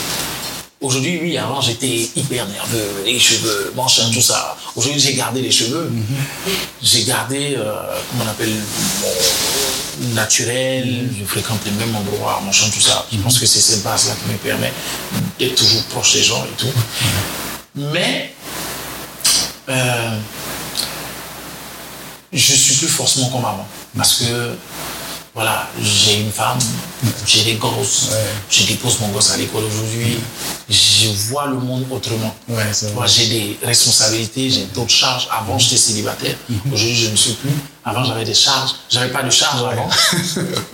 Aujourd'hui, 0.82 1.20
oui, 1.22 1.38
avant 1.38 1.62
j'étais 1.62 2.10
hyper 2.16 2.46
nerveux, 2.48 3.04
les 3.06 3.18
cheveux, 3.18 3.74
machin, 3.76 4.04
tout 4.14 4.22
ça. 4.22 4.56
Aujourd'hui, 4.76 5.02
j'ai 5.02 5.16
gardé 5.16 5.42
les 5.42 5.50
cheveux. 5.50 5.90
J'ai 6.84 7.06
gardé, 7.06 7.56
euh, 7.58 7.74
comment 8.12 8.26
on 8.26 8.30
appelle, 8.30 8.54
mon 9.02 10.14
naturel. 10.14 11.10
Je 11.18 11.26
fréquente 11.26 11.60
les 11.66 11.72
mêmes 11.72 11.96
endroits, 11.96 12.42
machin, 12.46 12.66
tout 12.72 12.82
ça. 12.82 13.06
Je 13.12 13.18
pense 13.18 13.40
que 13.40 13.46
c'est 13.46 13.62
cette 13.62 13.84
base-là 13.84 14.14
qui 14.14 14.32
me 14.32 14.38
permet 14.38 14.72
d'être 15.40 15.56
toujours 15.56 15.84
proche 15.86 16.14
des 16.14 16.24
gens 16.24 16.44
et 16.44 16.56
tout. 16.58 16.74
Mais, 17.76 18.36
euh, 19.70 20.20
je 22.32 22.54
suis 22.54 22.76
plus 22.76 22.90
forcément 22.90 23.30
comme 23.30 23.46
avant. 23.46 23.68
Parce 23.98 24.16
que 24.16 24.56
voilà, 25.36 25.68
j'ai 25.82 26.22
une 26.22 26.32
femme, 26.32 26.58
j'ai 27.28 27.44
des 27.44 27.56
gosses, 27.56 28.10
je 28.50 28.64
dépose 28.64 29.02
mon 29.02 29.10
gosse 29.10 29.32
à 29.32 29.38
l'école 29.38 29.66
aujourd'hui, 29.66 30.18
je 30.70 31.10
vois 31.30 31.48
le 31.48 31.56
monde 31.58 31.86
autrement. 31.92 32.34
Moi, 32.48 33.06
j'ai 33.06 33.28
des 33.28 33.60
responsabilités, 33.62 34.50
j'ai 34.50 34.64
d'autres 34.74 34.92
charges. 34.92 35.28
Avant, 35.30 35.60
j'étais 35.60 35.76
célibataire. 35.76 36.38
Mhm. 36.48 36.74
Aujourd'hui, 36.74 36.96
je 36.96 37.10
ne 37.10 37.16
suis 37.18 37.34
plus. 37.34 37.52
Avant, 37.84 38.06
j'avais 38.06 38.24
des 38.24 38.34
charges. 38.34 38.72
J'avais 38.90 39.12
pas 39.12 39.24
de 39.24 39.30
charges 39.30 39.62
avant. 39.62 39.90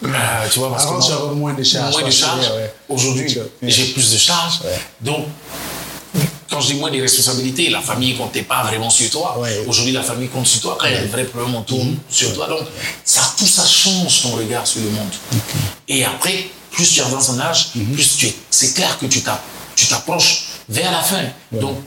Euh, 0.04 0.48
tu 0.52 0.60
vois, 0.60 0.72
parce 0.72 0.86
avant, 0.86 1.00
tu 1.00 1.12
avais 1.12 1.36
moins 1.36 1.54
de 1.54 1.64
charges. 1.64 1.94
Moins 1.94 2.06
de 2.06 2.12
charges. 2.12 2.52
Aujourd'hui, 2.90 3.38
j'ai 3.64 3.86
plus 3.86 4.12
de 4.12 4.18
charges. 4.18 4.60
Donc, 5.00 5.26
quand 6.52 6.60
je 6.60 6.74
dis 6.74 6.80
moins 6.80 6.92
des 6.92 7.02
responsabilités, 7.02 7.70
la 7.70 7.82
famille 7.82 8.16
comptait 8.16 8.44
pas 8.44 8.64
vraiment 8.64 8.90
sur 8.90 9.10
toi. 9.10 9.42
Aujourd'hui, 9.68 9.94
la 9.94 10.04
famille 10.04 10.28
compte 10.28 10.46
sur 10.46 10.60
toi. 10.60 10.78
Quand 10.80 10.88
il 10.88 10.94
y 10.94 10.96
a 10.96 11.02
des 11.02 11.08
vrais 11.08 11.24
problèmes, 11.24 11.56
on 11.56 11.62
tourne 11.62 11.96
sur 12.10 12.34
toi. 12.34 12.48
Donc, 12.48 12.68
ça, 13.06 13.22
tout 13.38 13.48
ça 13.48 13.66
change 13.66 14.22
ton 14.22 14.32
regard 14.32 14.68
sur 14.68 14.82
le 14.82 14.90
monde. 14.90 15.10
Et 15.88 16.04
après, 16.04 16.50
plus 16.70 16.90
tu 16.94 17.02
avances 17.02 17.30
en 17.30 17.40
âge, 17.40 17.70
mhm. 17.76 17.94
plus 17.94 18.18
tu 18.18 18.28
es. 18.28 18.36
C'est 18.50 18.74
clair 18.74 19.00
que 19.00 19.06
tu 19.06 19.22
t'approches 19.22 20.44
vers 20.68 20.92
la 20.92 21.02
fin. 21.02 21.24
Donc, 21.54 21.78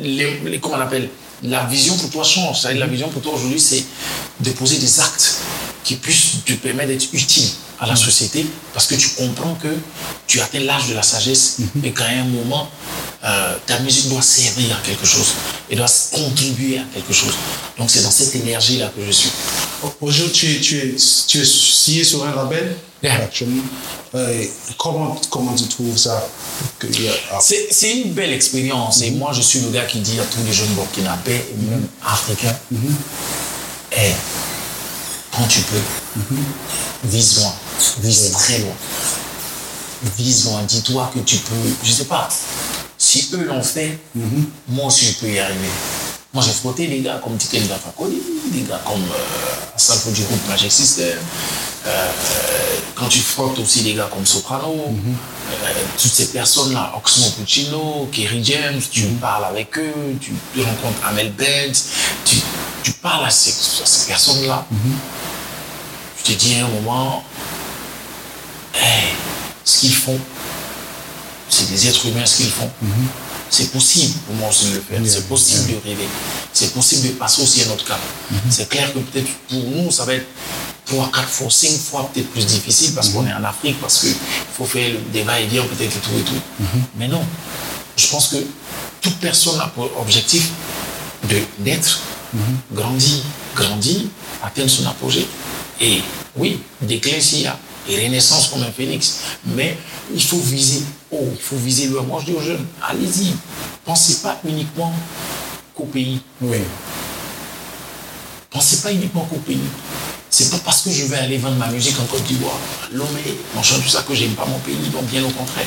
les, 0.00 0.58
comment 0.60 0.76
on 0.76 0.80
appelle 0.80 1.10
La 1.42 1.64
vision 1.64 1.96
pour 1.98 2.10
toi 2.10 2.24
change. 2.24 2.64
La 2.64 2.86
vision 2.86 3.10
pour 3.10 3.20
toi 3.20 3.34
aujourd'hui, 3.34 3.60
c'est 3.60 3.84
de 4.40 4.50
poser 4.52 4.78
des 4.78 5.00
actes 5.00 5.36
qui 5.84 5.96
puissent 5.96 6.44
te 6.46 6.54
permettre 6.54 6.88
d'être 6.88 7.08
utile 7.12 7.50
à 7.78 7.86
la 7.86 7.92
mhm. 7.92 7.98
société 7.98 8.46
parce 8.72 8.86
que 8.86 8.94
tu 8.94 9.08
comprends 9.10 9.54
que 9.54 9.74
tu 10.26 10.40
atteins 10.40 10.60
l'âge 10.60 10.88
de 10.88 10.94
la 10.94 11.02
sagesse 11.02 11.56
mhm. 11.58 11.84
et 11.84 11.92
qu'à 11.92 12.06
un 12.06 12.24
moment, 12.24 12.68
euh, 13.24 13.56
ta 13.66 13.78
musique 13.80 14.08
doit 14.08 14.22
servir 14.22 14.76
à 14.76 14.86
quelque 14.86 15.06
chose 15.06 15.34
et 15.70 15.76
doit 15.76 15.86
contribuer 16.12 16.78
à 16.78 16.84
quelque 16.94 17.12
chose. 17.12 17.34
Donc 17.78 17.90
c'est 17.90 18.02
dans 18.02 18.10
cette 18.10 18.34
énergie-là 18.34 18.90
que 18.96 19.04
je 19.04 19.10
suis. 19.10 19.30
Aujourd'hui, 20.00 20.30
tu 20.32 20.56
es, 20.56 20.60
tu, 20.60 20.78
es, 20.78 20.96
tu 21.26 21.40
es 21.40 21.44
signé 21.44 22.04
sur 22.04 22.24
un 22.24 22.34
label? 22.34 22.76
Euh, 24.14 24.44
comment, 24.78 25.20
comment 25.30 25.54
tu 25.54 25.64
trouves 25.64 25.96
ça 25.96 26.26
ah? 27.30 27.38
C'est 27.40 27.92
une 27.92 28.12
belle 28.12 28.32
expérience. 28.32 29.02
Et 29.02 29.10
mhm. 29.10 29.18
moi, 29.18 29.32
je 29.32 29.42
suis 29.42 29.60
le 29.60 29.70
gars 29.70 29.84
qui 29.84 30.00
dit 30.00 30.18
à 30.18 30.24
tous 30.24 30.42
les 30.46 30.52
jeunes 30.52 30.74
burkinabés 30.74 31.34
et 31.34 31.70
même 31.70 31.86
africains, 32.04 32.56
hey, 33.92 34.14
quand 35.36 35.46
tu 35.48 35.60
peux, 35.60 36.34
vise 37.04 37.38
loin, 37.40 37.52
vise 38.00 38.32
très 38.32 38.58
loin. 38.58 38.74
Vise 40.16 40.44
loin, 40.46 40.62
dis-toi 40.62 41.10
que 41.14 41.20
tu 41.20 41.36
peux, 41.38 41.54
je 41.82 41.90
sais 41.90 42.04
pas, 42.04 42.28
si 42.98 43.30
eux 43.34 43.44
l'ont 43.44 43.62
fait, 43.62 43.98
mhm. 44.14 44.46
moi 44.68 44.86
aussi 44.86 45.06
je 45.06 45.14
peux 45.14 45.28
y 45.28 45.38
arriver. 45.38 45.70
Moi 46.32 46.42
j'ai 46.44 46.52
frotté 46.52 46.86
des 46.86 47.00
gars 47.00 47.20
comme 47.22 47.36
Tiken 47.36 47.62
Fakoli, 47.62 48.20
des 48.52 48.62
gars 48.62 48.80
comme 48.84 49.02
euh, 49.02 49.54
Salfo 49.76 50.10
du 50.10 50.22
groupe 50.22 50.48
Magic 50.48 50.70
System, 50.70 51.18
euh, 51.86 52.08
quand 52.94 53.08
tu 53.08 53.20
frottes 53.20 53.58
aussi 53.58 53.82
des 53.82 53.94
gars 53.94 54.08
comme 54.12 54.26
Soprano, 54.26 54.74
mhm. 54.74 55.14
euh, 55.52 55.72
toutes 56.00 56.12
ces 56.12 56.26
personnes-là, 56.26 56.92
Oxmo 56.96 57.30
Puccino, 57.38 58.08
Kerry 58.12 58.42
James, 58.44 58.80
tu 58.90 59.04
mhm. 59.04 59.16
parles 59.16 59.44
avec 59.44 59.78
eux, 59.78 60.16
tu 60.20 60.32
rencontres 60.62 61.06
Amel 61.06 61.32
Benz, 61.32 61.86
tu, 62.24 62.36
tu 62.82 62.92
parles 62.92 63.26
à 63.26 63.30
ces, 63.30 63.52
ces 63.52 64.06
personnes-là. 64.06 64.66
Te 66.26 66.32
dis 66.32 66.56
à 66.56 66.66
un 66.66 66.68
moment, 66.68 67.22
ce 69.64 69.78
qu'ils 69.78 69.94
font, 69.94 70.18
c'est 71.48 71.70
des 71.70 71.86
êtres 71.86 72.04
humains 72.06 72.26
ce 72.26 72.38
qu'ils 72.38 72.50
font. 72.50 72.68
Mhm. 72.82 73.06
C'est 73.48 73.70
possible 73.70 74.12
pour 74.26 74.34
moi 74.34 74.48
aussi 74.48 74.70
de 74.70 74.74
le 74.74 74.80
faire. 74.80 75.00
C'est 75.06 75.28
possible 75.28 75.68
de 75.68 75.88
rêver. 75.88 76.08
C'est 76.52 76.74
possible 76.74 77.06
de 77.06 77.12
passer 77.12 77.42
aussi 77.42 77.62
à 77.62 77.66
notre 77.66 77.84
cap. 77.84 78.00
Mhm. 78.32 78.38
C'est 78.50 78.68
clair 78.68 78.92
que 78.92 78.98
peut-être 78.98 79.28
pour 79.48 79.62
nous, 79.70 79.92
ça 79.92 80.04
va 80.04 80.14
être 80.14 80.26
trois, 80.84 81.08
quatre 81.14 81.28
fois, 81.28 81.48
cinq 81.48 81.78
fois 81.78 82.10
peut-être 82.12 82.30
plus 82.32 82.44
difficile 82.44 82.92
parce 82.94 83.10
qu'on 83.10 83.22
mhm. 83.22 83.28
est 83.28 83.34
en 83.34 83.44
Afrique, 83.44 83.80
parce 83.80 84.00
qu'il 84.00 84.16
faut 84.56 84.64
faire 84.64 84.88
le 84.88 84.98
débat 85.12 85.38
et 85.38 85.46
dire 85.46 85.64
peut-être 85.68 85.96
et 85.96 86.00
tout 86.00 86.18
et 86.18 86.22
tout. 86.22 86.42
Mais 86.96 87.06
non. 87.06 87.22
Je 87.96 88.08
pense 88.08 88.28
que 88.30 88.36
toute 89.00 89.16
personne 89.18 89.60
a 89.60 89.68
pour 89.68 89.88
objectif 90.00 90.50
de 91.30 91.40
d'être, 91.60 92.00
grandir, 92.72 93.20
grandir, 93.54 94.00
atteindre 94.42 94.70
son 94.70 94.86
apogée. 94.86 95.28
Et 95.80 96.00
oui, 96.36 96.60
des 96.80 96.98
clés 96.98 97.20
s'il 97.20 97.42
y 97.42 97.46
a 97.46 97.58
et 97.88 98.04
renaissance 98.04 98.48
comme 98.48 98.62
un 98.62 98.70
phénix. 98.70 99.20
Mais 99.44 99.76
il 100.12 100.22
faut 100.22 100.38
viser 100.38 100.82
haut, 101.10 101.28
il 101.32 101.40
faut 101.40 101.56
viser 101.56 101.86
loin. 101.88 102.02
Moi, 102.02 102.20
je 102.20 102.32
dis 102.32 102.36
aux 102.36 102.40
jeunes, 102.40 102.66
allez-y, 102.82 103.32
pensez 103.84 104.22
pas 104.22 104.40
uniquement 104.44 104.92
qu'au 105.74 105.84
pays. 105.84 106.20
Oui. 106.40 106.58
Pensez 108.50 108.78
pas 108.78 108.92
uniquement 108.92 109.24
qu'au 109.24 109.36
pays. 109.36 109.60
C'est 110.38 110.50
pas 110.50 110.58
parce 110.66 110.82
que 110.82 110.90
je 110.90 111.06
vais 111.06 111.16
aller 111.16 111.38
vendre 111.38 111.56
ma 111.56 111.68
musique 111.68 111.98
en 111.98 112.04
Côte 112.04 112.22
d'Ivoire, 112.24 112.58
Lomé, 112.92 113.22
machin, 113.54 113.76
tout 113.82 113.88
ça, 113.88 114.02
que 114.06 114.14
j'aime 114.14 114.34
pas 114.34 114.44
mon 114.44 114.58
pays, 114.58 114.76
donc 114.92 115.04
bien 115.06 115.24
au 115.24 115.30
contraire. 115.30 115.64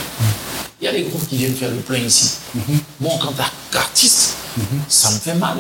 Il 0.80 0.86
y 0.86 0.88
a 0.88 0.92
des 0.92 1.02
groupes 1.02 1.28
qui 1.28 1.38
viennent 1.38 1.56
faire 1.56 1.72
le 1.72 1.78
plein 1.78 1.98
ici. 1.98 2.34
Moi, 3.02 3.12
en 3.14 3.18
tant 3.18 3.34
qu'artiste, 3.72 4.36
mhm. 4.58 4.82
ça 4.88 5.10
me 5.10 5.18
fait 5.18 5.34
mal. 5.34 5.58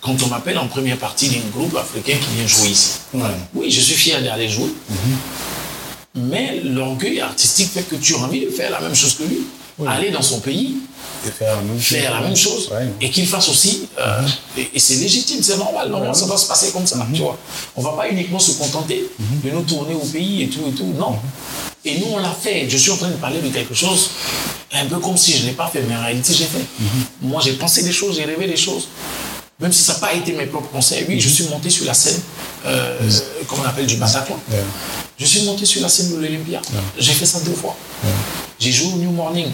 Quand 0.00 0.20
on 0.24 0.26
m'appelle 0.26 0.58
en 0.58 0.66
première 0.66 0.96
partie 0.96 1.28
d'un 1.28 1.48
groupe 1.54 1.76
africain 1.76 2.16
qui 2.20 2.34
vient 2.34 2.46
jouer 2.48 2.70
ici. 2.70 2.94
Oui, 3.54 3.70
je 3.70 3.80
suis 3.80 3.94
fier 3.94 4.20
d'aller 4.20 4.48
jouer. 4.48 4.74
Mhm. 4.88 6.26
Mais 6.28 6.60
l'orgueil 6.64 7.20
artistique 7.20 7.70
fait 7.70 7.84
que 7.84 7.94
tu 7.94 8.16
as 8.16 8.18
envie 8.18 8.46
de 8.46 8.50
faire 8.50 8.72
la 8.72 8.80
même 8.80 8.96
chose 8.96 9.14
que 9.14 9.22
lui. 9.22 9.46
Aller 9.86 10.10
dans 10.10 10.22
son 10.22 10.40
pays, 10.40 10.74
faire 11.28 11.56
la 11.56 12.20
même, 12.20 12.36
chose, 12.36 12.70
et 13.00 13.10
qu'il 13.10 13.26
fasse 13.26 13.48
aussi. 13.48 13.88
Euh, 13.98 14.22
mhm. 14.22 14.64
Et, 14.74 14.78
c'est 14.78 14.96
légitime, 14.96 15.42
c'est 15.42 15.56
normal. 15.56 15.90
Normalement, 15.90 16.14
ça 16.14 16.26
doit 16.26 16.38
se 16.38 16.46
passer 16.46 16.70
comme 16.70 16.86
ça. 16.86 16.96
Mhm. 16.96 17.12
Tu 17.12 17.22
vois. 17.22 17.38
On 17.76 17.82
ne 17.82 17.86
va 17.86 17.92
pas 17.92 18.08
uniquement 18.08 18.38
se 18.38 18.52
contenter 18.52 19.04
mhm. 19.18 19.40
de 19.44 19.50
nous 19.56 19.62
tourner 19.62 19.94
au 19.94 20.06
pays 20.06 20.42
et 20.42 20.48
tout 20.48 20.66
et 20.68 20.72
tout. 20.72 20.92
Non. 20.98 21.16
Et 21.84 21.98
nous, 21.98 22.06
on 22.12 22.18
l'a 22.18 22.32
fait. 22.32 22.68
Je 22.68 22.76
suis 22.76 22.90
en 22.90 22.96
train 22.96 23.08
de 23.08 23.16
parler 23.16 23.40
de 23.40 23.48
quelque 23.48 23.74
chose 23.74 24.10
un 24.72 24.86
peu 24.86 24.98
comme 24.98 25.16
si 25.16 25.36
je 25.36 25.46
n'ai 25.46 25.52
pas 25.52 25.66
fait, 25.66 25.82
mais 25.82 25.96
en 25.96 26.02
réalité, 26.02 26.32
j'ai 26.32 26.44
fait. 26.44 26.64
Moi, 27.20 27.40
j'ai 27.44 27.54
pensé 27.54 27.82
des 27.82 27.92
choses, 27.92 28.16
j'ai 28.16 28.24
rêvé 28.24 28.46
des 28.46 28.56
choses. 28.56 28.88
Même 29.58 29.72
si 29.72 29.82
ça 29.82 29.94
n'a 29.94 29.98
pas 29.98 30.14
été 30.14 30.32
mes 30.32 30.46
propres 30.46 30.70
conseils. 30.70 31.04
Oui, 31.06 31.20
je 31.20 31.28
suis 31.28 31.44
monté 31.44 31.68
sur 31.68 31.84
la 31.84 31.92
scène, 31.92 32.18
euh, 32.64 33.10
comme 33.46 33.60
on 33.60 33.68
appelle 33.68 33.86
du 33.86 33.96
Bataclan. 33.96 34.38
Je 35.18 35.26
suis 35.26 35.42
monté 35.42 35.66
sur 35.66 35.82
la 35.82 35.88
scène 35.88 36.10
de 36.12 36.16
l'Olympia. 36.16 36.62
J'ai 36.98 37.12
fait 37.12 37.26
ça 37.26 37.40
deux 37.40 37.52
fois. 37.52 37.76
J'ai 38.58 38.72
joué 38.72 38.92
au 38.94 38.96
New 38.96 39.10
Morning. 39.10 39.48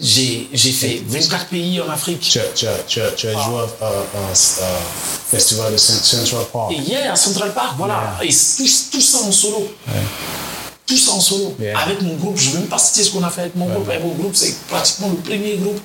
J'ai 0.00 0.72
fait 0.72 1.02
24 1.06 1.46
pays 1.46 1.80
en 1.80 1.90
Afrique. 1.90 2.20
Tu, 2.20 2.38
tu, 2.54 2.66
tu, 2.86 3.00
tu 3.16 3.28
as 3.28 3.32
joué 3.32 3.62
au 3.62 4.34
festival 5.30 5.72
de 5.72 5.76
Central 5.76 6.44
Park. 6.52 6.72
Et 6.72 6.76
hier, 6.76 7.12
à 7.12 7.16
Central 7.16 7.52
Park, 7.52 7.74
voilà. 7.76 8.16
Et 8.22 8.28
tout, 8.28 9.00
ça 9.00 9.18
en 9.18 9.32
solo. 9.32 9.68
Tout 10.86 10.96
ça 10.96 11.12
en 11.12 11.20
solo. 11.20 11.56
Avec 11.84 12.00
mon 12.02 12.14
groupe, 12.14 12.36
je 12.38 12.48
ne 12.48 12.52
vais 12.52 12.58
même 12.60 12.68
pas 12.68 12.78
citer 12.78 13.02
ce 13.02 13.10
qu'on 13.10 13.24
a 13.24 13.30
fait 13.30 13.42
avec 13.42 13.56
mon 13.56 13.66
groupe. 13.66 13.88
mon 14.02 14.14
groupe, 14.14 14.36
c'est 14.36 14.54
pratiquement 14.68 15.08
le 15.08 15.16
premier 15.16 15.56
groupe 15.56 15.80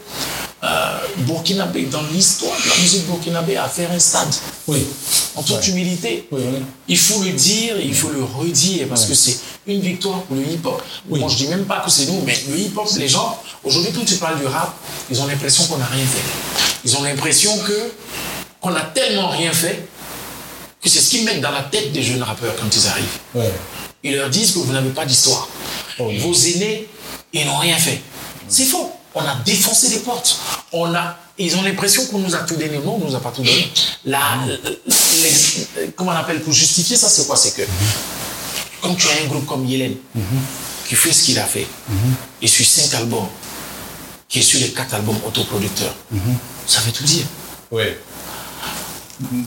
euh, 0.64 0.98
burkinabé, 1.18 1.84
dans 1.84 2.02
l'histoire 2.14 2.56
de 2.64 2.70
la 2.70 2.76
musique 2.78 3.06
burkinabé, 3.06 3.58
à 3.58 3.68
faire 3.68 3.92
un 3.92 4.00
stade. 4.00 4.34
Oui. 4.68 4.86
En 5.36 5.44
toute 5.44 5.68
humilité. 5.68 6.28
Il 6.88 6.98
faut 6.98 7.22
le 7.22 7.32
dire, 7.32 7.76
il 7.82 7.94
faut 7.94 8.10
le 8.10 8.24
redire, 8.24 8.88
parce 8.88 9.06
que 9.06 9.14
c'est 9.14 9.38
une 9.68 9.82
victoire 9.82 10.22
pour 10.24 10.38
le 10.38 10.44
hip-hop. 10.44 10.82
Moi, 11.10 11.28
je 11.30 11.36
dis 11.36 11.48
même 11.48 11.66
pas 11.66 11.82
que 11.82 11.92
c'est 11.92 12.06
nous, 12.06 12.22
mais 12.26 12.38
le 12.50 12.58
hip-hop, 12.58 12.88
les 12.98 13.10
gens, 13.10 13.38
aujourd'hui, 13.64 13.92
quand 13.94 14.06
tu 14.06 14.16
parles 14.16 14.40
du 14.40 14.46
rap, 14.46 14.74
ils 15.10 15.22
ont 15.22 15.28
l'impression 15.28 15.66
qu'on 15.66 15.78
n'a 15.78 15.86
rien 15.86 16.06
fait. 16.06 16.68
Ils 16.86 16.96
ont 16.96 17.04
l'impression 17.04 17.58
que 17.60 17.92
qu'on 18.62 18.74
a 18.74 18.82
tellement 18.82 19.28
rien 19.28 19.52
fait 19.52 19.86
que 20.82 20.88
c'est 20.88 21.00
ce 21.00 21.10
qu'ils 21.10 21.26
mettent 21.26 21.42
dans 21.42 21.52
la 21.52 21.64
tête 21.64 21.92
des 21.92 22.02
jeunes 22.02 22.24
rappeurs 22.24 22.56
quand 22.56 22.74
ils 22.74 22.88
arrivent. 22.88 23.50
Ils 24.04 24.16
leur 24.16 24.30
disent 24.30 24.52
que 24.52 24.60
vous 24.60 24.72
n'avez 24.72 24.92
pas 24.92 25.06
d'histoire. 25.06 25.50
Oh, 26.00 26.10
Vos 26.20 26.34
aînés, 26.34 26.88
ils 27.34 27.46
n'ont 27.46 27.58
rien 27.58 27.78
fait. 27.78 28.02
C'est 28.48 28.66
faux 28.66 28.90
on 29.16 29.22
a 29.22 29.36
défoncé 29.46 29.90
les 29.90 30.00
portes. 30.00 30.38
On 30.72 30.94
a, 30.94 31.18
ils 31.38 31.56
ont 31.56 31.62
l'impression 31.62 32.06
qu'on 32.08 32.20
nous 32.20 32.36
a 32.36 32.40
tout 32.40 32.56
donné. 32.56 32.80
Non, 32.80 33.00
on 33.02 33.08
nous 33.08 33.16
a 33.16 33.20
pas 33.20 33.32
tout 33.32 33.44
donné. 33.44 33.72
Là, 34.06 34.20
comment 35.96 36.12
on 36.12 36.16
appelle 36.16 36.42
pour 36.42 36.54
justifier 36.54 36.98
ça, 36.98 37.10
c'est 37.10 37.26
quoi? 37.28 37.36
C'est 37.36 37.54
que 37.56 37.62
quand 38.82 38.96
tu 38.96 39.08
as 39.08 39.24
un 39.24 39.28
groupe 39.28 39.46
comme 39.46 39.66
Yélène 39.66 39.96
qui 40.88 40.96
fait 40.96 41.14
ce 41.14 41.24
qu'il 41.24 41.40
a 41.40 41.46
fait 41.46 41.68
et 42.42 42.48
sur 42.48 42.66
cinq 42.66 42.94
albums, 42.96 43.28
qui 44.28 44.40
est 44.40 44.44
sur 44.44 44.60
les 44.60 44.72
quatre 44.72 44.96
albums 44.96 45.20
autoproducteurs, 45.26 45.96
ça 46.68 46.82
veut 46.82 46.92
tout 46.92 47.04
dire. 47.04 47.26
Oui. 47.72 47.84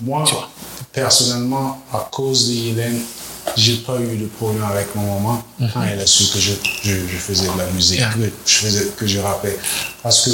Moi, 0.03 0.25
personnellement, 0.93 1.85
à 1.93 2.09
cause 2.11 2.49
de 2.49 2.53
Yélène, 2.53 3.03
j'ai 3.57 3.77
pas 3.77 3.99
eu 4.01 4.17
de 4.17 4.27
problème 4.27 4.65
avec 4.65 4.95
mon 4.95 5.15
maman 5.21 5.45
quand 5.73 5.83
elle 5.83 6.01
a 6.01 6.07
su 6.07 6.25
que 6.33 6.39
je, 6.39 6.53
je, 6.83 6.95
je 7.13 7.17
faisais 7.17 7.47
de 7.47 7.59
la 7.59 7.67
musique, 7.67 7.99
Yeah. 8.01 8.13
que 8.13 8.31
je 8.47 8.55
faisais, 8.55 8.87
que 8.97 9.07
je 9.07 9.19
rappais. 9.21 9.59
Parce 10.03 10.25
que 10.25 10.31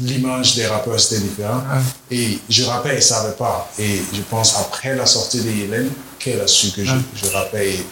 l'image 0.00 0.54
des 0.56 0.66
rappeurs 0.66 0.98
c'était 1.00 1.20
différent. 1.22 1.62
Et 2.10 2.38
je 2.48 2.64
rappais, 2.64 2.90
elle 2.96 3.02
savait 3.02 3.34
pas. 3.34 3.70
Et 3.78 4.00
je 4.14 4.20
pense 4.30 4.56
après 4.56 4.94
la 4.96 5.06
sortie 5.06 5.40
de 5.40 5.48
Hélène, 5.50 5.90
qu'elle 6.18 6.40
a 6.40 6.46
su 6.46 6.70
que 6.70 6.84
je, 6.84 6.94
je 7.14 7.30
rappais 7.30 7.70
et 7.74 7.86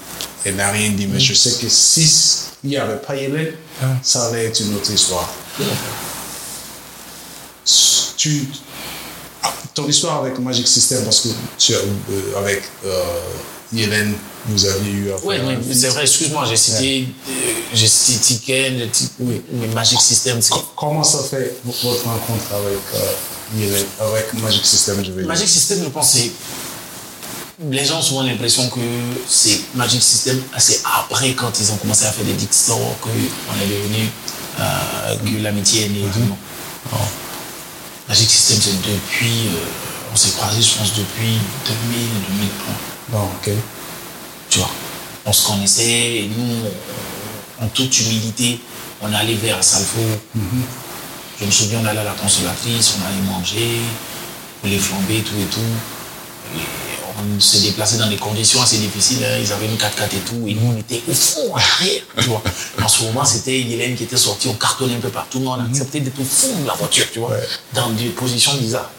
elle 0.44 0.56
n'a 0.56 0.70
rien 0.70 0.90
dit. 0.90 1.06
Mais 1.06 1.20
je 1.20 1.34
sais 1.34 1.52
que 1.60 1.68
si 1.68 2.08
il 2.64 2.70
n'y 2.70 2.76
avait 2.76 2.96
pas 2.96 3.14
Hélène, 3.16 3.52
ça 4.02 4.26
allait 4.26 4.46
être 4.46 4.60
une 4.60 4.74
autre 4.74 4.90
histoire. 4.90 5.28
Tu, 8.16 8.48
ton 9.74 9.86
histoire 9.88 10.20
avec 10.20 10.38
Magic 10.38 10.66
System, 10.66 11.04
parce 11.04 11.20
que 11.22 11.28
tu 11.58 11.74
as, 11.74 11.78
euh, 11.78 12.38
avec 12.38 12.62
euh, 12.86 13.02
Hélène, 13.76 14.14
vous 14.46 14.64
aviez 14.66 14.90
eu 14.92 15.10
à 15.10 15.16
Oui, 15.24 15.36
feat. 15.62 15.74
c'est 15.74 15.88
vrai, 15.88 16.02
excuse-moi, 16.02 16.44
j'ai 16.48 16.56
cité, 16.56 17.08
euh, 17.28 17.32
j'ai 17.72 17.86
cité 17.88 18.18
Tiken, 18.18 18.78
j'ai 18.78 18.90
cité 18.92 19.42
mais 19.52 19.66
Magic 19.68 20.00
System. 20.00 20.40
Comment 20.76 21.02
ça 21.04 21.18
fait 21.22 21.56
votre 21.64 22.04
rencontre 22.04 22.44
avec 22.52 22.78
euh, 22.94 23.58
Hélène, 23.62 23.86
avec 24.00 24.34
Magic 24.34 24.64
System, 24.64 24.96
je 25.04 25.10
vais 25.12 25.18
dire? 25.22 25.26
Magic 25.28 25.48
System, 25.48 25.80
je 25.84 25.88
pense, 25.88 26.10
c'est. 26.10 26.30
Les 27.70 27.84
gens 27.84 28.00
ont 28.00 28.02
souvent 28.02 28.24
l'impression 28.24 28.68
que 28.68 28.80
c'est 29.28 29.60
Magic 29.74 30.02
System, 30.02 30.42
c'est 30.58 30.80
après, 30.84 31.32
quand 31.34 31.52
ils 31.60 31.70
ont 31.72 31.76
commencé 31.76 32.04
à 32.04 32.10
faire 32.10 32.24
des 32.24 32.32
Dixon, 32.32 32.78
qu'on 33.00 33.10
est 33.10 33.66
devenu. 33.68 34.08
euh, 34.60 35.16
que 35.24 35.42
l'amitié 35.42 35.86
est 35.86 35.88
née. 35.88 36.00
et 36.00 36.10
tout, 36.12 36.18
non? 36.20 36.36
Non. 36.92 36.98
Magic 38.08 38.28
System, 38.28 38.58
c'est 38.60 38.76
depuis. 38.92 39.46
euh, 39.48 40.12
on 40.12 40.16
s'est 40.16 40.30
croisés, 40.30 40.62
je 40.62 40.78
pense, 40.78 40.92
depuis 40.94 41.38
2000, 41.66 42.08
2001. 42.28 42.93
Ok. 43.12 43.50
Tu 44.50 44.58
vois, 44.58 44.70
on 45.26 45.32
se 45.32 45.46
connaissait 45.46 45.82
et 46.16 46.30
nous, 46.36 46.66
on- 47.60 47.64
en 47.64 47.68
toute 47.68 47.98
humilité, 48.00 48.58
on 49.02 49.12
allait 49.12 49.34
vers 49.34 49.62
Salfo. 49.62 50.00
Je 51.40 51.44
me 51.46 51.50
souviens, 51.50 51.80
on 51.82 51.86
allait 51.86 52.00
à 52.00 52.04
la 52.04 52.12
consolatrice, 52.12 52.94
on 53.00 53.06
allait 53.06 53.22
manger, 53.38 53.80
les 54.64 54.78
flamber, 54.78 55.20
tout 55.22 55.34
et 55.40 55.46
tout. 55.46 56.56
Et 56.56 56.60
on 57.36 57.40
se 57.40 57.58
déplaçait 57.58 57.96
dans 57.96 58.08
des 58.08 58.16
conditions 58.16 58.62
assez 58.62 58.78
difficiles. 58.78 59.24
hein. 59.24 59.38
Ils 59.40 59.52
avaient 59.52 59.66
une 59.66 59.76
4x4 59.76 60.14
et 60.16 60.20
tout. 60.20 60.46
Et 60.48 60.54
nous, 60.54 60.72
on 60.74 60.78
était 60.78 61.00
au 61.08 61.14
fond, 61.14 61.54
à 61.54 61.58
l'arrière. 61.60 62.02
Tu 62.18 62.24
vois. 62.28 62.42
En 62.82 62.88
ce 62.88 63.04
moment, 63.04 63.24
c'était 63.24 63.60
Hélène 63.60 63.94
qui 63.96 64.04
était 64.04 64.16
sortie. 64.16 64.48
On 64.48 64.54
cartonnait 64.54 64.96
un 64.96 65.00
peu 65.00 65.08
partout. 65.10 65.40
Mais 65.40 65.48
on 65.48 65.60
acceptait 65.64 66.00
d'être 66.00 66.20
au 66.20 66.24
fond 66.24 66.60
de 66.62 66.66
la 66.66 66.74
voiture, 66.74 67.06
tu 67.12 67.18
vois. 67.20 67.30
Ouais. 67.30 67.42
Dans 67.72 67.90
des 67.90 68.08
positions 68.10 68.54
bizarres. 68.54 68.90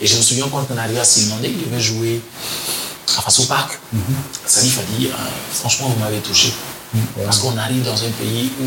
Et 0.00 0.06
je 0.06 0.16
me 0.16 0.22
souviens 0.22 0.46
quand 0.50 0.66
on 0.70 0.76
arrivait 0.76 1.00
à 1.00 1.04
Silmandé, 1.04 1.48
il 1.48 1.64
devait 1.70 1.80
jouer 1.82 2.20
à 3.18 3.20
Face 3.22 3.40
au 3.40 3.44
Parc. 3.44 3.78
Salif 4.46 4.78
a 4.78 4.82
dit, 4.96 5.06
euh, 5.06 5.10
franchement, 5.54 5.88
vous 5.88 5.98
m'avez 6.00 6.18
touché. 6.20 6.52
Parce 7.24 7.38
qu'on 7.38 7.56
arrive 7.56 7.82
dans 7.84 7.96
un 8.04 8.10
pays 8.10 8.50
où 8.60 8.66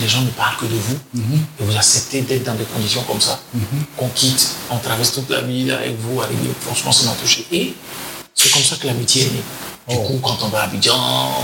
les 0.00 0.08
gens 0.08 0.22
ne 0.22 0.30
parlent 0.30 0.56
que 0.56 0.64
de 0.66 0.74
vous 0.76 0.96
et 1.60 1.64
vous 1.64 1.76
acceptez 1.76 2.22
d'être 2.22 2.44
dans 2.44 2.54
des 2.54 2.64
conditions 2.64 3.02
comme 3.02 3.20
ça. 3.20 3.40
Qu'on 3.96 4.08
quitte, 4.08 4.48
on 4.70 4.78
traverse 4.78 5.12
toute 5.12 5.28
la 5.30 5.42
ville 5.42 5.70
avec 5.72 5.96
vous. 6.00 6.20
Franchement, 6.62 6.92
ça 6.92 7.04
m'a 7.06 7.12
touché. 7.12 7.46
Et 7.52 7.74
c'est 8.34 8.50
comme 8.50 8.62
ça 8.62 8.76
que 8.76 8.86
l'amitié 8.86 9.22
est 9.22 9.30
née. 9.30 9.42
Du 9.88 9.96
Oh. 9.96 10.02
coup, 10.06 10.18
quand 10.22 10.36
on 10.42 10.48
va 10.48 10.60
à 10.60 10.64
Abidjan, 10.64 10.94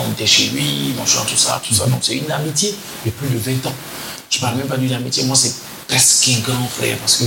on 0.07 0.12
était 0.12 0.26
chez 0.26 0.49
lui, 0.51 0.95
on 1.01 1.07
chante 1.07 1.26
tout 1.28 1.37
ça, 1.37 1.61
tout 1.66 1.74
ça. 1.74 1.87
Donc 1.87 2.01
c'est 2.03 2.14
une 2.16 2.30
amitié 2.30 2.74
de 3.07 3.11
plus 3.11 3.28
de 3.28 3.39
20 3.39 3.66
ans. 3.66 3.72
Je 4.30 4.39
parle 4.39 4.57
même 4.57 4.66
pas 4.66 4.76
d'une 4.76 4.93
amitié, 4.93 5.24
moi 5.24 5.35
c'est 5.37 5.55
presque 5.89 6.28
un 6.28 6.41
grand 6.41 6.68
frère 6.68 6.97
parce 6.99 7.16
que 7.16 7.24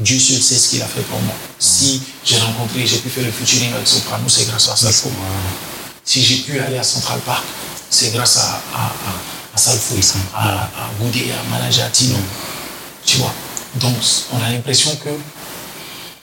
Dieu 0.00 0.18
seul 0.18 0.40
sait 0.42 0.56
ce 0.56 0.68
qu'il 0.68 0.82
a 0.82 0.86
fait 0.86 1.02
pour 1.02 1.20
moi. 1.20 1.34
Si 1.58 2.00
j'ai 2.24 2.38
rencontré, 2.38 2.86
j'ai 2.86 2.98
pu 2.98 3.08
faire 3.10 3.24
le 3.24 3.32
featuring 3.32 3.72
avec 3.74 3.86
Soprano, 3.86 4.28
c'est 4.28 4.46
grâce 4.46 4.68
à 4.68 4.76
ça. 4.76 4.90
Si 6.04 6.22
j'ai 6.22 6.36
pu 6.36 6.58
aller 6.60 6.78
à 6.78 6.82
Central 6.82 7.20
Park, 7.20 7.44
c'est 7.90 8.10
grâce 8.12 8.36
à, 8.38 8.62
à, 8.74 8.86
à, 8.86 8.90
à 9.54 9.58
Salfo, 9.58 9.94
à, 10.34 10.64
à 10.64 10.90
Goudé, 10.98 11.26
à 11.32 11.50
Manager, 11.50 11.86
à 11.86 11.90
Tino. 11.90 12.16
Tu 13.04 13.18
vois. 13.18 13.32
Donc, 13.76 13.94
on 14.32 14.42
a 14.42 14.50
l'impression 14.50 14.94
que 14.96 15.10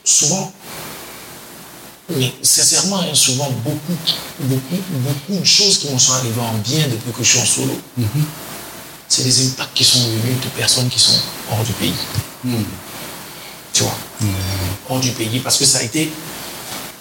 souvent, 0.03 0.51
mais 2.15 2.33
sincèrement, 2.41 2.99
hein, 3.01 3.13
souvent, 3.13 3.49
beaucoup, 3.63 3.97
beaucoup, 4.39 4.77
beaucoup 4.91 5.39
de 5.39 5.45
choses 5.45 5.79
qui 5.79 5.89
me 5.89 5.97
sont 5.99 6.13
arrivées 6.13 6.41
en 6.41 6.57
bien 6.59 6.87
depuis 6.87 7.11
que 7.11 7.23
je 7.23 7.29
suis 7.29 7.39
en 7.39 7.45
solo, 7.45 7.79
c'est 9.07 9.23
des 9.23 9.47
impacts 9.47 9.73
qui 9.73 9.83
sont 9.83 9.99
venus 9.99 10.39
de 10.41 10.47
personnes 10.57 10.89
qui 10.89 10.99
sont 10.99 11.19
hors 11.51 11.63
du 11.63 11.73
pays. 11.73 11.93
Tu 13.73 13.83
vois. 13.83 13.95
Hors 14.89 14.99
du 14.99 15.11
pays, 15.11 15.39
parce 15.39 15.57
que 15.57 15.65
ça 15.65 15.79
a 15.79 15.83
été 15.83 16.11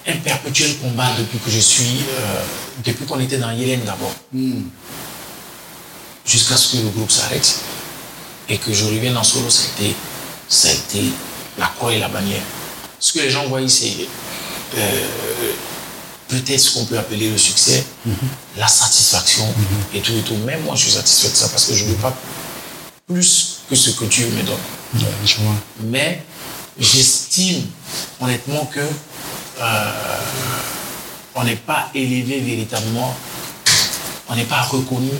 un 0.07 0.17
perpétuel 0.17 0.77
combat 0.77 1.09
depuis 1.17 1.39
que 1.39 1.49
je 1.49 1.59
suis, 1.59 2.01
euh, 2.19 2.43
depuis 2.83 3.05
qu'on 3.05 3.19
était 3.19 3.37
dans 3.37 3.51
Yélène 3.51 3.81
d'abord, 3.85 4.13
jusqu'à 6.25 6.57
ce 6.57 6.77
que 6.77 6.83
le 6.83 6.89
groupe 6.89 7.11
s'arrête 7.11 7.55
et 8.49 8.57
que 8.57 8.71
je 8.73 8.85
revienne 8.85 9.17
en 9.17 9.23
solo, 9.23 9.49
ça 9.49 9.63
a 9.63 9.81
été, 9.81 9.95
ça 10.47 10.67
a 10.69 10.71
été 10.73 11.05
la 11.57 11.67
croix 11.67 11.93
et 11.93 11.99
la 11.99 12.07
bannière. 12.07 12.43
Ce 12.99 13.13
que 13.13 13.19
les 13.19 13.29
gens 13.29 13.47
voient, 13.47 13.67
c'est 13.67 14.07
euh, 14.77 15.07
peut-être 16.41 16.59
ce 16.59 16.73
qu'on 16.73 16.85
peut 16.85 16.97
appeler 16.97 17.29
le 17.29 17.37
succès, 17.37 17.85
la 18.57 18.67
satisfaction 18.67 19.45
et 19.93 20.01
tout 20.01 20.13
et 20.13 20.21
tout. 20.21 20.35
Même 20.37 20.61
moi, 20.63 20.75
je 20.75 20.83
suis 20.83 20.91
satisfait 20.91 21.29
de 21.29 21.35
ça 21.35 21.47
parce 21.49 21.65
que 21.65 21.73
je 21.73 21.85
ne 21.85 21.89
veux 21.89 21.95
pas 21.95 22.13
plus 23.07 23.59
que 23.69 23.75
ce 23.75 23.91
que 23.91 24.05
Dieu 24.05 24.27
me 24.27 24.43
donne. 24.43 24.55
Je 25.25 25.35
vois. 25.37 25.55
Mais 25.83 26.23
j'estime 26.79 27.63
honnêtement 28.19 28.65
que 28.65 28.81
euh, 29.61 29.91
on 31.35 31.43
n'est 31.43 31.55
pas 31.55 31.89
élevé 31.93 32.39
véritablement, 32.39 33.15
on 34.29 34.35
n'est 34.35 34.45
pas 34.45 34.61
reconnu 34.61 35.11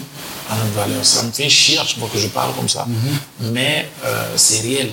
à 0.50 0.56
notre 0.56 0.74
valeur. 0.74 1.06
Ça 1.06 1.24
me 1.24 1.32
fait 1.32 1.50
chier 1.50 1.78
fois 1.98 2.10
que 2.12 2.20
je 2.20 2.28
parle 2.28 2.54
comme 2.56 2.70
ça, 2.70 2.86
mais 3.40 3.90
euh, 4.04 4.34
c'est 4.36 4.62
réel. 4.62 4.92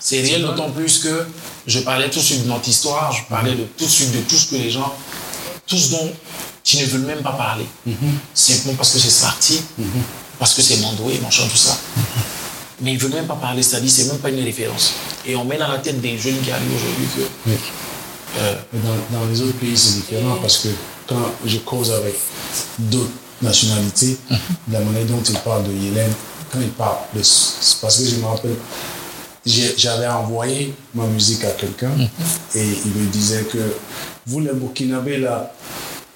C'est 0.00 0.20
réel 0.20 0.42
d'autant 0.42 0.70
plus 0.70 0.98
que 0.98 1.26
je 1.66 1.80
parlais 1.80 2.10
tout 2.10 2.18
de 2.18 2.24
suite 2.24 2.42
de 2.44 2.48
notre 2.48 2.68
histoire, 2.68 3.10
je 3.12 3.22
parlais 3.24 3.54
de 3.54 3.64
tout 3.64 3.84
de 3.84 3.90
suite 3.90 4.12
de 4.12 4.20
tout 4.20 4.36
ce 4.36 4.50
que 4.50 4.56
les 4.56 4.70
gens, 4.70 4.94
tout 5.66 5.76
ce 5.78 5.90
dont 5.90 6.10
ils 6.72 6.80
ne 6.80 6.86
veulent 6.86 7.06
même 7.06 7.22
pas 7.22 7.32
parler. 7.32 7.66
Simplement 8.34 8.76
parce 8.76 8.90
que 8.92 8.98
c'est 8.98 9.10
Smarty, 9.10 9.60
parce 10.38 10.54
que 10.54 10.62
c'est 10.62 10.78
Mandoué, 10.78 11.18
machin, 11.22 11.44
tout 11.50 11.56
ça. 11.56 11.76
Mais 12.80 12.92
ils 12.92 12.94
ne 12.96 13.00
veulent 13.00 13.12
même 13.14 13.26
pas 13.26 13.36
parler, 13.36 13.62
c'est-à-dire 13.62 13.90
c'est 13.90 14.04
même 14.06 14.18
pas 14.18 14.30
une 14.30 14.42
référence. 14.42 14.92
Et 15.26 15.36
on 15.36 15.44
met 15.44 15.56
dans 15.58 15.68
la 15.68 15.78
tête 15.78 16.00
des 16.00 16.18
jeunes 16.18 16.40
qui 16.42 16.50
arrivent 16.50 16.74
aujourd'hui 16.74 17.06
que 17.16 17.50
Oui. 17.50 17.56
euh, 18.38 18.54
Dans, 18.72 19.18
dans 19.20 19.26
les 19.26 19.40
autres 19.42 19.58
pays, 19.58 19.76
c'est 19.76 19.94
différent 20.00 20.36
parce 20.40 20.58
que 20.58 20.68
quand 21.06 21.22
je 21.46 21.58
cause 21.58 21.90
avec 21.92 22.14
d'autres 22.78 23.10
nationalités, 23.42 24.16
la 24.70 24.80
manière 24.80 25.04
dont 25.06 25.22
ils 25.22 25.38
parlent 25.38 25.64
de 25.64 25.70
Hélène, 25.72 26.12
quand 26.52 26.60
ils 26.60 26.68
parlent 26.70 26.98
de. 27.14 27.20
Parce 27.20 27.98
que 27.98 28.06
je 28.08 28.16
me 28.16 28.26
rappelle, 28.26 28.56
j'avais 29.46 30.08
envoyé 30.08 30.74
ma 30.94 31.04
musique 31.04 31.44
à 31.44 31.50
quelqu'un 31.50 31.92
et 32.54 32.64
il 32.84 32.92
me 32.92 33.06
disait 33.10 33.42
que 33.44 33.58
vous, 34.26 34.40
les 34.40 34.52
Burkinabés, 34.52 35.18
là, 35.18 35.52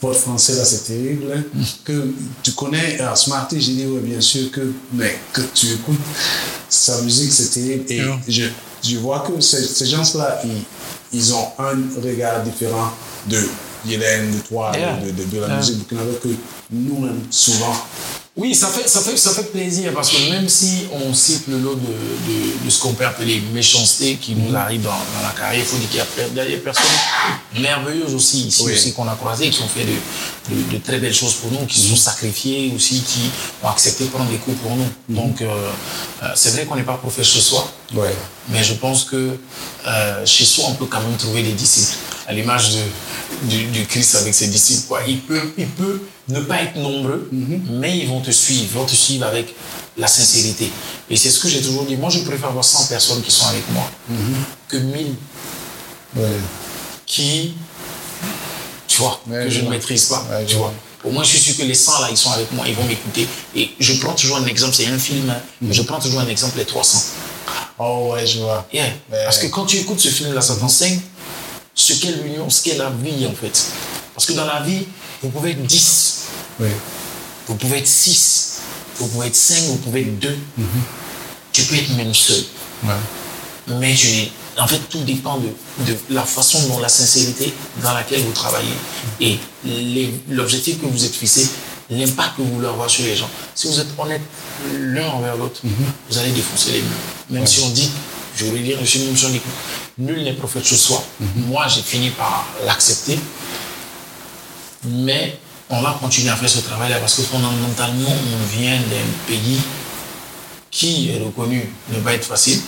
votre 0.01 0.19
français, 0.21 0.55
là, 0.55 0.65
c'est 0.65 0.85
terrible. 0.85 1.25
hein, 1.35 1.43
Que 1.85 2.13
tu 2.43 2.53
connais 2.53 3.01
euh, 3.01 3.15
Smarty, 3.15 3.61
j'ai 3.61 3.73
dit, 3.73 3.87
oui, 3.87 4.01
bien 4.01 4.21
sûr, 4.21 4.51
que, 4.51 4.73
mais 4.93 5.17
que 5.33 5.41
tu 5.55 5.67
écoutes 5.67 5.97
sa 6.69 7.01
musique, 7.03 7.33
c'est 7.33 7.51
terrible. 7.51 7.85
Et 7.91 7.97
Yeah. 7.97 8.19
je, 8.29 8.45
je 8.83 8.97
vois 8.99 9.21
que 9.21 9.41
ces, 9.41 9.63
ces 9.63 9.87
gens-là, 9.87 10.41
ils, 10.45 10.63
ils 11.19 11.35
ont 11.35 11.49
un 11.59 11.77
regard 12.03 12.43
différent 12.45 12.93
de 13.29 13.39
Hélène, 13.89 14.31
de 14.31 14.39
toi, 14.41 14.71
Yeah. 14.75 15.01
de, 15.01 15.11
de, 15.11 15.25
de 15.25 15.41
la 15.41 15.49
Yeah. 15.49 15.57
musique 15.57 15.79
burkinabé 15.79 16.19
que 16.23 16.29
nous-mêmes, 16.71 17.23
souvent. 17.31 17.75
Oui, 18.41 18.55
ça 18.55 18.69
fait, 18.69 18.89
ça, 18.89 19.01
fait, 19.01 19.17
ça 19.17 19.33
fait 19.33 19.51
plaisir 19.51 19.93
parce 19.93 20.11
que 20.11 20.31
même 20.31 20.49
si 20.49 20.85
on 20.93 21.13
cite 21.13 21.49
le 21.49 21.59
lot 21.59 21.75
de, 21.75 21.81
de, 21.81 22.65
de 22.65 22.71
ce 22.71 22.79
qu'on 22.79 22.93
peut 22.93 23.05
appeler 23.05 23.43
méchanceté 23.53 24.15
qui 24.15 24.37
nous 24.37 24.55
arrive 24.55 24.81
dans, 24.83 24.91
dans 24.91 25.23
la 25.27 25.35
carrière, 25.37 25.61
il 25.61 25.67
faut 25.67 25.77
dire 25.77 26.07
qu'il 26.15 26.37
y 26.37 26.41
a 26.41 26.45
des 26.47 26.59
personnes 26.59 26.85
merveilleuses 27.59 28.15
aussi 28.15 28.47
ici 28.47 28.63
Oui. 28.65 28.75
aussi 28.75 28.93
qu'on 28.93 29.09
a 29.09 29.17
croisées, 29.17 29.51
qui 29.51 29.61
ont 29.61 29.67
fait 29.67 29.85
de, 29.85 30.73
de, 30.73 30.79
très 30.79 30.99
belles 30.99 31.13
choses 31.13 31.35
pour 31.35 31.51
nous, 31.51 31.67
qui 31.67 31.81
se 31.81 31.89
sont 31.89 31.97
sacrifiées 31.97 32.73
aussi, 32.77 33.01
qui 33.03 33.19
ont 33.65 33.69
accepté 33.71 34.05
de 34.05 34.11
prendre 34.11 34.31
des 34.31 34.37
coups 34.37 34.57
pour 34.63 34.77
nous. 34.77 34.87
Donc, 35.09 35.43
euh, 35.43 35.47
euh, 36.23 36.27
c'est 36.37 36.51
vrai 36.51 36.65
qu'on 36.65 36.77
n'est 36.77 36.85
pas 36.85 36.95
prophète 36.97 37.25
chez 37.25 37.41
soi, 37.41 37.69
Ouais. 37.97 38.15
mais 38.51 38.63
je 38.63 38.75
pense 38.75 39.03
que 39.03 39.37
euh, 39.85 40.27
chez 40.27 40.45
soi, 40.45 40.67
on 40.69 40.75
peut 40.75 40.87
quand 40.87 41.01
même 41.01 41.17
trouver 41.17 41.43
des 41.43 41.53
disciples. 41.53 41.97
À 42.29 42.33
l'image 42.35 42.75
de, 42.75 43.49
du, 43.49 43.65
du 43.69 43.87
Christ 43.87 44.15
avec 44.17 44.35
ses 44.35 44.49
disciples. 44.49 44.87
Quoi. 44.87 45.01
Il, 45.09 45.21
peut, 45.23 45.41
il 45.57 45.67
peut 45.67 46.03
ne 46.29 46.41
pas 46.41 46.61
être 46.63 46.77
nombreux, 46.77 47.29
mais 47.33 47.97
ils 47.99 48.07
vont 48.07 48.21
te 48.21 48.31
suivre. 48.31 48.63
Ils 48.71 48.79
vont 48.79 48.85
te 48.85 48.95
suivre 48.95 49.25
avec 49.27 49.55
la 49.97 50.07
sincérité. 50.07 50.71
Et 51.09 51.17
c'est 51.17 51.31
ce 51.31 51.41
que 51.41 51.49
j'ai 51.49 51.63
toujours 51.63 51.85
dit. 51.87 51.97
Moi, 51.97 52.11
je 52.11 52.19
préfère 52.21 52.51
avoir 52.51 52.65
100 52.65 52.87
personnes 52.89 53.23
qui 53.23 53.31
sont 53.31 53.47
avec 53.47 53.65
moi 53.73 53.91
que 54.69 54.77
1000 54.77 55.15
Ouais. 56.17 56.23
qui, 57.07 57.55
tu 58.87 58.99
vois, 58.99 59.21
Ouais, 59.27 59.45
que 59.45 59.51
je 59.51 59.61
je 59.61 59.65
ne 59.65 59.71
maîtrise 59.71 60.07
pas. 60.07 60.25
Ouais, 60.31 60.45
tu 60.47 60.57
vois. 60.57 60.73
Au 61.05 61.11
moins, 61.11 61.23
je 61.23 61.29
suis 61.31 61.39
sûr 61.39 61.57
que 61.57 61.63
les 61.63 61.75
100 61.75 62.01
là, 62.01 62.09
ils 62.11 62.17
sont 62.17 62.31
avec 62.31 62.51
moi, 62.53 62.65
ils 62.69 62.75
vont 62.75 62.85
m'écouter. 62.85 63.27
Et 63.55 63.71
je 63.81 63.93
prends 63.95 64.13
toujours 64.15 64.37
un 64.39 64.47
exemple, 64.47 64.75
c'est 64.75 64.87
un 64.87 64.99
film, 64.99 65.31
hein, 65.31 65.41
mais 65.63 65.73
je 65.75 65.83
prends 65.83 66.01
toujours 66.01 66.21
un 66.21 66.27
exemple, 66.29 66.59
les 66.59 66.65
300. 66.65 66.99
Oh, 67.79 68.11
ouais, 68.13 68.27
je 68.27 68.41
vois. 68.41 68.67
Yeah. 68.73 68.87
Parce 69.25 69.39
que 69.39 69.47
quand 69.47 69.65
tu 69.67 69.77
écoutes 69.79 70.01
ce 70.01 70.09
film-là, 70.09 70.41
ça 70.41 70.57
t'enseigne 70.57 71.01
ce 71.79 71.93
qu'est 71.95 72.13
l'union, 72.13 72.51
ce 72.51 72.63
qu'est 72.63 72.77
la 72.77 72.91
vie, 72.91 73.27
en 73.27 73.33
fait. 73.33 73.67
Parce 74.15 74.27
que 74.27 74.33
dans 74.35 74.45
la 74.47 74.61
vie, 74.61 74.87
Vous 75.23 75.31
pouvez 75.31 75.51
être 75.51 75.63
10, 75.67 76.21
Oui. 76.61 76.69
vous 77.49 77.55
pouvez 77.57 77.79
être 77.79 77.87
6, 77.89 78.61
vous 79.01 79.09
pouvez 79.09 79.27
être 79.27 79.35
5, 79.37 79.63
vous 79.65 79.77
pouvez 79.79 80.03
être 80.03 80.19
2. 80.21 80.37
Tu 81.53 81.63
peux 81.63 81.75
être 81.75 81.91
même 81.97 82.15
seul. 82.15 82.45
Ouais. 82.85 82.95
Mais 83.81 83.97
en 84.59 84.67
fait, 84.69 84.79
tout 84.89 85.03
dépend 85.05 85.39
de, 85.39 85.49
de 85.87 85.97
la 86.11 86.23
façon 86.23 86.61
dont 86.69 86.79
la 86.79 86.89
sincérité 86.89 87.53
dans 87.83 87.93
laquelle 87.95 88.23
vous 88.23 88.31
travaillez 88.33 88.75
et 89.21 89.39
l'objectif 90.29 90.81
que 90.81 90.87
vous 90.87 91.05
êtes 91.05 91.15
fixé, 91.15 91.49
l'impact 91.91 92.37
que 92.37 92.43
vous 92.43 92.55
voulez 92.55 92.69
avoir 92.69 92.89
sur 92.89 93.05
les 93.05 93.17
gens. 93.17 93.29
Si 93.57 93.67
vous 93.67 93.81
êtes 93.81 93.89
honnête 93.99 94.23
l'un 94.79 95.09
envers 95.09 95.37
l'autre, 95.37 95.61
vous 96.11 96.19
allez 96.19 96.31
défoncer 96.31 96.73
les 96.73 96.83
murs. 96.83 96.97
Même 97.31 97.47
si 97.47 97.61
on 97.61 97.71
dit, 97.71 97.91
je 98.37 98.45
voulais 98.45 98.63
dire, 98.63 98.79
je 98.81 98.87
suis 98.87 99.01
une 99.05 99.17
nul 99.99 100.23
n'est 100.25 100.35
prophète 100.35 100.65
chez 100.65 100.77
soi. 100.77 101.03
Moi, 101.37 101.67
j'ai 101.69 101.83
fini 101.83 102.11
par 102.11 102.47
l'accepter. 102.67 103.19
Mais 104.85 105.37
on 105.71 105.81
va 105.83 105.99
continuer 106.01 106.31
à 106.31 106.37
faire 106.37 106.49
ce 106.49 106.61
travail-là 106.61 106.99
parce 107.01 107.15
que 107.15 107.23
fondamentalement, 107.23 108.11
on 108.11 108.59
vient 108.59 108.77
d'un 108.77 109.09
pays 109.27 109.59
qui 110.71 111.11
est 111.11 111.19
reconnu 111.23 111.69
ne 111.93 111.99
pas 112.01 112.15
être 112.15 112.25
facile. 112.25 112.61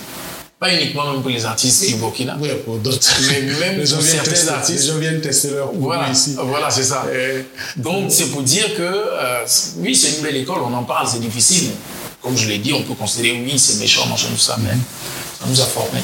Pas 0.58 0.74
uniquement 0.74 1.10
même 1.10 1.22
pour 1.22 1.30
les 1.30 1.46
artistes 1.46 1.86
du 1.86 1.94
Burkina. 1.94 2.36
Oui, 2.38 2.50
pour 2.66 2.76
d'autres. 2.78 2.98
Mais 3.30 3.40
même 3.42 3.80
les 3.80 3.90
pour 3.90 4.02
certains 4.02 4.30
tester, 4.30 4.48
artistes. 4.50 4.80
Les 4.84 4.92
gens 4.92 4.98
viennent 4.98 5.20
tester 5.22 5.50
leur 5.50 5.70
Voilà, 5.72 6.10
ici. 6.10 6.36
voilà 6.44 6.68
c'est 6.68 6.82
ça. 6.82 7.04
Euh, 7.08 7.42
Donc 7.76 8.10
c'est 8.10 8.26
pour 8.26 8.42
dire 8.42 8.74
que 8.76 8.82
euh, 8.82 9.46
oui, 9.78 9.94
c'est 9.94 10.16
une 10.16 10.22
belle 10.22 10.36
école, 10.36 10.58
on 10.62 10.74
en 10.74 10.82
parle, 10.82 11.08
c'est 11.08 11.20
difficile. 11.20 11.70
Comme 12.20 12.36
je 12.36 12.46
l'ai 12.48 12.58
dit, 12.58 12.74
on 12.74 12.82
peut 12.82 12.92
considérer 12.94 13.40
oui, 13.42 13.58
c'est 13.58 13.78
méchant, 13.78 14.04
machin, 14.06 14.26
tout 14.34 14.38
ça, 14.38 14.56
mais 14.60 14.70
ça 14.72 15.46
nous 15.46 15.58
a 15.62 15.64
formés. 15.64 16.02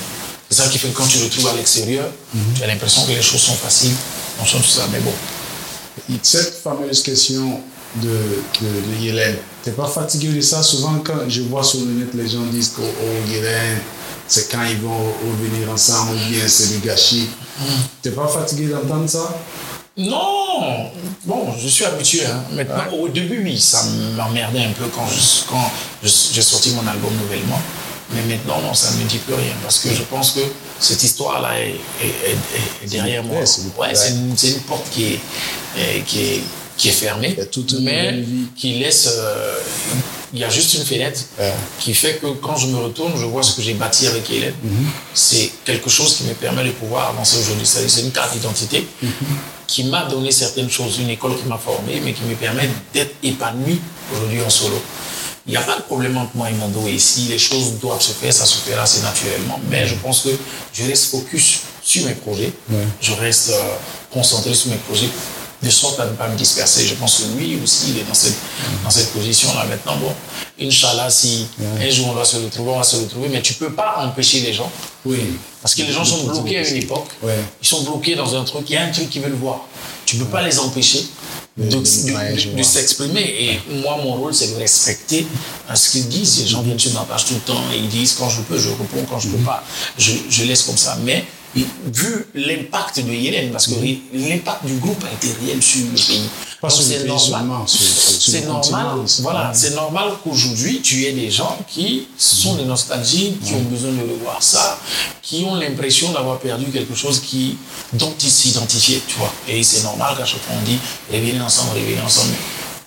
C'est 0.51 0.63
ça 0.63 0.69
qui 0.69 0.79
fait 0.79 0.89
que 0.89 0.97
quand 0.97 1.07
tu 1.07 1.19
le 1.19 1.25
retrouves 1.25 1.49
à 1.49 1.55
l'extérieur, 1.55 2.09
tu 2.55 2.63
as 2.63 2.67
l'impression 2.67 3.05
que 3.05 3.13
les 3.13 3.23
choses 3.23 3.41
sont 3.41 3.55
faciles, 3.55 3.95
machin, 4.39 4.59
tout 4.59 4.65
ça, 4.69 4.83
mais 4.93 5.01
bon. 5.01 5.13
Cette 6.23 6.61
fameuse 6.63 7.03
question 7.03 7.61
de, 7.97 8.09
de, 8.09 8.97
de 8.99 9.03
Yélène, 9.03 9.37
t'es 9.65 9.73
pas 9.73 9.89
fatigué 9.89 10.29
de 10.29 10.41
ça? 10.41 10.63
Souvent, 10.63 11.01
quand 11.05 11.29
je 11.29 11.43
vois 11.43 11.65
sur 11.65 11.81
le 11.81 11.87
net, 11.93 12.09
les 12.15 12.29
gens 12.29 12.43
disent 12.53 12.69
que 12.77 12.83
oh, 12.83 13.29
Yélène, 13.31 13.79
c'est 14.29 14.51
quand 14.51 14.63
ils 14.65 14.79
vont 14.79 15.13
revenir 15.25 15.71
ensemble 15.71 16.13
ou 16.13 16.31
bien 16.31 16.47
c'est 16.47 16.69
du 16.69 16.79
gâchis. 16.87 17.29
T'es 18.03 18.11
pas 18.11 18.29
fatigué 18.29 18.67
d'entendre 18.67 19.09
ça? 19.09 19.35
Non 19.97 20.91
Bon, 21.25 21.55
je 21.59 21.69
suis 21.69 21.85
habitué. 21.85 22.27
hein. 22.27 22.43
Maintenant, 22.53 22.93
au 23.01 23.09
début, 23.09 23.43
oui, 23.43 23.59
ça 23.59 23.83
m'emmerdait 24.17 24.65
un 24.65 24.73
peu 24.73 24.85
quand 24.95 25.07
je- 25.09 25.49
quand 25.51 25.71
j'ai 26.05 26.43
sorti 26.43 26.71
mon 26.73 26.87
album 26.87 27.13
nouvellement. 27.21 27.61
Mais 28.11 28.23
maintenant, 28.23 28.61
non, 28.63 28.73
ça 28.75 28.93
ne 28.93 29.03
me 29.03 29.09
dit 29.09 29.19
plus 29.19 29.35
rien. 29.35 29.53
Parce 29.63 29.79
que 29.81 29.89
je 29.93 30.03
pense 30.03 30.31
que 30.33 30.41
cette 30.79 31.03
histoire-là 31.03 31.59
est, 31.61 31.71
est- 32.03 32.31
est- 32.31 32.85
est 32.85 32.89
derrière 32.89 33.25
moi. 33.25 33.41
ouais, 33.41 33.95
c'est 33.95 34.11
une- 34.11 34.61
porte 34.69 34.89
qui 34.91 35.05
est, 35.15 35.21
euh, 35.79 36.01
qui 36.07 36.21
est, 36.21 36.41
qui 36.77 36.89
est 36.89 36.93
fermée. 36.93 37.31
Il 37.33 37.39
y 37.39 37.41
a 37.43 37.47
toute 37.47 37.73
une 37.73 37.81
mais 37.85 38.25
qui 38.57 38.75
laisse. 38.79 39.09
euh, 39.11 39.59
il 40.33 40.41
y 40.41 40.45
a 40.45 40.51
juste 40.51 40.75
une 40.75 40.85
fenêtre 40.85 41.21
Ouais. 41.39 41.53
qui 41.81 41.95
fait 41.95 42.17
que 42.21 42.27
quand 42.27 42.57
je 42.57 42.67
me 42.67 42.77
retourne, 42.77 43.13
je 43.19 43.25
vois 43.25 43.43
ce 43.43 43.55
que 43.57 43.63
j'ai 43.63 43.75
bâti 43.75 44.07
avec 44.07 44.29
Hélène. 44.31 44.55
Mhm. 44.63 44.87
C'est 45.15 45.51
quelque 45.65 45.89
chose 45.89 46.17
qui 46.17 46.25
me 46.25 46.35
permet 46.35 46.65
de 46.65 46.71
pouvoir 46.73 47.09
avancer 47.09 47.39
aujourd'hui. 47.39 47.67
C'est 47.67 47.89
c'est 47.89 48.03
une 48.03 48.11
carte 48.13 48.35
d'identité 48.35 48.87
Mhm. 49.03 49.11
qui 49.67 49.85
m'a 49.85 50.05
donné 50.05 50.31
certaines 50.31 50.71
choses, 50.71 50.99
une 50.99 51.11
école 51.11 51.37
qui 51.37 51.49
m'a 51.49 51.59
formé, 51.59 52.01
mais 52.05 52.13
qui 52.13 52.23
me 52.25 52.35
permet 52.35 52.69
d'être 52.93 53.15
épanoui 53.23 53.81
aujourd'hui 54.13 54.43
en 54.43 54.51
solo. 54.51 54.81
Il 55.47 55.53
n'y 55.53 55.57
a 55.57 55.63
pas 55.63 55.77
de 55.77 55.83
problème 55.83 56.17
entre 56.17 56.35
moi 56.35 56.51
et 56.51 56.55
mon 56.55 56.69
dos. 56.69 56.89
Et 56.89 56.99
si 56.99 57.23
les 57.23 57.39
choses 57.39 57.75
doivent 57.81 58.03
se 58.03 58.13
faire, 58.13 58.33
ça 58.33 58.45
se 58.45 58.59
fera 58.59 58.83
assez 58.83 59.01
naturellement. 59.03 59.61
Mais 59.71 59.87
je 59.87 59.95
pense 59.95 60.23
que 60.23 60.31
je 60.73 60.85
reste 60.85 61.11
focus 61.11 61.61
sur 61.83 62.05
mes 62.05 62.15
projets. 62.15 62.53
Ouais. 62.69 62.85
Je 63.01 63.13
reste 63.13 63.51
euh, 63.51 63.63
concentré 64.11 64.55
sur 64.55 64.71
mes 64.71 64.77
projets 64.77 65.09
de 65.67 65.71
sorte 65.71 65.99
à 66.01 66.07
ne 66.07 66.13
pas 66.13 66.29
me 66.29 66.37
disperser. 66.37 66.87
Je 66.87 66.95
pense 66.95 67.19
que 67.19 67.39
lui 67.39 67.59
aussi, 67.63 67.91
il 67.91 67.99
est 67.99 68.05
dans 68.05 68.15
cette, 68.15 68.37
dans 68.85 68.91
cette 68.91 69.13
position-là. 69.13 69.65
Maintenant, 69.65 69.97
bon, 69.97 70.13
Inch'Allah, 70.61 71.11
si 71.11 71.47
un 71.81 71.91
jour 71.91 72.09
on 72.11 72.13
va 72.13 72.25
se 72.25 72.37
retrouver, 72.37 72.71
on 72.71 72.79
va 72.79 72.85
se 72.85 72.97
retrouver. 72.97 73.29
Mais 73.29 73.43
tu 73.43 73.55
ne 73.55 73.59
peux 73.59 73.75
pas 73.75 73.97
empêcher 73.99 74.41
les 74.41 74.53
gens. 74.53 74.71
Oui. 75.05 75.19
Parce 75.61 75.75
que 75.75 75.83
les 75.83 75.93
gens 75.93 76.05
sont 76.05 76.25
bloqués 76.25 76.59
à 76.59 76.69
une 76.69 76.77
époque. 76.77 77.09
Ouais. 77.23 77.39
Ils 77.61 77.67
sont 77.67 77.83
bloqués 77.83 78.15
dans 78.15 78.35
un 78.37 78.45
truc. 78.45 78.71
Il 78.71 78.75
y 78.75 78.77
a 78.77 78.85
un 78.85 78.91
truc 78.91 79.11
qu'ils 79.11 79.23
veulent 79.23 79.33
voir. 79.33 79.61
Tu 80.05 80.17
ne 80.17 80.25
peux 80.25 80.31
pas 80.31 80.43
les 80.43 80.59
empêcher 80.59 81.05
de, 81.57 81.85
s'exprimer. 81.85 83.23
Et 83.23 83.61
moi, 83.83 83.99
mon 84.03 84.15
rôle, 84.15 84.35
c'est 84.35 84.55
de 84.55 84.57
respecter 84.57 85.27
ce 85.75 85.91
qu'ils 85.91 86.09
disent. 86.09 86.41
Les 86.41 86.47
gens 86.47 86.63
viennent 86.63 86.79
sur 86.79 86.93
ma 86.93 87.01
page 87.01 87.25
tout 87.27 87.35
le 87.35 87.41
temps 87.41 87.63
et 87.75 87.79
ils 87.79 87.89
disent 87.89 88.15
quand 88.19 88.29
je 88.29 88.41
peux, 88.43 88.59
je 88.59 88.69
réponds, 88.69 89.05
quand 89.11 89.19
je 89.19 89.29
ne 89.29 89.33
peux 89.33 89.45
pas, 89.45 89.65
je, 89.99 90.13
je 90.31 90.45
laisse 90.45 90.63
comme 90.63 90.77
ça. 90.77 90.97
Mais 91.03 91.25
vu 91.93 92.27
l'impact 92.35 93.01
de 93.01 93.13
Yélène, 93.13 93.51
parce 93.51 93.67
que 93.69 93.75
l'impact 94.13 94.65
du 94.67 94.75
groupe 94.77 95.03
a 95.05 95.13
été 95.15 95.35
réel 95.45 95.63
sur 95.63 95.81
le 95.85 95.95
pays. 95.97 96.29
C'est 96.69 97.05
normal. 97.07 97.45
C'est 97.67 98.47
normal. 98.47 98.87
Voilà, 99.21 99.41
Ouais. 99.49 99.55
c'est 99.55 99.75
normal 99.75 100.09
qu'aujourd'hui, 100.25 100.81
tu 100.83 101.05
aies 101.05 101.13
des 101.13 101.31
gens 101.31 101.57
qui 101.69 102.09
sont 102.19 102.55
des 102.57 102.65
nostalgiques, 102.65 103.41
qui 103.45 103.53
ont 103.55 103.63
besoin 103.63 103.93
de 103.93 104.01
revoir 104.01 104.43
ça, 104.43 104.79
qui 105.23 105.45
ont 105.45 105.55
l'impression 105.55 106.11
d'avoir 106.13 106.39
perdu 106.39 106.67
quelque 106.67 106.95
chose 106.95 107.21
qui, 107.21 107.57
dont 107.93 108.15
ils 108.23 108.31
s'identifiaient, 108.31 109.03
tu 109.07 109.17
vois. 109.19 109.33
Et 109.49 109.63
c'est 109.63 109.83
normal 109.83 110.17
qu'à 110.17 110.25
chaque 110.25 110.41
fois 110.43 110.57
on 110.61 110.65
dit 110.65 110.79
réveiller 111.11 111.41
ensemble, 111.41 111.75
réveiller 111.75 112.01
ensemble. 112.01 112.33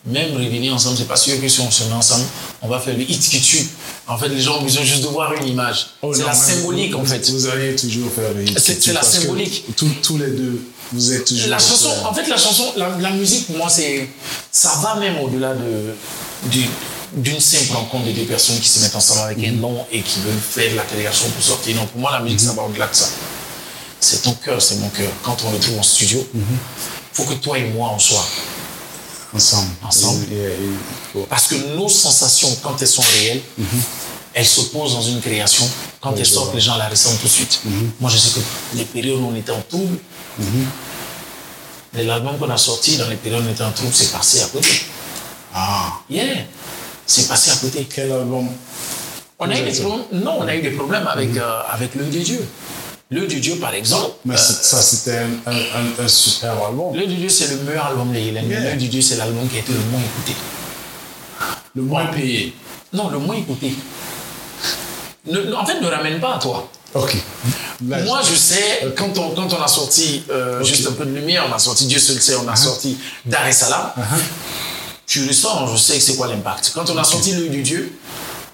Même 0.05 0.35
réveiller 0.35 0.71
ensemble, 0.71 0.97
c'est 0.97 1.07
pas 1.07 1.17
sûr 1.17 1.39
que 1.39 1.47
si 1.47 1.59
on 1.59 1.69
se 1.69 1.83
met 1.83 1.93
ensemble, 1.93 2.25
on 2.61 2.67
va 2.67 2.79
faire 2.79 2.95
le 2.97 3.01
hit 3.09 3.19
qui 3.29 3.39
tue. 3.41 3.67
En 4.09 4.17
fait, 4.17 4.27
les 4.29 4.41
gens 4.41 4.57
ont 4.59 4.63
besoin 4.63 4.83
juste 4.83 5.03
de 5.03 5.07
voir 5.07 5.31
une 5.33 5.47
image. 5.47 5.87
Oh 6.01 6.13
c'est 6.13 6.23
la 6.25 6.33
symbolique, 6.33 6.91
vous- 6.93 6.99
en 6.99 7.05
fait. 7.05 7.29
Vous 7.29 7.47
allez 7.47 7.75
toujours 7.75 8.11
faire 8.11 8.33
le 8.35 8.43
hit. 8.43 8.59
C'est- 8.59 8.91
la 8.91 9.03
symbolique. 9.03 9.63
tous- 9.77 9.87
Tous 10.01 10.17
les 10.17 10.31
deux, 10.31 10.61
vous 10.91 11.13
êtes 11.13 11.25
toujours. 11.25 11.49
La 11.49 11.59
chanson, 11.59 11.89
en 12.05 12.13
fait, 12.13 12.27
la 12.27 12.37
chanson, 12.37 12.73
la, 12.75 12.89
la 12.97 13.11
musique, 13.11 13.45
pour 13.47 13.57
moi, 13.57 13.69
c'est, 13.69 14.09
ça 14.51 14.73
va 14.81 14.95
même 14.95 15.19
au-delà 15.19 15.53
de, 15.53 15.93
du- 16.49 16.65
d'une 17.13 17.39
simple 17.39 17.71
rencontre 17.73 18.05
de 18.07 18.11
deux 18.11 18.23
personnes 18.25 18.59
qui 18.59 18.67
se 18.67 18.79
mettent 18.81 18.95
ensemble 18.95 19.21
avec 19.21 19.47
un 19.47 19.51
nom 19.51 19.85
et 19.91 20.01
qui 20.01 20.19
veulent 20.21 20.33
faire 20.41 20.71
de 20.71 20.75
la 20.77 20.83
création 20.83 21.29
pour 21.29 21.43
sortir. 21.43 21.75
Non, 21.75 21.85
pour 21.85 22.01
moi, 22.01 22.11
la 22.11 22.19
musique, 22.21 22.39
ça 22.41 22.53
va 22.53 22.63
au-delà 22.63 22.87
de 22.87 22.95
ça. 22.95 23.09
C'est 23.99 24.23
ton 24.23 24.33
cœur, 24.33 24.61
c'est 24.61 24.75
mon 24.77 24.89
cœur. 24.89 25.11
Quand 25.23 25.37
on 25.45 25.51
le 25.51 25.59
trouve 25.59 25.77
en 25.79 25.83
studio, 25.83 26.25
il 26.33 26.41
faut 27.13 27.25
que 27.25 27.33
toi 27.35 27.57
et 27.59 27.65
moi, 27.69 27.91
on 27.93 27.99
soit. 27.99 28.25
Ensemble. 29.33 29.69
Ensemble. 29.85 30.25
Parce 31.29 31.47
que 31.47 31.55
nos 31.75 31.89
sensations, 31.89 32.55
quand 32.63 32.81
elles 32.81 32.87
sont 32.87 33.03
réelles, 33.19 33.41
elles 34.33 34.45
s'opposent 34.45 34.93
dans 34.93 35.01
une 35.01 35.21
création. 35.21 35.67
Quand 36.01 36.15
elles 36.17 36.25
sortent, 36.25 36.53
les 36.55 36.61
gens 36.61 36.77
la 36.77 36.87
ressentent 36.89 37.19
tout 37.19 37.27
de 37.27 37.31
suite. 37.31 37.61
Moi, 37.99 38.09
je 38.09 38.17
sais 38.17 38.39
que 38.39 38.45
les 38.77 38.85
périodes 38.85 39.19
où 39.19 39.27
on 39.31 39.35
était 39.35 39.51
en 39.51 39.61
trouble, 39.61 39.97
l'album 41.93 42.37
qu'on 42.37 42.49
a 42.49 42.57
sorti 42.57 42.97
dans 42.97 43.07
les 43.07 43.15
périodes 43.17 43.43
où 43.43 43.47
on 43.47 43.51
était 43.51 43.63
en 43.63 43.71
trouble, 43.71 43.93
c'est 43.93 44.11
passé 44.11 44.41
à 44.41 44.45
côté. 44.47 44.69
Ah, 45.53 45.93
Yeah, 46.09 46.45
c'est 47.05 47.27
passé 47.27 47.51
à 47.51 47.55
côté. 47.55 47.87
quel 47.93 48.11
album? 48.11 48.47
On 49.39 49.49
a 49.49 49.57
eu 49.59 49.63
des 49.63 49.79
problèmes, 49.79 50.05
non, 50.11 50.37
on 50.39 50.47
a 50.47 50.55
eu 50.55 50.61
des 50.61 50.71
problèmes 50.71 51.07
avec, 51.07 51.35
euh, 51.37 51.61
avec 51.71 51.95
l'œil 51.95 52.09
de 52.09 52.19
Dieu. 52.19 52.47
L'œil 53.11 53.27
de 53.27 53.39
Dieu, 53.39 53.55
par 53.55 53.73
exemple. 53.73 54.11
Mais 54.25 54.35
euh, 54.35 54.37
ça, 54.37 54.81
c'était 54.83 55.17
un, 55.47 56.03
un, 56.03 56.07
super 56.07 56.51
album. 56.63 56.95
L'œil 56.95 57.07
de 57.07 57.13
Dieu, 57.15 57.29
c'est 57.29 57.47
le 57.47 57.57
meilleur 57.63 57.87
album 57.87 58.11
de 58.13 58.17
Hélène. 58.17 58.47
Yeah. 58.47 58.59
L'œil 58.61 58.77
de 58.77 58.85
Dieu, 58.85 59.01
c'est 59.01 59.15
l'album 59.17 59.47
qui 59.49 59.57
a 59.57 59.59
été 59.61 59.73
le 59.73 59.79
moins 59.91 59.99
écouté. 60.01 60.35
Le 61.75 61.81
moins 61.81 62.05
payé. 62.07 62.53
Non, 62.93 63.09
le 63.09 63.17
moins 63.17 63.35
écouté. 63.35 63.73
Ne- 65.25 65.53
en 65.55 65.65
fait, 65.65 65.81
ne 65.81 65.87
ramène 65.87 66.19
pas 66.19 66.35
à 66.35 66.39
toi. 66.39 66.69
Ok. 66.93 67.15
Là, 67.87 68.03
Moi, 68.03 68.21
je 68.29 68.35
sais, 68.35 68.93
quand, 68.95 69.17
on, 69.17 69.29
quand 69.31 69.53
on 69.53 69.61
a 69.61 69.67
sorti 69.67 70.23
euh, 70.29 70.63
juste 70.63 70.87
un 70.87 70.91
peu 70.91 71.05
de 71.05 71.11
lumière, 71.15 71.45
on 71.49 71.53
a 71.53 71.59
sorti 71.59 71.85
Dieu 71.87 71.99
seul 71.99 72.21
sait, 72.21 72.35
on 72.35 72.47
a 72.47 72.55
sorti 72.55 72.97
Dar 73.25 73.45
es 73.47 73.51
Salaam, 73.51 73.91
Uh-huh. 73.97 74.19
tu 75.05 75.25
le 75.25 75.33
sens, 75.33 75.69
je 75.71 75.77
sais 75.77 75.93
que 75.97 76.03
c'est 76.03 76.15
quoi 76.15 76.27
l'impact. 76.27 76.71
Quand 76.75 76.87
on 76.89 76.97
a 76.97 77.03
sorti 77.03 77.33
l'œil 77.33 77.49
du 77.49 77.61
Dieu, 77.63 77.91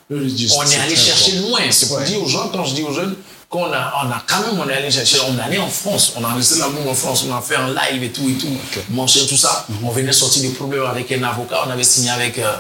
le- 0.10 0.28
on 0.58 0.64
est 0.64 0.80
allé 0.80 0.96
chercher 0.96 1.34
loin. 1.40 1.60
C'est 1.72 1.88
pour 1.88 1.98
Ouais. 1.98 2.06
dire 2.06 2.22
aux 2.22 2.28
gens, 2.28 2.50
quand 2.54 2.64
je 2.66 2.76
dis 2.76 2.84
aux 2.84 2.94
jeunes, 2.94 3.16
qu'on 3.50 3.66
a, 3.72 3.94
on 4.04 4.10
a 4.12 4.22
quand 4.28 4.40
même, 4.42 4.60
on 4.60 4.70
est 4.70 4.74
allé 4.74 4.90
chercher, 4.92 5.18
on 5.30 5.38
est 5.38 5.42
allé 5.42 5.58
en 5.60 5.68
France, 5.68 6.14
on 6.18 6.24
a 6.24 6.28
enregistré 6.30 6.60
l'album 6.60 6.88
en 6.88 6.94
France, 6.94 7.26
on 7.30 7.34
a 7.36 7.42
fait 7.42 7.56
un 7.56 7.68
live 7.70 8.04
et 8.04 8.10
tout 8.12 8.28
et 8.30 8.34
tout, 8.34 8.48
Ok. 8.48 8.84
manger 8.90 9.26
tout 9.28 9.38
ça. 9.38 9.66
On 9.84 9.90
venait 9.92 10.12
sortir 10.12 10.42
des 10.42 10.50
problèmes 10.50 10.86
avec 10.86 11.12
un 11.12 11.24
avocat, 11.24 11.64
on 11.66 11.70
avait 11.70 11.84
signé 11.84 12.10
avec 12.10 12.38
euh, 12.40 12.54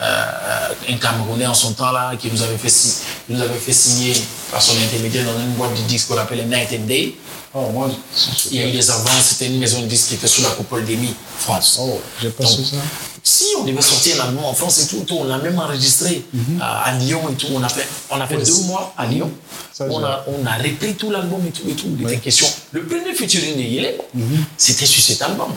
euh, 0.00 0.68
un 0.88 0.96
Camerounais 0.96 1.46
en 1.46 1.54
son 1.54 1.72
temps 1.72 1.92
là, 1.92 2.12
qui 2.18 2.30
nous 2.30 2.42
avait 2.42 2.58
fait, 2.58 2.72
nous 3.28 3.40
avait 3.40 3.58
fait 3.58 3.72
signer 3.72 4.14
par 4.50 4.60
son 4.60 4.72
intermédiaire 4.82 5.24
dans 5.24 5.38
une 5.40 5.52
boîte 5.54 5.74
de 5.76 5.82
disques 5.82 6.08
qu'on 6.08 6.18
appelait 6.18 6.44
Night 6.44 6.68
and 6.72 6.86
Day. 6.86 7.14
Oh, 7.54 7.68
moi, 7.72 7.90
Il 8.50 8.56
y 8.56 8.62
a 8.62 8.66
eu 8.68 8.72
des 8.72 8.90
avances, 8.90 9.22
c'était 9.24 9.46
une 9.46 9.58
maison 9.58 9.80
de 9.82 9.86
disques 9.86 10.08
qui 10.08 10.14
était 10.14 10.26
sous 10.26 10.42
la 10.42 10.48
coupole 10.50 10.84
d'EMI, 10.86 11.14
France. 11.38 11.76
Oh, 11.80 12.00
j'ai 12.20 12.30
pas 12.30 12.46
su 12.46 12.64
ça. 12.64 12.76
Si 13.24 13.44
on 13.58 13.64
devait 13.64 13.80
sortir 13.82 14.20
un 14.20 14.28
album 14.28 14.44
en 14.44 14.52
France 14.52 14.80
et 14.80 14.86
tout, 14.88 15.04
tout, 15.06 15.16
on 15.20 15.24
l'a 15.24 15.38
même 15.38 15.58
enregistré 15.58 16.24
à, 16.60 16.82
à 16.82 16.92
Lyon 16.98 17.22
et 17.30 17.34
tout. 17.34 17.46
On 17.54 17.62
a 17.62 17.68
fait, 17.68 17.86
on 18.10 18.20
a 18.20 18.26
fait 18.26 18.36
Mhm. 18.36 18.42
Deux 18.44 18.60
mois 18.64 18.92
à 18.98 19.06
Lyon. 19.06 19.30
Ça, 19.72 19.86
on, 19.88 20.02
a, 20.02 20.24
on 20.26 20.44
a 20.44 20.54
repris 20.56 20.94
tout 20.96 21.10
l'album 21.10 21.40
et 21.46 21.50
tout 21.50 21.62
et 21.68 21.74
tout. 21.74 21.86
Il 21.96 22.02
était 22.02 22.10
Ouais. 22.14 22.18
question. 22.18 22.46
Le 22.72 22.84
premier 22.84 23.14
featuring 23.14 23.54
de 23.56 23.60
Yélé, 23.62 23.96
Mhm. 24.12 24.44
c'était 24.56 24.86
sur 24.86 25.02
cet 25.02 25.22
album. 25.22 25.52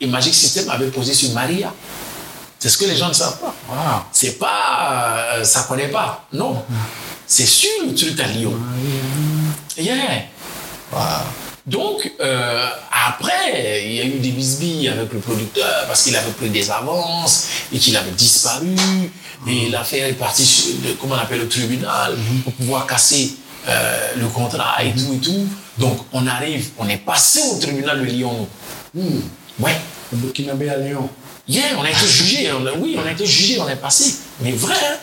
Et 0.00 0.06
Magic 0.06 0.32
System 0.32 0.70
avait 0.70 0.88
posé 0.90 1.12
sur 1.12 1.30
Maria. 1.32 1.72
C'est 2.60 2.68
ce 2.68 2.78
que 2.78 2.84
les 2.86 2.96
gens 2.96 3.08
ne 3.08 3.12
savent 3.14 3.38
pas. 3.40 3.54
Wow. 3.68 4.02
C'est 4.12 4.38
pas. 4.38 5.34
euh, 5.34 5.44
ça 5.44 5.62
connaît 5.68 5.88
pas. 5.88 6.24
Non. 6.32 6.62
C'est 7.26 7.46
sur 7.46 7.68
le 7.86 7.94
truc 7.94 8.18
à 8.20 8.26
Lyon. 8.28 8.52
Yeah. 9.76 9.96
Wow. 10.92 10.98
Donc, 11.68 12.10
euh, 12.20 12.66
Après, 13.10 13.82
il 13.86 13.94
y 13.94 14.00
a 14.00 14.04
eu 14.04 14.18
des 14.18 14.30
bisbilles 14.32 14.88
avec 14.88 15.12
le 15.12 15.18
producteur 15.20 15.84
parce 15.86 16.02
qu'il 16.02 16.14
avait 16.16 16.30
pris 16.32 16.50
des 16.50 16.70
avances 16.70 17.46
et 17.72 17.78
qu'il 17.78 17.96
avait 17.96 18.10
disparu. 18.10 18.74
Et 19.48 19.68
l'affaire 19.70 20.06
est 20.08 20.12
partie, 20.14 20.44
sur 20.44 20.74
le- 20.84 20.94
comment 20.94 21.14
on 21.14 21.18
appelle, 21.18 21.38
le 21.40 21.48
tribunal 21.48 22.16
pour 22.44 22.52
pouvoir 22.54 22.86
casser 22.86 23.32
euh, 23.68 24.08
le 24.16 24.26
contrat 24.26 24.82
et 24.84 24.92
tout 24.92 25.14
et 25.14 25.18
tout. 25.18 25.46
Donc, 25.78 25.98
on 26.12 26.26
arrive, 26.26 26.68
on 26.78 26.88
est 26.88 26.96
passé 26.98 27.40
au 27.50 27.58
tribunal 27.58 28.00
de 28.00 28.04
Lyon. 28.06 28.48
Hmm. 28.94 29.20
Ouais. 29.60 29.76
Le 30.12 30.18
Burkinabé 30.18 30.68
à 30.70 30.76
Lyon. 30.78 31.08
Hier, 31.46 31.74
on 31.78 31.82
a 31.84 31.90
été 31.90 32.06
jugé. 32.06 32.50
on 32.52 32.66
a- 32.66 32.72
oui, 32.78 32.96
on 33.02 33.06
a 33.06 33.12
été 33.12 33.24
jugé, 33.26 33.58
on 33.60 33.68
est 33.68 33.76
passé. 33.76 34.14
Mais 34.40 34.52
vrai, 34.52 34.74
hein. 34.74 34.96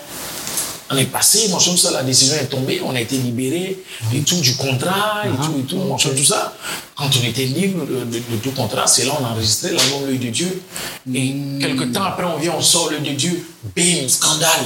On 0.91 0.97
est 0.97 1.05
passé, 1.05 1.47
mon 1.49 1.59
cher, 1.59 1.75
ça, 1.77 1.89
la 1.91 2.03
décision 2.03 2.35
est 2.35 2.45
tombée, 2.45 2.79
on 2.85 2.93
a 2.95 3.01
été 3.01 3.17
libéré 3.17 3.77
et 4.13 4.19
tout 4.21 4.39
du 4.39 4.55
contrat 4.55 5.23
et 5.25 5.29
tout 5.45 5.59
et 5.59 5.63
tout, 5.63 5.77
tout 6.15 6.23
ça. 6.25 6.55
Quand 6.95 7.09
on 7.21 7.25
était 7.27 7.45
libre 7.45 7.85
de, 7.85 8.05
de- 8.05 8.17
de 8.19 8.37
tout 8.43 8.51
contrat, 8.51 8.85
c'est 8.87 9.03
là 9.05 9.13
on 9.19 9.25
a 9.25 9.29
enregistré 9.29 9.71
l'album 9.71 10.05
L'œil 10.07 10.19
de 10.19 10.29
Dieu. 10.29 10.61
Et 11.13 11.35
quelques 11.59 11.91
temps 11.91 12.03
après, 12.03 12.23
on 12.25 12.37
vient, 12.37 12.53
on 12.57 12.61
sort 12.61 12.89
L'œil 12.91 13.01
de 13.01 13.15
Dieu. 13.15 13.45
Bim, 13.75 14.07
scandale. 14.07 14.65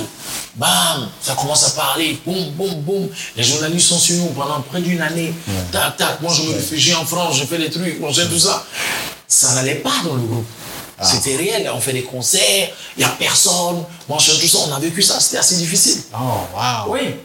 Bam, 0.55 1.07
ça 1.22 1.34
commence 1.36 1.63
à 1.65 1.70
parler. 1.72 2.20
Boum, 2.26 2.49
boum, 2.51 2.82
boum. 2.82 3.07
Les 3.38 3.43
journalistes 3.43 3.88
sont 3.88 3.97
sur 3.97 4.15
nous 4.17 4.28
pendant 4.32 4.59
près 4.61 4.82
d'une 4.82 5.01
année. 5.01 5.34
Tac, 5.72 5.97
tac. 5.97 6.22
Moi, 6.22 6.34
je 6.34 6.43
me 6.49 6.53
réfugie 6.53 6.93
en 6.93 7.05
France, 7.05 7.38
je 7.39 7.45
fais 7.45 7.57
des 7.57 7.70
trucs, 7.70 7.97
cher, 8.13 8.30
tout 8.30 8.39
ça. 8.39 8.65
Ça 9.28 9.55
n'allait 9.55 9.76
pas 9.76 9.93
dans 10.03 10.15
le 10.15 10.22
groupe. 10.22 10.45
C'était 11.02 11.36
réel, 11.38 11.70
on 11.74 11.80
fait 11.80 11.93
des 11.93 12.04
concerts, 12.04 12.70
il 12.97 13.00
n'y 13.00 13.04
a 13.04 13.10
personne, 13.10 13.84
machin, 14.10 14.34
tout 14.39 14.47
ça, 14.47 14.58
on 14.68 14.74
a 14.74 14.80
vécu 14.80 15.02
ça, 15.02 15.20
c'était 15.20 15.38
assez 15.38 15.56
difficile. 15.56 16.02
Oh, 16.14 16.18
wow. 16.54 16.93
Oui. 16.93 17.16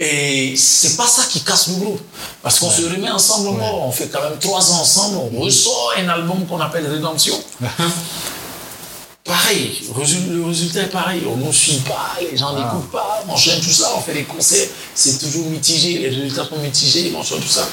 Et 0.00 0.54
c'est 0.56 0.96
pas 0.96 1.06
ça 1.06 1.22
qui 1.30 1.40
casse 1.40 1.68
le 1.68 1.74
groupe. 1.74 2.00
Parce 2.42 2.58
qu'on 2.58 2.70
se 2.70 2.82
remet 2.82 3.10
ensemble 3.10 3.48
encore, 3.48 3.82
on 3.86 3.92
fait 3.92 4.08
quand 4.08 4.22
même 4.22 4.38
trois 4.40 4.70
ans 4.72 4.80
ensemble, 4.80 5.18
on 5.32 5.40
ressort 5.40 5.92
un 5.96 6.08
album 6.08 6.44
qu'on 6.46 6.60
appelle 6.60 6.86
Rédemption. 6.86 7.36
Pareil, 9.22 9.82
le 9.94 10.44
résultat 10.44 10.80
est 10.80 10.86
pareil, 10.86 11.22
on 11.30 11.36
ne 11.36 11.44
nous 11.44 11.52
suit 11.52 11.76
pas, 11.86 12.16
les 12.20 12.36
gens 12.36 12.52
n'écoutent 12.52 12.90
pas, 12.90 13.22
machin, 13.28 13.52
tout 13.62 13.70
ça, 13.70 13.92
on 13.96 14.00
fait 14.00 14.14
des 14.14 14.24
concerts, 14.24 14.66
c'est 14.94 15.18
toujours 15.18 15.46
mitigé, 15.46 15.98
les 15.98 16.08
résultats 16.08 16.46
sont 16.46 16.58
mitigés, 16.58 17.10
machin, 17.10 17.36
tout 17.36 17.46
ça. 17.46 17.68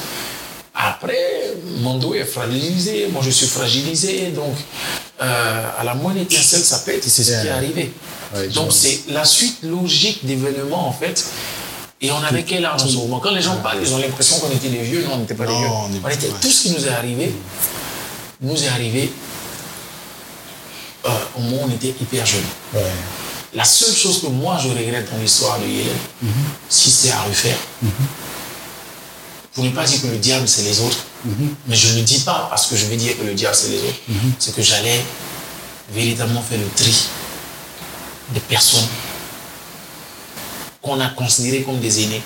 Après, 0.80 1.54
mon 1.80 1.98
dos 1.98 2.14
est 2.14 2.24
fragilisé, 2.24 3.08
moi 3.12 3.20
je 3.24 3.30
suis 3.30 3.48
fragilisé, 3.48 4.28
donc 4.30 4.54
euh, 5.20 5.64
à 5.76 5.82
la 5.82 5.94
moindre 5.94 6.20
étincelle, 6.20 6.62
ça 6.62 6.78
pète 6.78 7.04
et 7.04 7.08
c'est 7.10 7.24
ce 7.24 7.40
qui 7.40 7.46
est 7.48 7.50
arrivé. 7.50 7.92
Ouais, 8.34 8.46
donc 8.48 8.72
c'est 8.72 9.00
la 9.08 9.24
suite 9.24 9.58
logique 9.64 10.24
d'événements 10.24 10.86
en 10.86 10.92
fait. 10.92 11.24
Et 12.00 12.12
on 12.12 12.22
avait 12.22 12.44
quel 12.44 12.64
âge 12.64 12.82
en 12.84 12.86
ce 12.86 12.96
moment? 12.96 13.18
Quand 13.18 13.32
les 13.32 13.42
gens 13.42 13.56
parlent, 13.56 13.80
ils 13.82 13.92
ont 13.92 13.98
l'impression 13.98 14.38
qu'on 14.38 14.52
était 14.52 14.68
des 14.68 14.82
vieux, 14.82 15.02
non, 15.02 15.14
on 15.14 15.18
n'était 15.18 15.34
pas 15.34 15.46
des 15.46 15.52
vieux. 15.56 15.66
on 15.66 15.92
est- 15.92 16.00
On 16.04 16.08
était, 16.08 16.28
ouais. 16.28 16.32
Tout 16.40 16.48
ce 16.50 16.62
qui 16.62 16.70
nous 16.70 16.86
est 16.86 16.90
arrivé, 16.90 17.34
nous 18.40 18.62
est 18.62 18.68
arrivé 18.68 19.10
euh, 21.06 21.10
au 21.36 21.40
moment 21.40 21.62
où 21.62 21.66
on 21.66 21.70
était 21.74 21.94
hyper 22.00 22.24
jeunes. 22.24 22.40
Ouais. 22.74 22.82
La 23.54 23.64
seule 23.64 23.94
chose 23.94 24.20
que 24.22 24.28
moi 24.28 24.58
je 24.62 24.68
regrette 24.68 25.10
dans 25.10 25.18
l'histoire 25.18 25.58
de 25.58 25.66
Yélène, 25.66 25.96
Mhm. 26.22 26.30
si 26.68 26.90
c'était 26.92 27.12
à 27.14 27.22
refaire, 27.22 27.56
pour 29.54 29.64
ne 29.64 29.70
pas 29.70 29.84
dire 29.84 30.00
que 30.00 30.06
le 30.06 30.18
diable 30.18 30.46
c'est 30.48 30.62
les 30.62 30.80
autres, 30.80 30.98
Mhm. 31.24 31.54
mais 31.66 31.74
je 31.76 31.88
ne 31.98 32.02
dis 32.02 32.20
pas 32.20 32.46
parce 32.50 32.66
que 32.66 32.76
je 32.76 32.86
vais 32.86 32.96
dire 32.96 33.16
que 33.18 33.24
le 33.24 33.34
diable 33.34 33.56
c'est 33.56 33.68
les 33.70 33.78
autres, 33.78 33.98
c'est 34.38 34.54
que 34.54 34.62
j'allais 34.62 35.02
véritablement 35.92 36.42
faire 36.42 36.58
le 36.58 36.68
tri 36.76 36.94
des 38.34 38.40
personnes 38.40 38.86
qu'on 40.82 41.00
a 41.00 41.08
considérées 41.08 41.62
comme 41.62 41.80
des 41.80 42.02
aînés, 42.04 42.22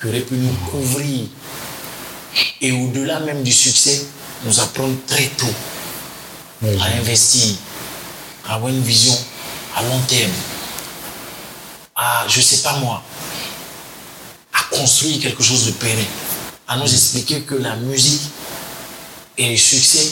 qui 0.00 0.08
auraient 0.08 0.20
pu 0.20 0.34
nous 0.34 0.52
couvrir. 0.70 1.26
Et 2.60 2.72
au-delà 2.72 3.20
même 3.20 3.42
du 3.42 3.52
succès, 3.52 4.06
nous 4.44 4.58
apprendre 4.60 4.94
très 5.06 5.26
tôt 5.36 5.46
à 6.64 6.66
je- 6.66 7.00
investir, 7.00 7.54
à 8.48 8.54
avoir 8.54 8.70
une 8.72 8.82
vision 8.82 9.16
à 9.76 9.82
long 9.82 10.00
terme, 10.08 10.30
à, 11.94 12.24
je 12.28 12.40
sais 12.40 12.62
pas 12.62 12.76
moi, 12.78 13.02
à 14.54 14.74
construire 14.76 15.20
quelque 15.20 15.42
chose 15.42 15.66
de 15.66 15.72
pérenne, 15.72 16.04
à 16.72 16.76
nous 16.76 16.92
expliquer 16.92 17.40
que 17.42 17.54
la 17.54 17.76
musique 17.76 18.20
et 19.38 19.48
les 19.50 19.56
succès 19.56 20.06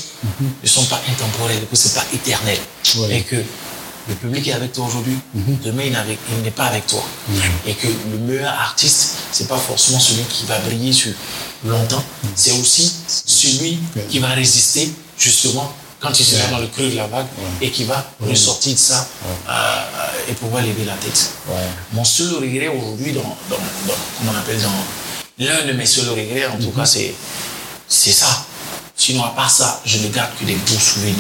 ne 0.62 0.68
sont 0.68 0.84
pas 0.84 1.00
intemporels, 1.08 1.66
que 1.70 1.76
c'est 1.76 1.94
pas 1.94 2.04
éternel, 2.12 2.58
Ouais. 2.98 3.18
et 3.18 3.22
que 3.22 3.36
le 4.08 4.14
public 4.14 4.48
est 4.48 4.52
avec 4.54 4.72
toi 4.72 4.86
aujourd'hui, 4.86 5.16
demain 5.62 5.82
il 5.84 5.92
n'est 5.92 6.18
il 6.36 6.42
n'est 6.42 6.50
pas 6.50 6.64
avec 6.64 6.86
toi, 6.86 7.04
et 7.66 7.74
que 7.74 7.86
le 8.12 8.18
meilleur 8.18 8.52
artiste, 8.52 9.10
c'est 9.30 9.46
pas 9.48 9.58
forcément 9.58 10.00
celui 10.00 10.22
qui 10.24 10.46
va 10.46 10.58
briller 10.60 10.92
sur 10.92 11.12
longtemps, 11.64 12.02
c'est 12.34 12.52
aussi 12.52 12.90
celui 13.26 13.78
qui 14.08 14.18
va 14.18 14.28
résister 14.28 14.90
justement 15.18 15.70
quand 16.00 16.18
il 16.18 16.24
sera 16.24 16.46
dans 16.48 16.58
le 16.58 16.66
creux 16.68 16.88
de 16.88 16.96
la 16.96 17.06
vague 17.06 17.26
et 17.60 17.70
qui 17.70 17.84
va 17.84 18.10
ressortir 18.26 18.72
de 18.72 18.78
ça 18.78 19.06
euh, 19.50 20.30
et 20.30 20.32
pouvoir 20.32 20.62
lever 20.62 20.86
la 20.86 20.94
tête. 20.94 21.30
Mon 21.92 22.04
seul 22.04 22.32
regret 22.36 22.68
aujourd'hui, 22.68 23.12
dans, 23.12 23.36
dans, 23.50 23.56
dans- 23.86 23.94
comment 24.18 24.32
on 24.34 24.38
appelle, 24.38 24.62
dans 24.62 24.70
l'un 25.40 25.66
de 25.66 25.72
mes 25.72 25.86
seuls 25.86 26.08
regrets, 26.10 26.46
en 26.46 26.58
tout 26.58 26.70
cas, 26.70 26.84
c'est, 26.84 27.14
c'est 27.88 28.12
ça. 28.12 28.44
Sinon, 28.96 29.24
à 29.24 29.30
part 29.30 29.50
ça, 29.50 29.80
je 29.84 29.98
ne 29.98 30.08
garde 30.08 30.30
que 30.38 30.44
des 30.44 30.54
beaux 30.54 30.78
souvenirs 30.78 31.14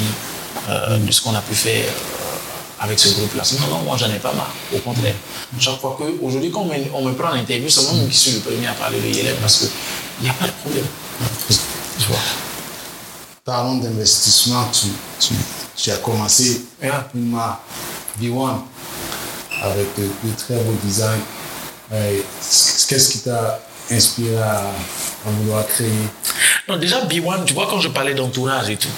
euh, 0.68 0.98
de 0.98 1.10
ce 1.10 1.22
qu'on 1.22 1.34
a 1.34 1.40
pu 1.40 1.54
faire 1.54 1.84
euh, 1.86 2.84
avec 2.84 2.98
ce 2.98 3.08
groupe-là. 3.08 3.42
Sinon, 3.42 3.66
non, 3.68 3.78
moi, 3.78 3.96
j'en 3.96 4.10
ai 4.10 4.18
pas 4.18 4.32
marre. 4.34 4.54
Au 4.74 4.78
contraire. 4.78 5.14
Chaque 5.58 5.80
fois 5.80 5.96
que, 5.98 6.22
aujourd'hui, 6.22 6.50
quand 6.50 6.60
on 6.60 6.66
me, 6.66 6.74
on 6.94 7.02
me 7.04 7.14
prend 7.14 7.30
en 7.30 7.34
interview, 7.36 7.68
c'est 7.70 7.82
moi 7.82 7.92
qui 8.10 8.16
suis 8.16 8.32
le 8.32 8.40
premier 8.40 8.66
à 8.66 8.72
parler 8.74 9.00
de 9.00 9.06
Yélène 9.06 9.36
parce 9.40 9.58
qu'il 9.58 9.68
n'y 10.22 10.28
a 10.28 10.34
pas 10.34 10.46
de 10.46 10.52
problème. 10.52 10.84
Tu 11.98 12.06
vois. 12.08 12.18
Parlons 13.44 13.78
d'investissement. 13.78 14.68
Tu, 14.72 14.86
tu, 15.18 15.34
tu 15.76 15.90
as 15.90 15.96
commencé 15.96 16.62
Yeah. 16.82 17.06
Puma 17.12 17.60
V1 18.22 18.58
avec 19.62 19.86
de, 19.98 20.04
de 20.04 20.34
très 20.36 20.54
beaux 20.56 20.76
designs. 20.84 21.20
Euh, 21.92 22.20
Qu'est-ce 22.88 23.08
qui 23.10 23.18
t'a 23.18 23.60
inspiré 23.90 24.36
à, 24.38 24.58
à 25.26 25.30
vouloir 25.40 25.66
créer 25.66 25.90
Non, 26.68 26.76
déjà, 26.76 27.04
B1, 27.04 27.44
tu 27.44 27.54
vois, 27.54 27.66
quand 27.68 27.80
je 27.80 27.88
parlais 27.88 28.14
d'entourage 28.14 28.70
et 28.70 28.76
tout, 28.76 28.88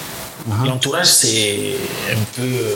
Uh-huh. 0.51 0.66
l'entourage, 0.66 1.07
c'est 1.07 1.76
un 2.11 2.16
peu, 2.34 2.43
euh, 2.43 2.74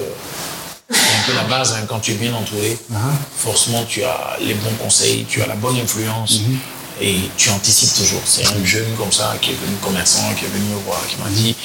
un 0.93 1.27
peu 1.27 1.33
la 1.35 1.43
base. 1.45 1.73
hein. 1.73 1.85
Quand 1.89 1.99
tu 1.99 2.13
es 2.13 2.15
bien 2.15 2.33
entouré, 2.33 2.79
Uh-huh. 2.93 2.97
forcément, 3.39 3.83
tu 3.89 4.05
as 4.05 4.37
les 4.41 4.55
bons 4.55 4.75
conseils, 4.81 5.25
tu 5.29 5.43
as 5.43 5.49
la 5.49 5.57
bonne 5.57 5.77
influence 5.81 6.35
Mm-hmm. 6.35 7.03
et 7.03 7.17
tu 7.37 7.51
anticipes 7.51 7.93
toujours. 7.97 8.23
C'est 8.25 8.47
un 8.47 8.65
jeune 8.65 8.95
comme 8.97 9.11
ça 9.11 9.35
qui 9.43 9.51
est 9.51 9.55
venu 9.55 9.75
commerçant, 9.83 10.33
qui 10.39 10.45
est 10.45 10.49
venu 10.49 10.65
me 10.67 10.79
voir, 10.87 11.01
qui 11.09 11.17
m'a 11.17 11.29
dit 11.29 11.57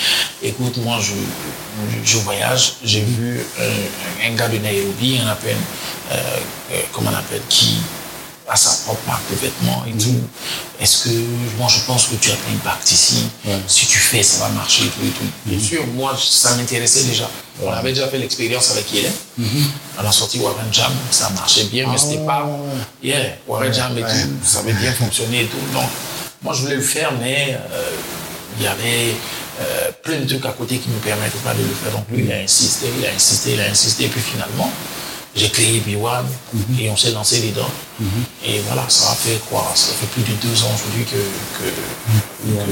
Écoute, 0.42 0.78
moi, 0.78 0.98
je, 1.00 1.14
je 2.04 2.18
voyage, 2.18 2.74
j'ai 2.84 3.02
vu 3.02 3.46
un, 3.60 4.28
un 4.28 4.36
gars 4.36 4.48
de 4.50 4.58
Nairobi, 4.58 5.20
on 5.24 5.28
appelle, 5.30 5.56
euh, 6.12 6.16
euh, 6.74 6.82
comment 6.92 7.12
on 7.14 7.16
appelle, 7.20 7.42
qui 7.48 7.78
a 8.52 8.56
sa 8.58 8.72
propre 8.84 9.00
marque 9.08 9.30
de 9.32 9.36
vêtements 9.36 9.86
et 9.88 9.92
tout. 9.94 10.20
Est-ce 10.82 11.06
que, 11.06 11.10
moi, 11.58 11.70
je 11.70 11.80
pense 11.86 12.08
que 12.08 12.16
tu 12.16 12.32
as 12.32 12.36
pris 12.36 12.54
impact 12.54 12.92
ici. 12.92 13.24
Ouais. 13.46 13.58
Si 13.66 13.86
tu 13.86 13.98
fais, 13.98 14.22
ça 14.22 14.40
va 14.44 14.50
marcher 14.50 14.84
et 14.84 14.88
tout 14.88 15.06
et 15.06 15.10
tout. 15.10 15.32
Bien 15.46 15.60
sûr, 15.60 15.88
moi, 15.88 16.18
ça 16.20 16.56
m'intéressait 16.56 17.04
déjà. 17.04 17.30
On 17.64 17.72
avait 17.72 17.94
déjà 17.94 18.10
fait 18.10 18.18
l'expérience 18.18 18.72
avec 18.72 18.94
Hélène. 18.94 19.14
On 19.98 20.06
a 20.06 20.12
sorti 20.12 20.40
Warren 20.40 20.68
Jam, 20.72 20.92
ça 21.12 21.30
marchait 21.30 21.64
bien, 21.66 21.88
mais 21.90 21.98
c'était 21.98 22.26
pas. 22.26 22.46
Yeah, 23.02 23.38
Warren 23.48 23.74
Jam 23.74 23.98
et 23.98 24.02
tout, 24.02 24.30
ça 24.44 24.60
avait 24.60 24.74
bien 24.74 24.92
fonctionné 24.92 25.44
et 25.44 25.46
tout. 25.46 25.58
Donc, 25.74 25.90
moi, 26.42 26.54
je 26.54 26.62
voulais 26.62 26.76
le 26.76 26.82
faire, 26.82 27.12
mais 27.22 27.58
euh, 27.72 27.92
il 28.58 28.64
y 28.64 28.68
avait 28.68 29.16
euh, 29.62 29.92
plein 30.04 30.20
de 30.20 30.28
trucs 30.28 30.46
à 30.46 30.52
côté 30.52 30.78
qui 30.78 30.90
ne 30.90 30.96
me 30.96 31.00
permettaient 31.00 31.38
pas 31.44 31.54
de 31.54 31.60
le 31.60 31.74
faire. 31.84 31.92
Donc, 31.94 32.06
lui, 32.12 32.26
il 32.26 32.32
a 32.34 32.40
insisté, 32.40 32.88
il 33.00 33.06
a 33.06 33.12
insisté, 33.12 33.54
il 33.54 33.62
a 33.62 33.70
insisté. 33.70 34.06
Et 34.06 34.10
puis 34.10 34.22
finalement, 34.22 34.72
j'ai 35.36 35.50
créé 35.50 35.80
B1 35.88 36.24
et 36.80 36.90
on 36.90 36.98
s'est 36.98 37.12
lancé 37.12 37.40
dedans. 37.42 37.70
Et 38.44 38.60
voilà, 38.68 38.84
ça 38.90 39.12
a 39.12 39.16
fait 39.16 39.40
quoi? 39.50 39.64
Ça 39.76 39.94
fait 39.94 40.08
plus 40.08 40.24
de 40.24 40.34
deux 40.42 40.64
ans 40.64 40.72
aujourd'hui 40.74 41.06
que, 41.06 41.12
que, 41.60 41.70
V1 42.50 42.66
que 42.66 42.72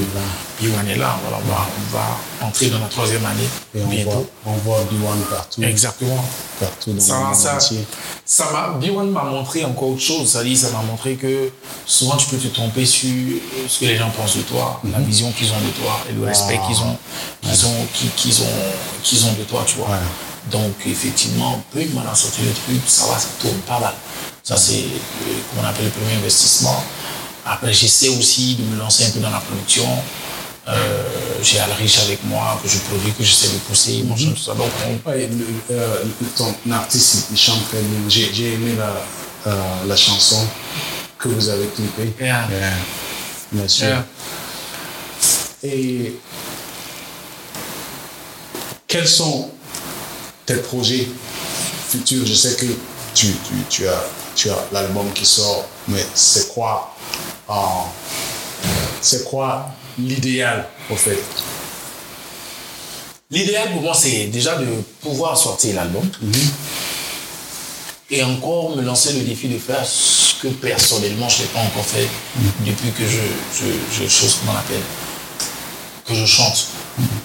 là 0.74 0.82
B1 0.84 0.88
est 0.88 0.96
là. 0.96 1.16
Voilà, 1.22 1.38
on, 1.44 1.48
va, 1.48 1.66
on 1.78 1.96
va 1.96 2.46
entrer 2.48 2.68
dans 2.68 2.80
la 2.80 2.86
troisième 2.86 3.24
année 3.24 3.48
Et 3.74 3.80
on 3.80 4.10
voit, 4.10 4.24
on 4.46 4.52
voit 4.54 4.78
B1 4.80 5.30
partout, 5.30 5.62
Exactement. 5.62 6.22
partout 6.58 6.92
dans 6.92 7.00
Ça, 7.00 7.14
le 7.18 7.24
monde 7.26 7.34
ça, 7.36 7.54
entier. 7.54 7.84
ça 8.26 8.50
m'a, 8.50 8.78
B1 8.84 9.10
m'a 9.10 9.22
montré 9.24 9.64
encore 9.64 9.90
autre 9.90 10.00
chose. 10.02 10.28
Ça 10.28 10.42
dit, 10.42 10.56
ça 10.56 10.70
m'a 10.70 10.82
montré 10.82 11.14
que 11.14 11.50
souvent 11.86 12.16
tu 12.16 12.26
peux 12.26 12.36
te 12.38 12.48
tromper 12.48 12.84
sur 12.84 13.08
ce 13.68 13.78
que 13.78 13.84
les 13.84 13.96
gens 13.96 14.10
pensent 14.10 14.36
de 14.36 14.42
toi, 14.42 14.82
la 14.92 14.98
vision 14.98 15.30
qu'ils 15.32 15.50
ont 15.52 15.60
de 15.60 15.70
toi 15.80 16.00
et 16.10 16.12
le 16.12 16.26
respect 16.26 16.58
qu'ils 16.66 16.80
ont, 16.82 16.96
qu'ils 17.40 17.66
ont, 17.66 17.86
qu'ils, 18.16 18.42
ont, 18.42 19.28
ont 19.30 19.32
de 19.38 19.44
toi, 19.44 19.62
tu 19.64 19.76
vois. 19.76 19.90
Donc 20.50 20.74
effectivement, 20.86 21.62
plus 21.72 21.88
on 21.94 22.00
a 22.10 22.14
sorti 22.14 22.42
le 22.42 22.52
truc, 22.52 22.80
ça 22.86 23.06
va, 23.06 23.18
ça 23.18 23.28
tourne 23.40 23.58
pas 23.66 23.78
mal. 23.80 23.94
Ça 24.42 24.56
c'est, 24.56 24.74
euh, 24.74 25.38
comment 25.50 25.62
on 25.66 25.70
appelle 25.70 25.84
le 25.86 25.90
premier 25.90 26.14
investissement. 26.14 26.82
Après, 27.44 27.72
j'essaie 27.72 28.08
aussi 28.08 28.54
de 28.56 28.62
me 28.64 28.78
lancer 28.78 29.04
un 29.06 29.10
peu 29.10 29.20
dans 29.20 29.30
la 29.30 29.40
production. 29.40 29.86
Euh, 30.68 31.02
j'ai 31.42 31.58
Alrich 31.58 31.98
avec 32.00 32.22
moi, 32.24 32.60
que 32.62 32.68
je 32.68 32.78
produis, 32.78 33.12
que 33.12 33.24
j'essaie 33.24 33.48
de 33.48 33.58
pousser, 33.68 34.02
mon 34.04 34.14
tout 34.14 34.36
ça. 34.36 34.54
Donc, 34.54 34.70
on- 34.86 35.08
Ouais, 35.10 35.26
le- 35.26 35.74
euh, 35.76 36.04
ton 36.36 36.54
artiste, 36.72 37.26
il 37.32 37.38
chante 37.38 37.66
très 37.68 37.80
bien. 37.80 37.98
J'ai 38.08 38.52
aimé 38.54 38.74
la, 38.78 39.50
euh, 39.50 39.62
la 39.86 39.96
chanson 39.96 40.46
que 41.18 41.28
vous 41.28 41.48
avez 41.48 41.66
clippée. 41.68 42.12
Yeah. 42.20 42.46
Bien 43.52 43.68
sûr. 43.68 43.86
Yeah. 43.86 44.04
Et 45.62 46.14
quels 48.86 49.08
sont 49.08 49.50
tes 50.50 50.60
projets 50.62 51.06
futurs 51.88 52.26
Je 52.26 52.34
sais 52.34 52.56
que 52.56 52.66
tu, 53.14 53.26
tu, 53.28 53.54
tu 53.68 53.88
as, 53.88 54.02
tu 54.34 54.50
as 54.50 54.58
l'album 54.72 55.12
qui 55.12 55.24
sort, 55.26 55.64
mais 55.88 56.04
c'est 56.14 56.52
quoi, 56.52 56.94
c'est 59.00 59.24
quoi 59.24 59.66
l'idéal 59.98 60.68
au 60.90 60.96
fait? 60.96 61.18
L'idéal 63.30 63.72
pour 63.72 63.82
moi, 63.82 63.94
c'est 63.94 64.26
déjà 64.26 64.56
de 64.56 64.66
pouvoir 65.00 65.36
sortir 65.36 65.76
l'album 65.76 66.08
et 68.10 68.24
encore 68.24 68.76
me 68.76 68.82
lancer 68.82 69.12
le 69.12 69.20
défi 69.20 69.46
de 69.48 69.58
faire 69.58 69.86
ce 69.86 70.42
que 70.42 70.48
personnellement 70.48 71.28
je 71.28 71.42
n'ai 71.42 71.48
pas 71.48 71.60
encore 71.60 71.84
fait 71.84 72.08
depuis 72.66 72.90
que 72.90 73.04
je, 73.04 73.20
je, 73.56 74.02
je 74.02 74.08
chose 74.08 74.38
qu'on 74.44 74.56
appelle, 74.56 74.82
que 76.06 76.14
je 76.14 76.26
chante. 76.26 76.66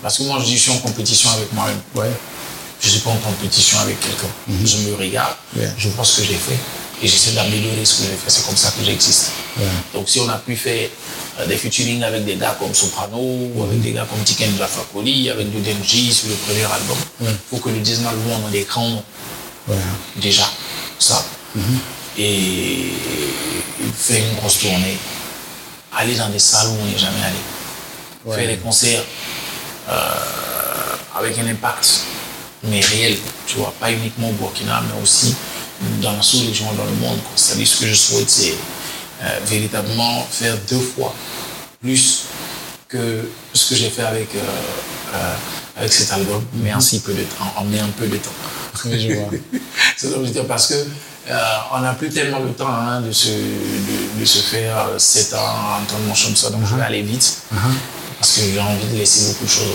Parce 0.01 0.17
que 0.19 0.23
moi, 0.23 0.37
je 0.39 0.45
dis, 0.45 0.57
je 0.57 0.61
suis 0.61 0.71
en 0.71 0.77
compétition 0.77 1.29
avec 1.31 1.51
moi-même. 1.53 1.79
Ouais. 1.95 2.11
Je 2.85 2.89
ne 2.91 2.93
suis 2.97 3.01
pas 3.01 3.09
en 3.09 3.17
compétition 3.17 3.79
avec 3.79 3.99
quelqu'un. 3.99 4.27
Je 4.63 4.77
me 4.77 4.95
regarde, 4.95 5.35
Yeah. 5.57 5.71
je 5.75 5.89
vois 5.89 6.05
ce 6.05 6.21
que 6.21 6.27
j'ai 6.27 6.35
fait 6.35 6.59
et 7.01 7.07
j'essaie 7.07 7.31
d'améliorer 7.31 7.83
ce 7.83 7.95
que 7.95 8.03
j'ai 8.03 8.09
fait. 8.15 8.29
C'est 8.29 8.45
comme 8.45 8.55
ça 8.55 8.69
que 8.77 8.83
j'existe. 8.85 9.31
Donc, 9.91 10.07
si 10.07 10.19
on 10.19 10.29
a 10.29 10.37
pu 10.37 10.55
faire 10.55 10.89
euh, 11.39 11.47
des 11.47 11.57
featuring 11.57 12.03
avec 12.03 12.25
des 12.25 12.35
gars 12.35 12.55
comme 12.59 12.75
Soprano, 12.75 13.17
ou 13.17 13.63
avec 13.63 13.81
des 13.81 13.91
gars 13.93 14.05
comme 14.07 14.21
Tiken 14.23 14.51
Fakoli, 14.55 15.31
avec 15.31 15.49
du 15.49 15.61
DMJ 15.61 16.11
sur 16.13 16.29
le 16.29 16.35
premier 16.35 16.63
album, 16.65 16.97
il 17.21 17.27
faut 17.49 17.57
que 17.57 17.69
le 17.69 17.79
deuxième 17.79 18.05
album, 18.05 18.23
on 18.45 18.49
ait 18.49 18.51
des 18.51 18.63
grands 18.65 18.87
noms 18.87 19.03
déjà, 20.17 20.47
ça. 20.99 21.25
Et 22.19 22.91
faire 23.97 24.23
une 24.23 24.35
grosse 24.37 24.59
tournée, 24.59 24.97
aller 25.97 26.15
dans 26.15 26.29
des 26.29 26.37
salles 26.39 26.67
où 26.67 26.77
on 26.81 26.85
n'est 26.85 26.99
jamais 26.99 27.23
allé, 27.25 27.39
Ouais. 28.25 28.35
faire 28.35 28.47
des 28.47 28.57
concerts 28.57 29.03
euh, 29.89 29.93
avec 31.17 31.37
un 31.39 31.47
impact, 31.47 32.01
mais 32.69 32.79
réel, 32.81 33.17
tu 33.47 33.57
vois, 33.57 33.73
pas 33.79 33.91
uniquement 33.91 34.29
au 34.29 34.33
Burkina, 34.33 34.81
mais 34.87 35.01
aussi 35.01 35.35
dans 36.01 36.13
la 36.13 36.21
sous-région, 36.21 36.65
dans 36.73 36.85
le 36.85 36.95
monde. 36.95 37.19
C'est-à-dire, 37.35 37.67
ce 37.67 37.81
que 37.81 37.87
je 37.87 37.95
souhaite, 37.95 38.29
c'est 38.29 38.53
euh, 39.23 39.39
véritablement 39.45 40.25
faire 40.29 40.57
deux 40.69 40.79
fois 40.79 41.13
plus 41.81 42.23
que 42.87 43.29
ce 43.53 43.69
que 43.69 43.75
j'ai 43.75 43.89
fait 43.89 44.03
avec, 44.03 44.33
euh, 44.35 44.39
euh, 45.13 45.35
avec 45.77 45.91
cet 45.91 46.11
album, 46.11 46.43
mais 46.53 46.73
en 46.73 46.79
si 46.79 46.99
peu 46.99 47.13
de 47.13 47.23
temps, 47.23 47.53
en 47.57 47.65
un 47.65 47.89
peu 47.97 48.07
de 48.07 48.17
temps. 48.17 48.31
Je 48.85 49.13
vois. 49.13 49.29
C'est 49.97 50.07
ça 50.07 50.15
que 50.15 50.21
je 50.21 50.27
veux 50.27 50.33
dire, 50.33 50.45
parce 50.47 50.67
que 50.67 50.75
on 51.73 51.79
n'a 51.79 51.93
plus 51.93 52.09
tellement 52.09 52.39
le 52.39 52.51
temps 52.51 52.69
hein, 52.69 53.01
de, 53.01 53.11
se, 53.11 53.29
de, 53.29 54.19
de 54.19 54.25
se 54.25 54.39
faire 54.39 54.77
euh, 54.89 54.99
7 54.99 55.33
ans 55.33 55.37
en 55.37 55.85
temps 55.85 55.95
comme 56.23 56.35
ça, 56.35 56.49
donc 56.49 56.61
je 56.65 56.75
vais 56.75 56.83
aller 56.83 57.01
vite 57.01 57.41
parce 58.19 58.33
que 58.33 58.41
j'ai 58.41 58.59
envie 58.59 58.87
de 58.91 58.97
laisser 58.97 59.31
beaucoup 59.31 59.45
de 59.45 59.49
choses. 59.49 59.65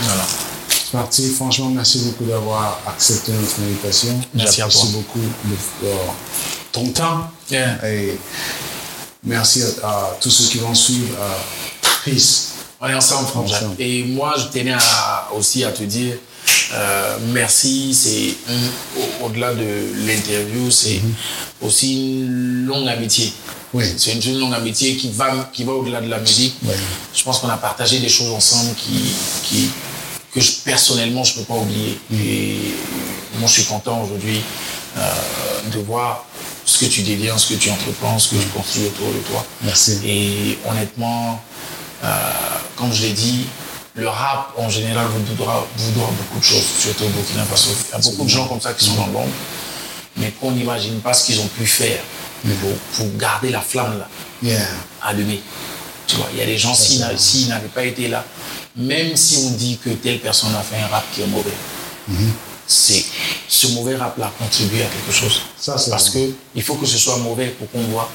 Voilà. 0.00 0.24
Smarty, 0.92 1.30
franchement, 1.30 1.70
merci 1.70 2.00
beaucoup 2.00 2.24
d'avoir 2.24 2.78
accepté 2.86 3.32
notre 3.32 3.60
invitation. 3.62 4.20
Merci 4.34 4.60
à 4.60 4.68
toi. 4.68 4.82
beaucoup 4.92 5.20
le- 5.20 5.88
euh, 5.88 5.94
ton 6.70 6.86
temps. 6.88 7.30
Yeah. 7.50 7.78
Et 7.88 8.18
merci 9.24 9.62
à, 9.82 9.88
à 9.88 10.16
tous 10.20 10.28
ceux 10.30 10.50
qui 10.50 10.58
vont 10.58 10.74
suivre. 10.74 11.16
euh, 11.18 11.88
peace. 12.04 12.48
On 12.78 12.88
est 12.88 12.94
ensemble. 12.94 13.26
Ensemble. 13.34 13.74
Et 13.78 14.04
moi, 14.04 14.34
je 14.36 14.44
tenais 14.52 14.74
à- 14.74 15.28
aussi 15.34 15.64
à 15.64 15.72
te 15.72 15.82
dire 15.82 16.16
euh, 16.74 17.16
merci. 17.32 17.94
C'est 17.94 18.34
au-delà 19.24 19.54
de 19.54 19.94
l'interview, 20.06 20.70
c'est 20.70 21.00
aussi 21.62 22.20
une 22.20 22.66
longue 22.66 22.88
amitié. 22.88 23.32
Oui. 23.72 23.84
C'est 23.96 24.12
une, 24.12 24.22
une 24.34 24.40
longue 24.40 24.52
amitié 24.52 24.94
qui 24.98 25.10
va, 25.10 25.48
qui 25.54 25.64
va 25.64 25.72
au-delà 25.72 26.02
de 26.02 26.08
la 26.08 26.18
musique. 26.18 26.54
Ouais. 26.66 26.74
Je 27.14 27.22
pense 27.22 27.38
qu'on 27.38 27.48
a 27.48 27.56
partagé 27.56 27.98
des 28.00 28.10
choses 28.10 28.30
ensemble 28.30 28.74
qui, 28.74 29.14
qui, 29.48 29.70
que 30.34 30.40
je, 30.40 30.52
personnellement, 30.64 31.24
je 31.24 31.34
ne 31.34 31.38
peux 31.38 31.44
pas 31.44 31.58
oublier. 31.60 31.98
Et 32.12 32.58
moi, 33.38 33.46
je 33.48 33.52
suis 33.52 33.64
content 33.64 34.02
aujourd'hui 34.02 34.40
euh, 34.96 35.00
de 35.72 35.78
voir 35.80 36.24
ce 36.64 36.78
que 36.84 36.90
tu 36.90 37.02
déviens, 37.02 37.36
ce 37.38 37.52
que 37.54 37.58
tu 37.58 37.70
entreprends, 37.70 38.18
ce 38.18 38.30
que 38.34 38.40
tu 38.40 38.48
construis 38.48 38.86
autour 38.86 39.08
de 39.08 39.18
toi. 39.30 39.44
Merci. 39.62 40.00
Et 40.04 40.58
honnêtement, 40.68 41.42
euh, 42.04 42.08
comme 42.76 42.92
je 42.92 43.02
l'ai 43.02 43.12
dit, 43.12 43.46
le 43.94 44.08
rap 44.08 44.54
en 44.56 44.70
général 44.70 45.06
vous 45.06 45.34
doit, 45.34 45.66
vous 45.76 45.90
doit 45.92 46.10
beaucoup 46.16 46.38
de 46.38 46.44
choses, 46.44 46.64
surtout 46.80 47.04
au 47.04 47.08
Burkina 47.08 47.44
Faso. 47.44 47.70
Il 47.88 47.92
y 47.92 47.94
a 47.94 47.98
beaucoup 48.10 48.24
de 48.24 48.30
gens 48.30 48.46
comme 48.46 48.60
ça 48.60 48.72
qui 48.72 48.84
sont 48.86 48.94
dans 48.94 49.06
l'ombre, 49.08 49.28
mais 50.16 50.30
qu'on 50.40 50.52
n'imagine 50.52 51.00
pas 51.00 51.12
ce 51.12 51.26
qu'ils 51.26 51.40
ont 51.40 51.48
pu 51.48 51.66
faire 51.66 52.00
pour, 52.60 52.72
pour 52.96 53.16
garder 53.18 53.50
la 53.50 53.60
flamme 53.60 53.98
là, 53.98 54.08
Yeah. 54.42 54.66
allumée. 55.02 55.40
Tu 56.08 56.16
vois, 56.16 56.26
il 56.32 56.38
y 56.40 56.42
a 56.42 56.46
des 56.46 56.58
gens, 56.58 56.74
s'ils 56.74 57.48
n'avaient 57.48 57.68
pas 57.68 57.84
été 57.84 58.08
là, 58.08 58.24
même 58.76 59.16
si 59.16 59.38
on 59.46 59.50
dit 59.50 59.78
que 59.84 59.90
telle 59.90 60.20
personne 60.20 60.54
a 60.54 60.62
fait 60.62 60.76
un 60.82 60.86
rap 60.86 61.04
qui 61.14 61.22
est 61.22 61.26
mauvais, 61.26 61.52
c'est 62.66 63.04
ce 63.48 63.66
mauvais 63.68 63.96
rap-là 63.96 64.32
contribue 64.38 64.80
à 64.80 64.86
quelque 64.86 65.12
chose. 65.12 65.42
Ça, 65.58 65.76
Parce 65.90 66.10
vrai. 66.10 66.20
que 66.28 66.32
il 66.54 66.62
faut 66.62 66.74
que 66.76 66.86
ce 66.86 66.98
soit 66.98 67.18
mauvais 67.18 67.48
pour 67.48 67.70
qu'on 67.70 67.82
voit 67.88 68.10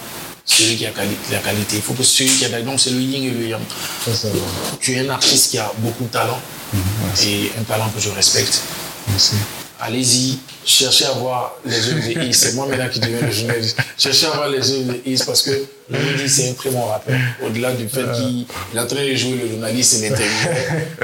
celui 0.45 0.77
qui 0.77 0.85
a 0.85 0.91
la 1.31 1.39
qualité. 1.39 1.75
Il 1.75 1.81
faut 1.81 1.93
que 1.93 2.03
celui 2.03 2.29
qui 2.31 2.45
a 2.45 2.61
donc 2.61 2.79
c'est 2.79 2.89
le 2.91 3.01
yin 3.01 3.23
et 3.23 3.29
le 3.31 3.47
yang. 3.47 3.61
Ça. 4.05 4.29
Tu 4.79 4.93
es 4.95 4.99
un 5.07 5.09
artiste 5.09 5.51
qui 5.51 5.57
a 5.57 5.71
beaucoup 5.77 6.05
de 6.05 6.09
talent 6.09 6.39
et 7.23 7.51
un 7.59 7.63
talent 7.63 7.89
que 7.89 7.99
je 8.01 8.09
respecte. 8.09 8.61
Merci. 9.09 9.35
Allez-y, 9.79 10.39
cherchez 10.65 11.05
à 11.05 11.11
voir 11.11 11.53
les 11.63 11.89
œuvres 11.89 12.07
de 12.07 12.23
Is. 12.23 12.33
C'est 12.33 12.53
moi 12.53 12.65
maintenant 12.67 12.89
qui 12.89 12.99
deviens 12.99 13.21
le 13.21 13.31
journaliste. 13.31 13.77
Cherchez 13.97 14.25
à 14.25 14.31
voir 14.31 14.49
les 14.49 14.71
œuvres 14.71 14.93
de 14.93 15.01
Is 15.05 15.21
parce 15.25 15.43
que 15.43 15.51
je 15.89 16.23
dis 16.23 16.29
c'est 16.29 16.49
un 16.49 16.53
très 16.53 16.71
bon 16.71 16.85
rappeur. 16.85 17.17
Au-delà 17.45 17.73
du 17.73 17.87
fait 17.87 18.05
qu'il 18.15 18.45
est 18.75 18.79
en 18.79 18.87
train 18.87 19.05
de 19.05 19.15
jouer 19.15 19.39
le 19.43 19.49
journaliste 19.49 19.93
et 20.01 20.09
l'intervieweur, 20.09 20.55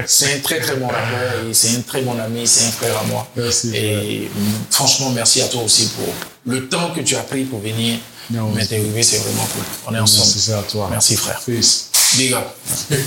c'est 0.07 0.33
un 0.33 0.39
très 0.39 0.59
très 0.59 0.75
bon 0.75 0.87
rappeur 0.87 1.47
et 1.49 1.53
c'est 1.53 1.75
un 1.77 1.81
très 1.81 2.01
bon 2.01 2.19
ami, 2.19 2.47
c'est 2.47 2.65
un 2.65 2.71
frère 2.71 2.97
à 2.97 3.03
moi. 3.03 3.27
Merci, 3.35 3.71
Et 3.75 4.29
franchement, 4.71 5.11
merci 5.11 5.41
à 5.41 5.47
toi 5.47 5.61
aussi 5.63 5.89
pour 5.89 6.11
le 6.45 6.67
temps 6.67 6.91
que 6.95 7.01
tu 7.01 7.15
as 7.15 7.21
pris 7.23 7.43
pour 7.43 7.59
venir 7.59 7.99
m'interviewer. 8.31 9.03
C'est 9.03 9.17
vraiment 9.17 9.47
cool. 9.53 9.63
On 9.87 9.95
est 9.95 9.99
ensemble. 9.99 10.31
Merci, 10.33 10.51
à 10.51 10.63
toi. 10.63 10.87
Merci 10.89 11.15
frère. 11.15 11.39
Peace. 11.45 11.89
Big 12.17 12.33
up. 12.33 12.47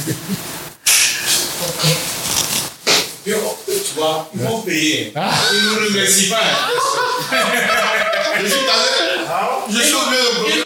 Tu 3.26 3.34
vois, 3.96 4.28
ils 4.34 4.40
vont 4.42 4.60
payer. 4.62 5.12
Ils 5.14 5.56
ne 5.56 5.70
nous 5.70 5.86
remercient 5.86 6.30
pas. 6.30 6.36
Je 8.40 8.46
suis 8.46 8.58
allé. 8.58 9.70
Je 9.70 9.80
suis 9.80 9.94
au 9.94 10.65